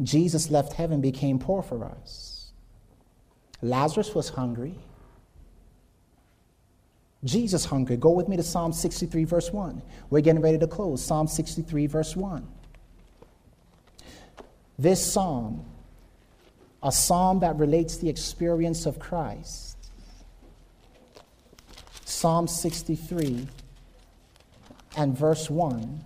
Jesus 0.00 0.50
left 0.50 0.72
heaven, 0.72 1.02
became 1.02 1.38
poor 1.38 1.60
for 1.62 1.84
us. 1.84 2.52
Lazarus 3.60 4.14
was 4.14 4.30
hungry. 4.30 4.74
Jesus 7.22 7.66
hungry. 7.66 7.98
Go 7.98 8.08
with 8.08 8.26
me 8.26 8.38
to 8.38 8.42
Psalm 8.42 8.72
63, 8.72 9.24
verse 9.24 9.52
1. 9.52 9.82
We're 10.08 10.22
getting 10.22 10.40
ready 10.40 10.58
to 10.58 10.66
close. 10.66 11.04
Psalm 11.04 11.28
63, 11.28 11.88
verse 11.88 12.16
1. 12.16 12.48
This 14.78 15.12
psalm 15.12 15.66
a 16.82 16.90
psalm 16.90 17.40
that 17.40 17.56
relates 17.56 17.98
the 17.98 18.08
experience 18.08 18.86
of 18.86 18.98
Christ. 18.98 19.76
Psalm 22.04 22.48
63 22.48 23.46
and 24.96 25.16
verse 25.16 25.50
1. 25.50 26.04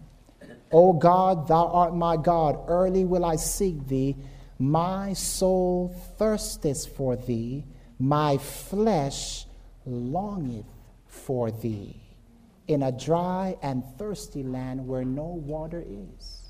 O 0.72 0.92
God, 0.92 1.48
thou 1.48 1.68
art 1.68 1.94
my 1.94 2.16
God, 2.16 2.58
early 2.66 3.04
will 3.04 3.24
I 3.24 3.36
seek 3.36 3.86
thee. 3.86 4.16
My 4.58 5.12
soul 5.12 5.94
thirsteth 6.18 6.86
for 6.96 7.16
thee, 7.16 7.64
my 7.98 8.38
flesh 8.38 9.46
longeth 9.86 10.66
for 11.06 11.50
thee, 11.50 12.00
in 12.66 12.82
a 12.82 12.92
dry 12.92 13.56
and 13.62 13.84
thirsty 13.98 14.42
land 14.42 14.86
where 14.86 15.04
no 15.04 15.24
water 15.24 15.84
is. 15.86 16.43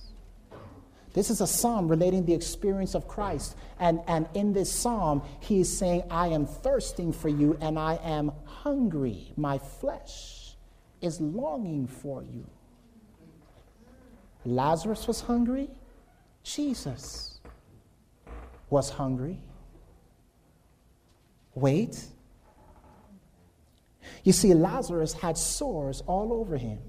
This 1.14 1.30
is 1.30 1.40
a 1.40 1.46
psalm 1.46 1.86
relating 1.86 2.26
the 2.26 2.34
experience 2.34 2.94
of 2.94 3.06
Christ. 3.06 3.56
And, 3.78 4.00
and 4.08 4.28
in 4.34 4.52
this 4.52 4.70
psalm, 4.70 5.22
he 5.40 5.60
is 5.60 5.78
saying, 5.78 6.02
I 6.10 6.28
am 6.28 6.44
thirsting 6.44 7.12
for 7.12 7.28
you 7.28 7.56
and 7.60 7.78
I 7.78 8.00
am 8.02 8.32
hungry. 8.44 9.32
My 9.36 9.58
flesh 9.58 10.56
is 11.00 11.20
longing 11.20 11.86
for 11.86 12.24
you. 12.24 12.44
Lazarus 14.44 15.06
was 15.06 15.20
hungry. 15.20 15.70
Jesus 16.42 17.38
was 18.68 18.90
hungry. 18.90 19.38
Wait. 21.54 22.04
You 24.24 24.32
see, 24.32 24.52
Lazarus 24.52 25.12
had 25.12 25.38
sores 25.38 26.02
all 26.08 26.32
over 26.32 26.56
him. 26.56 26.80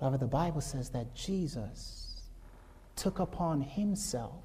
However, 0.00 0.18
the 0.18 0.26
Bible 0.26 0.60
says 0.60 0.90
that 0.90 1.14
Jesus 1.14 2.22
took 2.96 3.18
upon 3.18 3.60
himself 3.60 4.42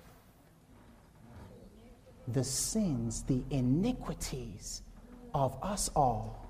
the 2.28 2.44
sins, 2.44 3.24
the 3.24 3.44
iniquities 3.50 4.82
of 5.34 5.58
us 5.62 5.90
all. 5.96 6.48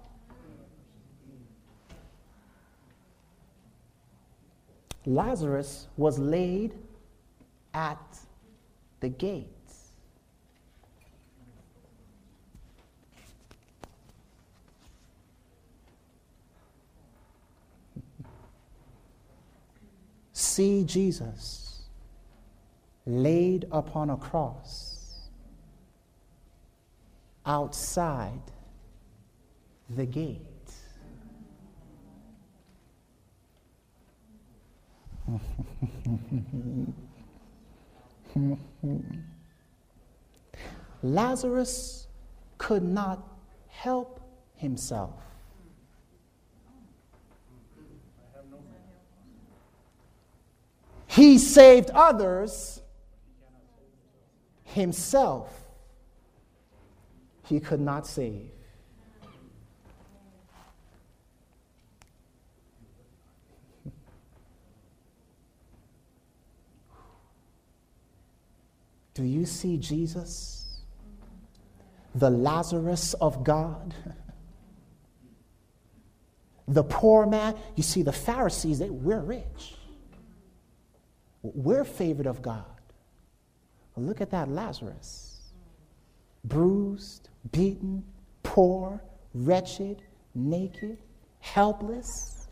Lazarus 5.05 5.87
was 5.97 6.19
laid 6.19 6.75
at 7.73 7.99
the 8.99 9.09
gates. 9.09 9.60
See 20.51 20.83
Jesus 20.83 21.83
laid 23.05 23.67
upon 23.71 24.09
a 24.09 24.17
cross 24.17 25.29
outside 27.45 28.41
the 29.89 30.05
gate. 30.05 30.41
Lazarus 41.01 42.07
could 42.57 42.83
not 42.83 43.25
help 43.69 44.19
himself. 44.55 45.30
He 51.11 51.37
saved 51.39 51.89
others, 51.89 52.81
himself, 54.63 55.53
he 57.47 57.59
could 57.59 57.81
not 57.81 58.07
save. 58.07 58.49
Do 69.13 69.23
you 69.23 69.45
see 69.45 69.75
Jesus? 69.75 70.79
The 72.15 72.29
Lazarus 72.29 73.15
of 73.15 73.43
God? 73.43 73.93
The 76.67 76.83
poor 76.85 77.25
man? 77.25 77.55
You 77.75 77.83
see, 77.83 78.01
the 78.01 78.13
Pharisees, 78.13 78.79
they, 78.79 78.89
we're 78.89 79.19
rich. 79.19 79.73
We're 81.43 81.83
favored 81.83 82.27
of 82.27 82.41
God. 82.41 82.65
Look 83.97 84.21
at 84.21 84.31
that 84.31 84.49
Lazarus. 84.49 85.39
Bruised, 86.43 87.29
beaten, 87.51 88.03
poor, 88.43 89.01
wretched, 89.33 90.01
naked, 90.33 90.97
helpless. 91.39 92.47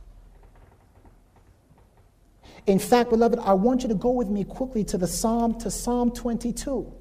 In 2.67 2.77
fact, 2.77 3.09
beloved, 3.09 3.39
I 3.39 3.53
want 3.53 3.83
you 3.83 3.89
to 3.89 3.95
go 3.95 4.11
with 4.11 4.27
me 4.27 4.43
quickly 4.43 4.83
to 4.85 4.97
the 4.97 5.07
Psalm 5.07 5.57
to 5.59 5.71
Psalm 5.71 6.11
22. 6.11 6.93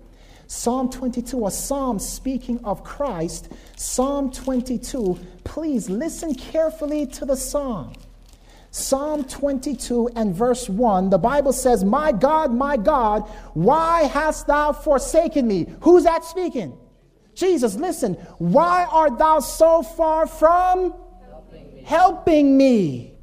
Psalm 0.47 0.89
22, 0.89 1.47
a 1.47 1.51
psalm 1.51 1.99
speaking 1.99 2.59
of 2.65 2.83
Christ. 2.83 3.53
Psalm 3.77 4.31
22. 4.31 5.19
Please 5.45 5.91
listen 5.91 6.35
carefully 6.35 7.07
to 7.07 7.27
the 7.27 7.37
psalm. 7.37 7.93
Psalm 8.79 9.25
22 9.25 10.11
and 10.17 10.35
verse 10.35 10.69
1, 10.69 11.11
the 11.11 11.19
Bible 11.19 11.53
says, 11.53 11.85
My 11.85 12.13
God, 12.13 12.53
my 12.53 12.77
God, 12.77 13.29
why 13.55 14.05
hast 14.05 14.47
thou 14.47 14.73
forsaken 14.73 15.47
me? 15.47 15.67
Who's 15.83 16.05
that 16.05 16.25
speaking? 16.25 16.79
Jesus, 17.35 17.77
listen, 17.77 18.15
why 18.39 18.85
art 18.91 19.19
thou 19.19 19.41
so 19.41 19.83
far 19.83 20.27
from 20.27 20.95
helping 21.29 21.75
me? 21.75 21.83
Helping 21.85 22.57
me? 22.57 23.18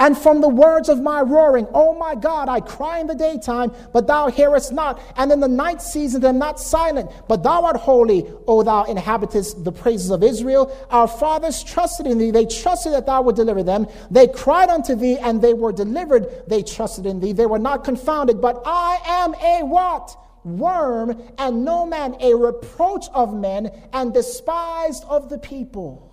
And 0.00 0.16
from 0.16 0.40
the 0.40 0.48
words 0.48 0.88
of 0.88 1.02
my 1.02 1.20
roaring, 1.22 1.66
oh 1.74 1.92
my 1.92 2.14
God, 2.14 2.48
I 2.48 2.60
cry 2.60 3.00
in 3.00 3.08
the 3.08 3.16
daytime, 3.16 3.72
but 3.92 4.06
thou 4.06 4.28
hearest 4.28 4.72
not. 4.72 5.00
And 5.16 5.32
in 5.32 5.40
the 5.40 5.48
night 5.48 5.82
season, 5.82 6.24
am 6.24 6.38
not 6.38 6.60
silent, 6.60 7.10
but 7.26 7.42
thou 7.42 7.64
art 7.64 7.76
holy, 7.76 8.24
O 8.46 8.62
thou 8.62 8.84
inhabitest 8.84 9.64
the 9.64 9.72
praises 9.72 10.10
of 10.10 10.22
Israel. 10.22 10.72
Our 10.90 11.08
fathers 11.08 11.64
trusted 11.64 12.06
in 12.06 12.18
thee. 12.18 12.30
They 12.30 12.46
trusted 12.46 12.92
that 12.92 13.06
thou 13.06 13.22
would 13.22 13.34
deliver 13.34 13.64
them. 13.64 13.88
They 14.08 14.28
cried 14.28 14.68
unto 14.68 14.94
thee, 14.94 15.18
and 15.18 15.42
they 15.42 15.52
were 15.52 15.72
delivered. 15.72 16.44
They 16.46 16.62
trusted 16.62 17.04
in 17.04 17.18
thee. 17.18 17.32
They 17.32 17.46
were 17.46 17.58
not 17.58 17.82
confounded. 17.82 18.40
But 18.40 18.62
I 18.64 19.00
am 19.04 19.34
a 19.34 19.64
what? 19.66 20.16
Worm, 20.44 21.20
and 21.38 21.64
no 21.64 21.84
man 21.84 22.16
a 22.20 22.34
reproach 22.34 23.06
of 23.12 23.34
men, 23.34 23.72
and 23.92 24.14
despised 24.14 25.04
of 25.08 25.28
the 25.28 25.38
people. 25.38 26.07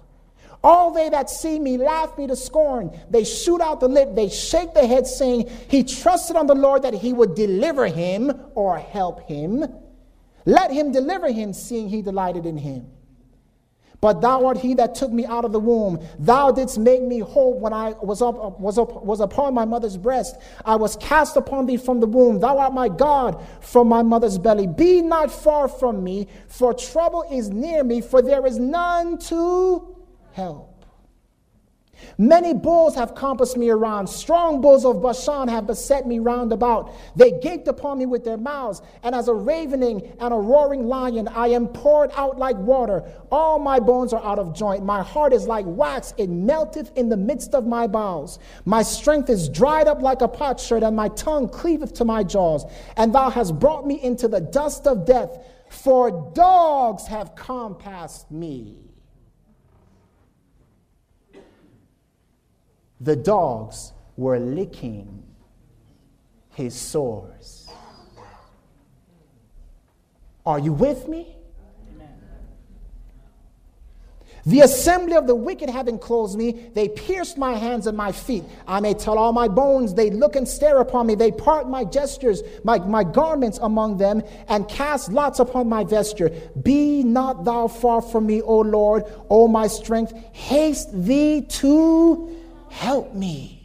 All 0.66 0.90
they 0.90 1.10
that 1.10 1.30
see 1.30 1.60
me 1.60 1.78
laugh 1.78 2.18
me 2.18 2.26
to 2.26 2.36
scorn. 2.36 2.90
They 3.12 3.24
shoot 3.24 3.62
out 3.62 3.80
the 3.80 3.88
lip, 3.88 4.16
they 4.16 4.30
shake 4.30 4.74
their 4.74 4.88
head, 4.88 5.06
saying, 5.06 5.48
He 5.70 5.84
trusted 5.84 6.36
on 6.36 6.48
the 6.48 6.56
Lord 6.56 6.82
that 6.82 6.96
he 6.96 7.14
would 7.14 7.36
deliver 7.36 7.86
him 7.86 8.34
or 8.56 8.80
help 8.80 9.28
him. 9.28 9.64
Let 10.44 10.72
him 10.72 10.92
deliver 10.92 11.32
him, 11.32 11.54
seeing 11.54 11.88
he 11.88 12.02
delighted 12.02 12.48
in 12.48 12.58
him. 12.58 12.88
But 14.02 14.22
thou 14.22 14.48
art 14.48 14.58
he 14.58 14.74
that 14.74 14.96
took 14.96 15.12
me 15.12 15.28
out 15.28 15.46
of 15.46 15.52
the 15.52 15.60
womb. 15.60 16.04
Thou 16.18 16.52
didst 16.52 16.80
make 16.80 17.04
me 17.04 17.20
whole 17.20 17.60
when 17.60 17.72
I 17.72 17.92
was, 18.02 18.24
up, 18.24 18.60
was, 18.60 18.80
up, 18.80 19.04
was 19.04 19.20
upon 19.20 19.54
my 19.54 19.66
mother's 19.66 19.98
breast. 19.98 20.36
I 20.66 20.78
was 20.78 20.96
cast 20.96 21.38
upon 21.38 21.68
thee 21.68 21.78
from 21.78 22.00
the 22.00 22.08
womb. 22.08 22.40
Thou 22.40 22.58
art 22.58 22.74
my 22.74 22.90
God 22.90 23.46
from 23.62 23.88
my 23.88 24.02
mother's 24.02 24.40
belly. 24.40 24.66
Be 24.66 25.04
not 25.04 25.32
far 25.32 25.68
from 25.68 26.04
me, 26.04 26.28
for 26.48 26.74
trouble 26.74 27.24
is 27.32 27.52
near 27.52 27.84
me, 27.84 28.02
for 28.02 28.24
there 28.24 28.48
is 28.48 28.58
none 28.58 29.20
to 29.20 29.95
help. 30.36 30.76
Many 32.18 32.54
bulls 32.54 32.94
have 32.96 33.16
compassed 33.16 33.56
me 33.56 33.70
around. 33.70 34.08
Strong 34.08 34.60
bulls 34.60 34.84
of 34.84 35.02
Bashan 35.02 35.48
have 35.48 35.66
beset 35.66 36.06
me 36.06 36.20
round 36.20 36.52
about. 36.52 36.94
They 37.16 37.32
gaped 37.32 37.70
upon 37.70 37.98
me 38.00 38.06
with 38.06 38.26
their 38.26 38.38
mouths, 38.38 38.82
and 39.02 39.16
as 39.16 39.30
a 39.30 39.34
ravening 39.34 40.14
and 40.20 40.34
a 40.34 40.38
roaring 40.38 40.88
lion, 40.88 41.30
I 41.30 41.48
am 41.48 41.68
poured 41.68 42.12
out 42.16 42.38
like 42.38 42.58
water. 42.58 43.04
All 43.32 43.60
my 43.60 43.80
bones 43.80 44.12
are 44.12 44.24
out 44.24 44.40
of 44.40 44.54
joint. 44.54 44.84
My 44.84 45.02
heart 45.02 45.32
is 45.32 45.48
like 45.48 45.66
wax, 45.66 46.14
it 46.18 46.30
melteth 46.30 46.92
in 46.98 47.08
the 47.08 47.18
midst 47.18 47.56
of 47.56 47.66
my 47.66 47.88
bowels. 47.88 48.40
My 48.66 48.82
strength 48.82 49.30
is 49.30 49.48
dried 49.48 49.88
up 49.88 50.02
like 50.02 50.22
a 50.22 50.28
potsherd, 50.28 50.84
and 50.84 50.96
my 50.96 51.08
tongue 51.10 51.48
cleaveth 51.48 51.94
to 51.96 52.06
my 52.06 52.24
jaws. 52.24 52.66
And 52.98 53.16
thou 53.16 53.30
hast 53.30 53.58
brought 53.58 53.88
me 53.88 54.02
into 54.02 54.28
the 54.28 54.42
dust 54.42 54.86
of 54.86 55.06
death, 55.06 55.38
for 55.70 56.32
dogs 56.34 57.08
have 57.08 57.36
compassed 57.36 58.30
me. 58.30 58.85
The 63.06 63.16
dogs 63.16 63.94
were 64.18 64.40
licking 64.40 65.24
his 66.50 66.74
sores. 66.74 67.70
Are 70.44 70.58
you 70.60 70.74
with 70.74 71.08
me? 71.08 71.36
The 74.48 74.62
assembly 74.62 75.16
of 75.16 75.26
the 75.26 75.36
wicked 75.36 75.70
have 75.72 75.88
enclosed 75.88 76.38
me. 76.38 76.52
They 76.74 76.88
pierced 76.88 77.36
my 77.36 77.54
hands 77.54 77.88
and 77.88 77.98
my 77.98 78.12
feet. 78.12 78.44
I 78.68 78.80
may 78.80 78.94
tell 78.94 79.18
all 79.18 79.34
my 79.34 79.48
bones. 79.48 79.96
They 79.96 80.12
look 80.12 80.36
and 80.36 80.48
stare 80.48 80.78
upon 80.78 81.08
me. 81.08 81.16
They 81.16 81.32
part 81.32 81.68
my 81.68 81.84
gestures, 81.84 82.44
my, 82.64 82.78
my 82.78 83.04
garments 83.04 83.58
among 83.62 83.98
them, 83.98 84.22
and 84.48 84.68
cast 84.68 85.12
lots 85.12 85.40
upon 85.40 85.68
my 85.68 85.84
vesture. 85.84 86.30
Be 86.62 87.02
not 87.02 87.44
thou 87.44 87.68
far 87.68 88.02
from 88.02 88.28
me, 88.28 88.44
O 88.44 88.60
Lord, 88.60 89.06
O 89.32 89.48
my 89.48 89.66
strength. 89.66 90.14
Haste 90.34 90.90
thee 90.94 91.42
to 91.42 92.45
Help 92.76 93.14
me. 93.14 93.62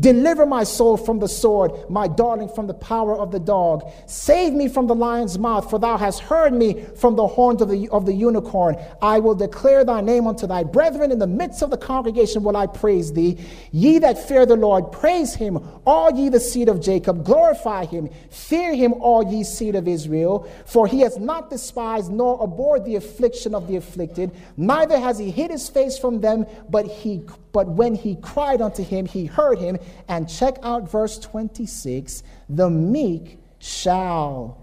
Deliver 0.00 0.46
my 0.46 0.62
soul 0.62 0.96
from 0.96 1.18
the 1.18 1.26
sword, 1.26 1.72
my 1.90 2.06
darling 2.06 2.48
from 2.48 2.68
the 2.68 2.74
power 2.74 3.16
of 3.16 3.32
the 3.32 3.40
dog. 3.40 3.82
Save 4.06 4.52
me 4.52 4.68
from 4.68 4.86
the 4.86 4.94
lion's 4.94 5.38
mouth, 5.38 5.68
for 5.68 5.80
thou 5.80 5.96
hast 5.96 6.20
heard 6.20 6.52
me 6.52 6.84
from 6.96 7.16
the 7.16 7.26
horns 7.26 7.62
of 7.62 7.68
the, 7.68 7.88
of 7.88 8.06
the 8.06 8.12
unicorn. 8.12 8.76
I 9.02 9.18
will 9.18 9.34
declare 9.34 9.84
thy 9.84 10.00
name 10.00 10.28
unto 10.28 10.46
thy 10.46 10.62
brethren. 10.62 11.10
In 11.10 11.18
the 11.18 11.26
midst 11.26 11.62
of 11.62 11.70
the 11.70 11.76
congregation 11.76 12.44
will 12.44 12.56
I 12.56 12.68
praise 12.68 13.12
thee. 13.12 13.38
Ye 13.72 13.98
that 13.98 14.18
fear 14.28 14.46
the 14.46 14.54
Lord, 14.54 14.92
praise 14.92 15.34
him. 15.34 15.58
All 15.84 16.12
ye 16.12 16.28
the 16.28 16.38
seed 16.38 16.68
of 16.68 16.80
Jacob, 16.80 17.24
glorify 17.24 17.84
him. 17.84 18.08
Fear 18.30 18.74
him, 18.76 18.94
all 18.94 19.24
ye 19.32 19.42
seed 19.42 19.74
of 19.74 19.88
Israel. 19.88 20.48
For 20.66 20.86
he 20.86 21.00
has 21.00 21.18
not 21.18 21.50
despised 21.50 22.12
nor 22.12 22.42
abhorred 22.42 22.84
the 22.84 22.96
affliction 22.96 23.52
of 23.52 23.66
the 23.66 23.76
afflicted, 23.76 24.30
neither 24.56 24.98
has 24.98 25.18
he 25.18 25.32
hid 25.32 25.50
his 25.50 25.68
face 25.68 25.98
from 25.98 26.20
them, 26.20 26.46
but 26.68 26.86
he 26.86 27.24
but 27.58 27.66
when 27.66 27.96
he 27.96 28.14
cried 28.14 28.62
unto 28.62 28.84
him, 28.84 29.04
he 29.04 29.26
heard 29.26 29.58
him. 29.58 29.78
And 30.06 30.28
check 30.28 30.58
out 30.62 30.88
verse 30.88 31.18
26 31.18 32.22
the 32.48 32.70
meek 32.70 33.40
shall 33.58 34.62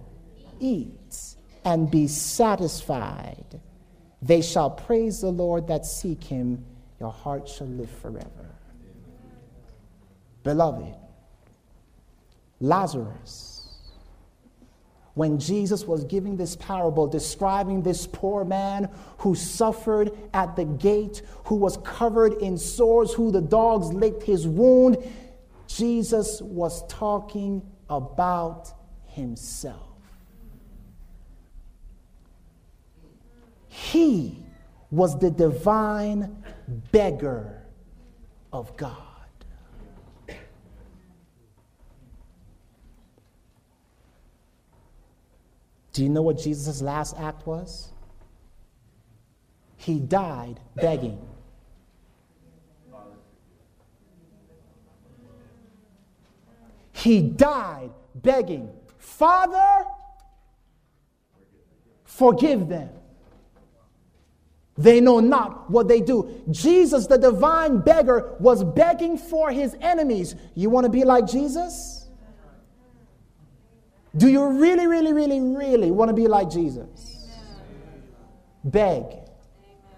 eat 0.62 1.36
and 1.66 1.92
be 1.92 2.08
satisfied. 2.08 3.60
They 4.22 4.42
shall 4.42 4.70
praise 4.70 5.20
the 5.20 5.30
Lord 5.30 5.68
that 5.68 5.86
seek 5.86 6.24
him. 6.24 6.64
Your 7.02 7.12
heart 7.12 7.50
shall 7.50 7.68
live 7.68 7.90
forever. 7.90 8.56
Beloved, 10.44 10.96
Lazarus, 12.62 13.55
when 15.16 15.40
Jesus 15.40 15.86
was 15.86 16.04
giving 16.04 16.38
this 16.38 16.56
parable 16.58 17.08
describing 17.08 17.82
this 17.82 18.06
poor 18.06 18.46
man 18.46 18.90
who 19.20 19.34
suffered 19.34 20.12
at 20.34 20.56
the 20.56 20.66
gate, 20.66 21.22
who 21.46 21.56
was 21.56 21.78
covered 21.78 22.34
in 22.34 22.58
sores, 22.58 23.14
who 23.14 23.32
the 23.32 23.42
dogs 23.42 23.88
licked 23.88 24.24
his 24.24 24.46
wound, 24.46 24.98
Jesus 25.68 26.42
was 26.42 26.86
talking 26.88 27.62
about 27.90 28.72
himself. 29.06 29.82
He 33.70 34.44
was 34.92 35.18
the 35.20 35.32
divine 35.32 36.44
beggar 36.92 37.64
of 38.52 38.76
God. 38.78 39.05
Do 45.96 46.04
you 46.04 46.10
know 46.10 46.22
what 46.22 46.38
Jesus' 46.38 46.82
last 46.82 47.16
act 47.18 47.48
was? 47.48 47.88
He 49.78 49.98
died 49.98 50.60
begging. 50.76 51.18
He 56.92 57.22
died 57.22 57.92
begging, 58.14 58.70
Father, 58.98 59.86
forgive 62.04 62.68
them. 62.68 62.90
They 64.78 65.00
know 65.00 65.22
not 65.22 65.72
what 65.72 65.88
they 65.88 66.02
do. 66.02 66.44
Jesus, 66.52 67.08
the 67.08 67.18
divine 67.18 67.80
beggar, 67.80 68.36
was 68.42 68.66
begging 68.66 69.18
for 69.18 69.50
his 69.50 69.78
enemies. 69.80 70.36
You 70.56 70.70
want 70.70 70.84
to 70.84 70.90
be 70.90 71.06
like 71.06 71.26
Jesus? 71.26 72.05
Do 74.18 74.30
you 74.30 74.46
really, 74.48 74.88
really, 74.88 75.14
really, 75.14 75.42
really 75.42 75.92
want 75.92 76.10
to 76.10 76.14
be 76.14 76.28
like 76.28 76.50
Jesus? 76.50 77.28
Beg 78.64 79.04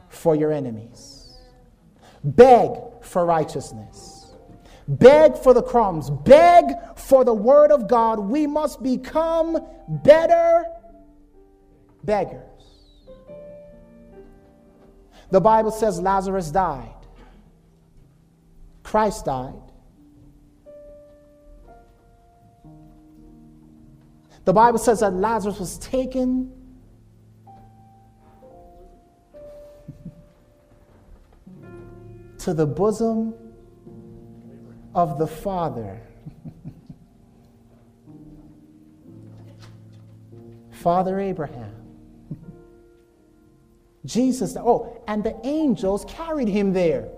for 0.09 0.35
your 0.35 0.51
enemies. 0.51 1.37
Beg 2.23 2.71
for 3.01 3.25
righteousness. 3.25 4.33
Beg 4.87 5.37
for 5.37 5.53
the 5.53 5.61
crumbs. 5.61 6.09
Beg 6.09 6.65
for 6.95 7.23
the 7.23 7.33
word 7.33 7.71
of 7.71 7.87
God. 7.87 8.19
We 8.19 8.47
must 8.47 8.81
become 8.81 9.57
better 9.87 10.65
beggars. 12.03 12.43
The 15.29 15.41
Bible 15.41 15.71
says 15.71 15.99
Lazarus 15.99 16.51
died, 16.51 16.95
Christ 18.83 19.25
died. 19.25 19.66
The 24.47 24.53
Bible 24.53 24.79
says 24.79 25.01
that 25.01 25.13
Lazarus 25.13 25.59
was 25.59 25.77
taken 25.77 26.49
to 32.37 32.53
the 32.53 32.65
bosom 32.65 33.33
of 34.95 35.19
the 35.19 35.27
Father. 35.27 35.99
Father 40.71 41.19
Abraham. 41.19 41.75
Jesus, 44.05 44.55
oh, 44.55 45.03
and 45.09 45.25
the 45.25 45.35
angels 45.45 46.05
carried 46.07 46.47
him 46.47 46.71
there. 46.71 47.09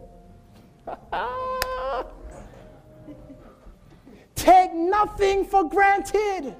Take 4.33 4.73
nothing 4.73 5.45
for 5.45 5.69
granted. 5.69 6.55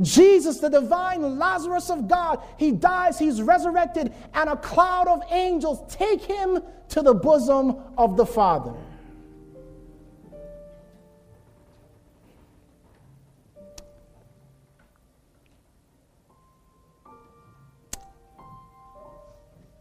Jesus, 0.00 0.58
the 0.58 0.68
divine 0.68 1.38
Lazarus 1.38 1.90
of 1.90 2.08
God, 2.08 2.40
he 2.56 2.70
dies, 2.70 3.18
he's 3.18 3.42
resurrected, 3.42 4.12
and 4.34 4.48
a 4.48 4.56
cloud 4.56 5.08
of 5.08 5.22
angels 5.30 5.80
take 5.92 6.22
him 6.22 6.60
to 6.90 7.02
the 7.02 7.14
bosom 7.14 7.76
of 7.96 8.16
the 8.16 8.24
Father. 8.24 8.74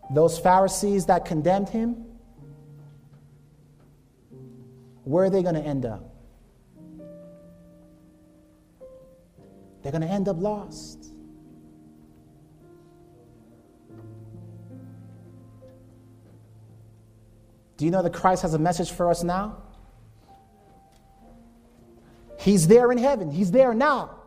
Those 0.10 0.40
Pharisees 0.40 1.06
that 1.08 1.26
condemned 1.26 1.70
him, 1.70 2.06
where 5.04 5.26
are 5.26 5.30
they 5.30 5.44
going 5.44 5.56
to 5.56 5.62
end 5.62 5.86
up? 5.86 6.17
They're 9.82 9.92
going 9.92 10.02
to 10.02 10.08
end 10.08 10.28
up 10.28 10.38
lost. 10.40 11.12
Do 17.78 17.86
you 17.86 17.92
know 17.92 18.02
that 18.02 18.14
Christ 18.14 18.42
has 18.42 18.54
a 18.54 18.60
message 18.60 18.92
for 18.92 19.10
us 19.10 19.24
now? 19.24 19.62
He's 22.40 22.68
there 22.68 22.92
in 22.92 22.98
heaven, 22.98 23.32
He's 23.32 23.52
there 23.52 23.74
now. 23.74 24.18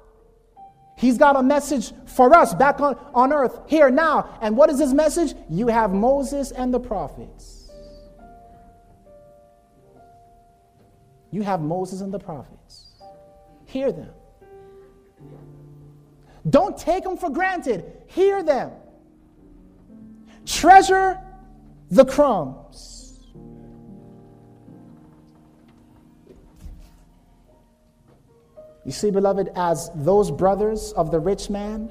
He's 1.00 1.16
got 1.16 1.34
a 1.34 1.42
message 1.42 1.94
for 2.04 2.34
us 2.34 2.52
back 2.52 2.78
on, 2.78 2.94
on 3.14 3.32
earth, 3.32 3.58
here 3.66 3.88
now. 3.88 4.38
And 4.42 4.54
what 4.54 4.68
is 4.68 4.78
his 4.78 4.92
message? 4.92 5.34
You 5.48 5.68
have 5.68 5.94
Moses 5.94 6.50
and 6.50 6.74
the 6.74 6.78
prophets. 6.78 7.70
You 11.30 11.40
have 11.40 11.62
Moses 11.62 12.02
and 12.02 12.12
the 12.12 12.18
prophets. 12.18 12.92
Hear 13.64 13.92
them. 13.92 14.10
Don't 16.48 16.76
take 16.76 17.04
them 17.04 17.16
for 17.16 17.30
granted. 17.30 17.84
Hear 18.06 18.42
them. 18.42 18.70
Treasure 20.46 21.18
the 21.90 22.04
crumbs. 22.04 23.00
You 28.84 28.92
see, 28.92 29.10
beloved, 29.10 29.50
as 29.54 29.90
those 29.94 30.30
brothers 30.30 30.92
of 30.92 31.10
the 31.10 31.20
rich 31.20 31.50
man, 31.50 31.90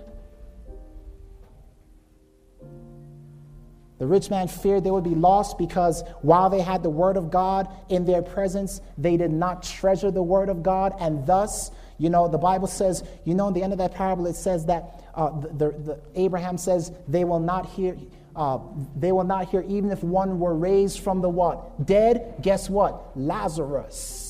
the 3.99 4.07
rich 4.07 4.29
man 4.29 4.47
feared 4.47 4.83
they 4.83 4.91
would 4.91 5.03
be 5.03 5.13
lost 5.13 5.57
because 5.57 6.03
while 6.21 6.49
they 6.49 6.61
had 6.61 6.83
the 6.83 6.89
word 6.89 7.17
of 7.17 7.29
God 7.29 7.69
in 7.89 8.05
their 8.05 8.21
presence, 8.21 8.81
they 8.97 9.17
did 9.17 9.31
not 9.31 9.61
treasure 9.61 10.09
the 10.09 10.23
word 10.23 10.49
of 10.49 10.63
God. 10.63 10.93
And 10.99 11.25
thus, 11.27 11.71
you 11.99 12.09
know, 12.09 12.27
the 12.27 12.37
Bible 12.37 12.67
says, 12.67 13.03
you 13.25 13.35
know, 13.35 13.49
in 13.49 13.53
the 13.53 13.61
end 13.61 13.73
of 13.73 13.77
that 13.79 13.93
parable, 13.93 14.25
it 14.25 14.35
says 14.35 14.65
that 14.65 15.05
uh, 15.13 15.39
the, 15.39 15.49
the, 15.49 15.69
the, 15.71 15.99
Abraham 16.15 16.57
says, 16.57 16.91
they 17.07 17.23
will 17.23 17.39
not 17.39 17.67
hear. 17.67 17.95
Uh, 18.35 18.59
they 18.95 19.11
will 19.11 19.25
not 19.25 19.49
hear 19.49 19.65
even 19.67 19.91
if 19.91 20.01
one 20.01 20.39
were 20.39 20.55
raised 20.55 20.99
from 20.99 21.19
the 21.21 21.27
what? 21.27 21.85
Dead? 21.85 22.35
Guess 22.41 22.69
what? 22.69 23.17
Lazarus. 23.17 24.29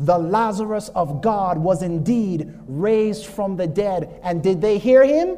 the 0.00 0.16
Lazarus 0.16 0.88
of 0.94 1.20
God 1.20 1.58
was 1.58 1.82
indeed 1.82 2.50
raised 2.66 3.26
from 3.26 3.56
the 3.56 3.66
dead. 3.66 4.18
And 4.22 4.42
did 4.42 4.62
they 4.62 4.78
hear 4.78 5.04
him? 5.04 5.36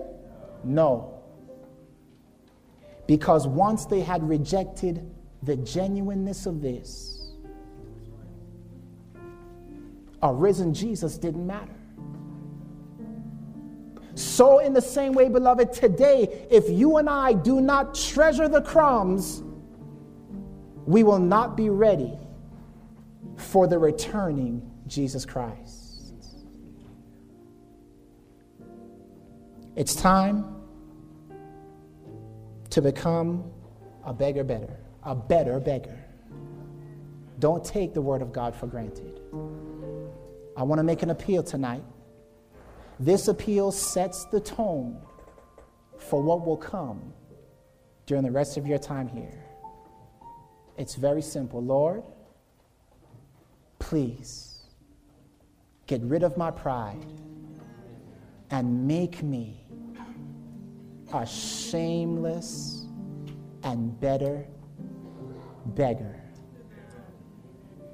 No. 0.63 1.21
Because 3.09 3.47
once 3.47 3.87
they 3.87 4.01
had 4.01 4.27
rejected 4.27 5.11
the 5.43 5.57
genuineness 5.57 6.47
of 6.47 6.63
this, 6.63 7.12
a 10.23 10.33
risen 10.33 10.73
Jesus 10.73 11.19
didn't 11.19 11.47
matter. 11.47 11.75
So, 14.15 14.59
in 14.59 14.75
the 14.75 14.83
same 14.83 15.15
way, 15.15 15.29
beloved, 15.29 15.73
today, 15.73 16.47
if 16.51 16.69
you 16.69 16.99
and 16.99 17.09
I 17.09 17.33
do 17.33 17.61
not 17.61 17.95
treasure 17.95 18.47
the 18.47 18.61
crumbs, 18.61 19.43
we 20.87 21.03
will 21.03 21.19
not 21.19 21.57
be 21.57 21.71
ready 21.71 22.19
for 23.37 23.67
the 23.67 23.79
returning 23.79 24.71
Jesus 24.87 25.25
Christ. 25.25 26.15
It's 29.75 29.95
time 29.95 30.45
to 32.69 32.83
become 32.83 33.51
a 34.05 34.13
beggar 34.13 34.45
better, 34.45 34.77
a 35.03 35.15
better 35.15 35.59
beggar. 35.59 35.99
Don't 37.39 37.65
take 37.65 37.95
the 37.95 38.03
word 38.03 38.21
of 38.21 38.33
God 38.33 38.55
for 38.55 38.67
granted. 38.67 39.12
I 40.63 40.65
want 40.65 40.79
to 40.79 40.85
make 40.85 41.03
an 41.03 41.11
appeal 41.11 41.43
tonight. 41.43 41.83
This 43.01 43.27
appeal 43.27 43.73
sets 43.73 44.27
the 44.27 44.39
tone 44.39 44.97
for 45.99 46.23
what 46.23 46.47
will 46.47 46.57
come 46.57 47.13
during 48.07 48.23
the 48.23 48.31
rest 48.31 48.57
of 48.57 48.65
your 48.65 48.79
time 48.79 49.09
here. 49.09 49.43
It's 50.79 50.95
very 50.95 51.21
simple. 51.21 51.61
Lord, 51.61 52.05
please 53.81 54.61
get 55.89 56.01
rid 56.03 56.23
of 56.23 56.37
my 56.37 56.53
pride 56.53 57.13
and 58.53 58.87
make 58.87 59.21
me 59.21 59.65
a 61.13 61.27
shameless 61.27 62.87
and 63.65 63.99
better 63.99 64.47
beggar. 65.75 66.23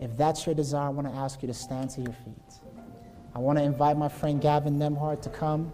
If 0.03 0.19
that's 0.19 0.45
your 0.45 0.55
desire, 0.55 0.89
I 0.89 0.91
want 0.91 1.09
to 1.09 1.15
ask 1.15 1.41
you 1.41 1.49
to 1.49 1.55
stand 1.55 1.89
to 1.93 2.03
your 2.03 2.13
feet. 2.13 2.48
I 3.35 3.39
want 3.39 3.59
to 3.59 3.65
invite 3.65 3.97
my 3.97 4.09
friend 4.09 4.41
Gavin 4.41 4.79
Nemhart 4.79 5.23
to 5.23 5.29
come. 5.29 5.73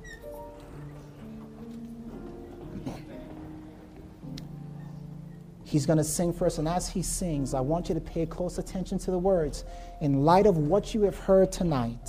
He's 5.64 5.86
going 5.86 5.98
to 5.98 6.04
sing 6.04 6.32
first, 6.32 6.58
and 6.58 6.68
as 6.68 6.88
he 6.88 7.02
sings, 7.02 7.52
I 7.52 7.60
want 7.60 7.88
you 7.88 7.94
to 7.94 8.00
pay 8.00 8.26
close 8.26 8.58
attention 8.58 8.98
to 9.00 9.10
the 9.10 9.18
words 9.18 9.64
in 10.00 10.24
light 10.24 10.46
of 10.46 10.56
what 10.58 10.94
you 10.94 11.02
have 11.02 11.18
heard 11.18 11.50
tonight. 11.50 12.08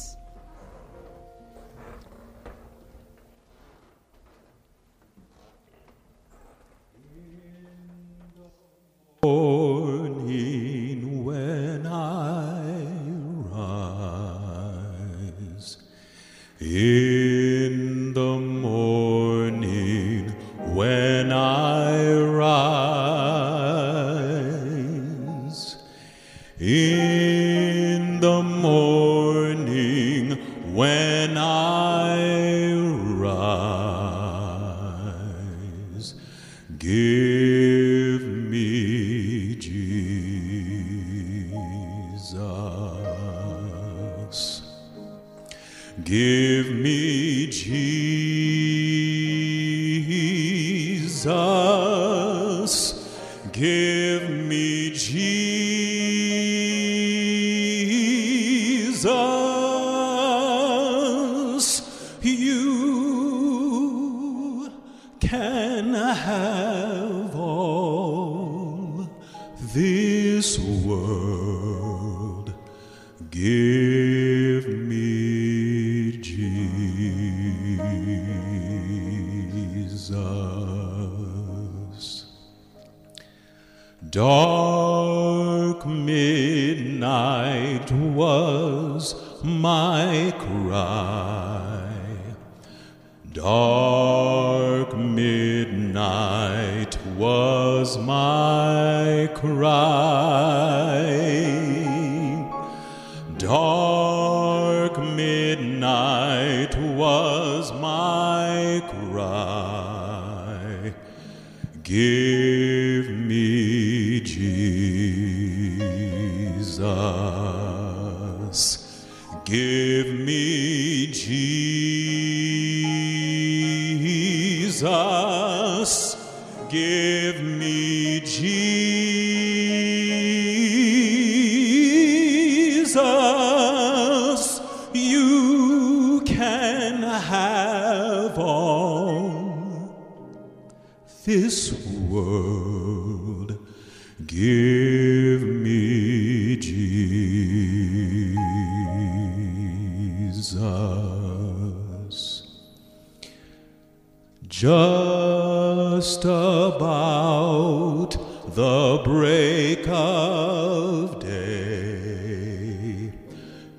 morning 10.26 11.24
when 11.24 11.86
I 11.88 12.55
In 16.76 17.85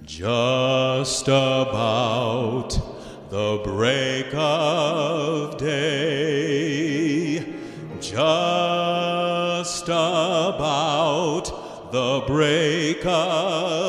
Just 0.06 1.26
about 1.26 2.70
the 3.28 3.60
break 3.64 4.32
of 4.32 5.58
day. 5.58 7.44
Just 8.00 9.88
about 9.88 11.90
the 11.90 12.22
break 12.24 13.04
of 13.04 13.85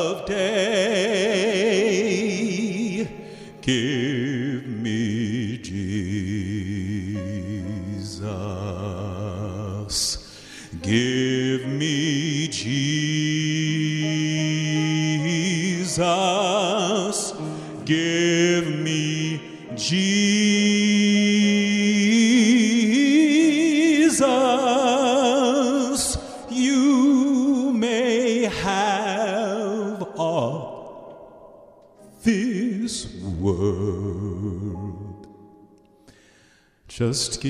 Just 37.08 37.40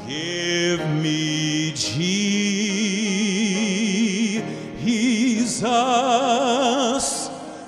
Give 0.05 0.81
me 1.01 1.71
Jesus. 1.71 2.09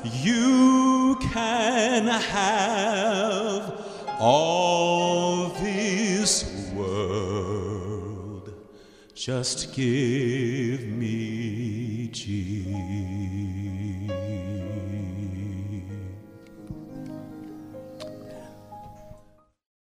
You 0.04 1.18
can 1.22 2.08
have 2.08 3.82
all 4.20 5.52
this 5.62 6.44
world. 6.76 8.54
Just 9.16 9.74
give 9.74 10.47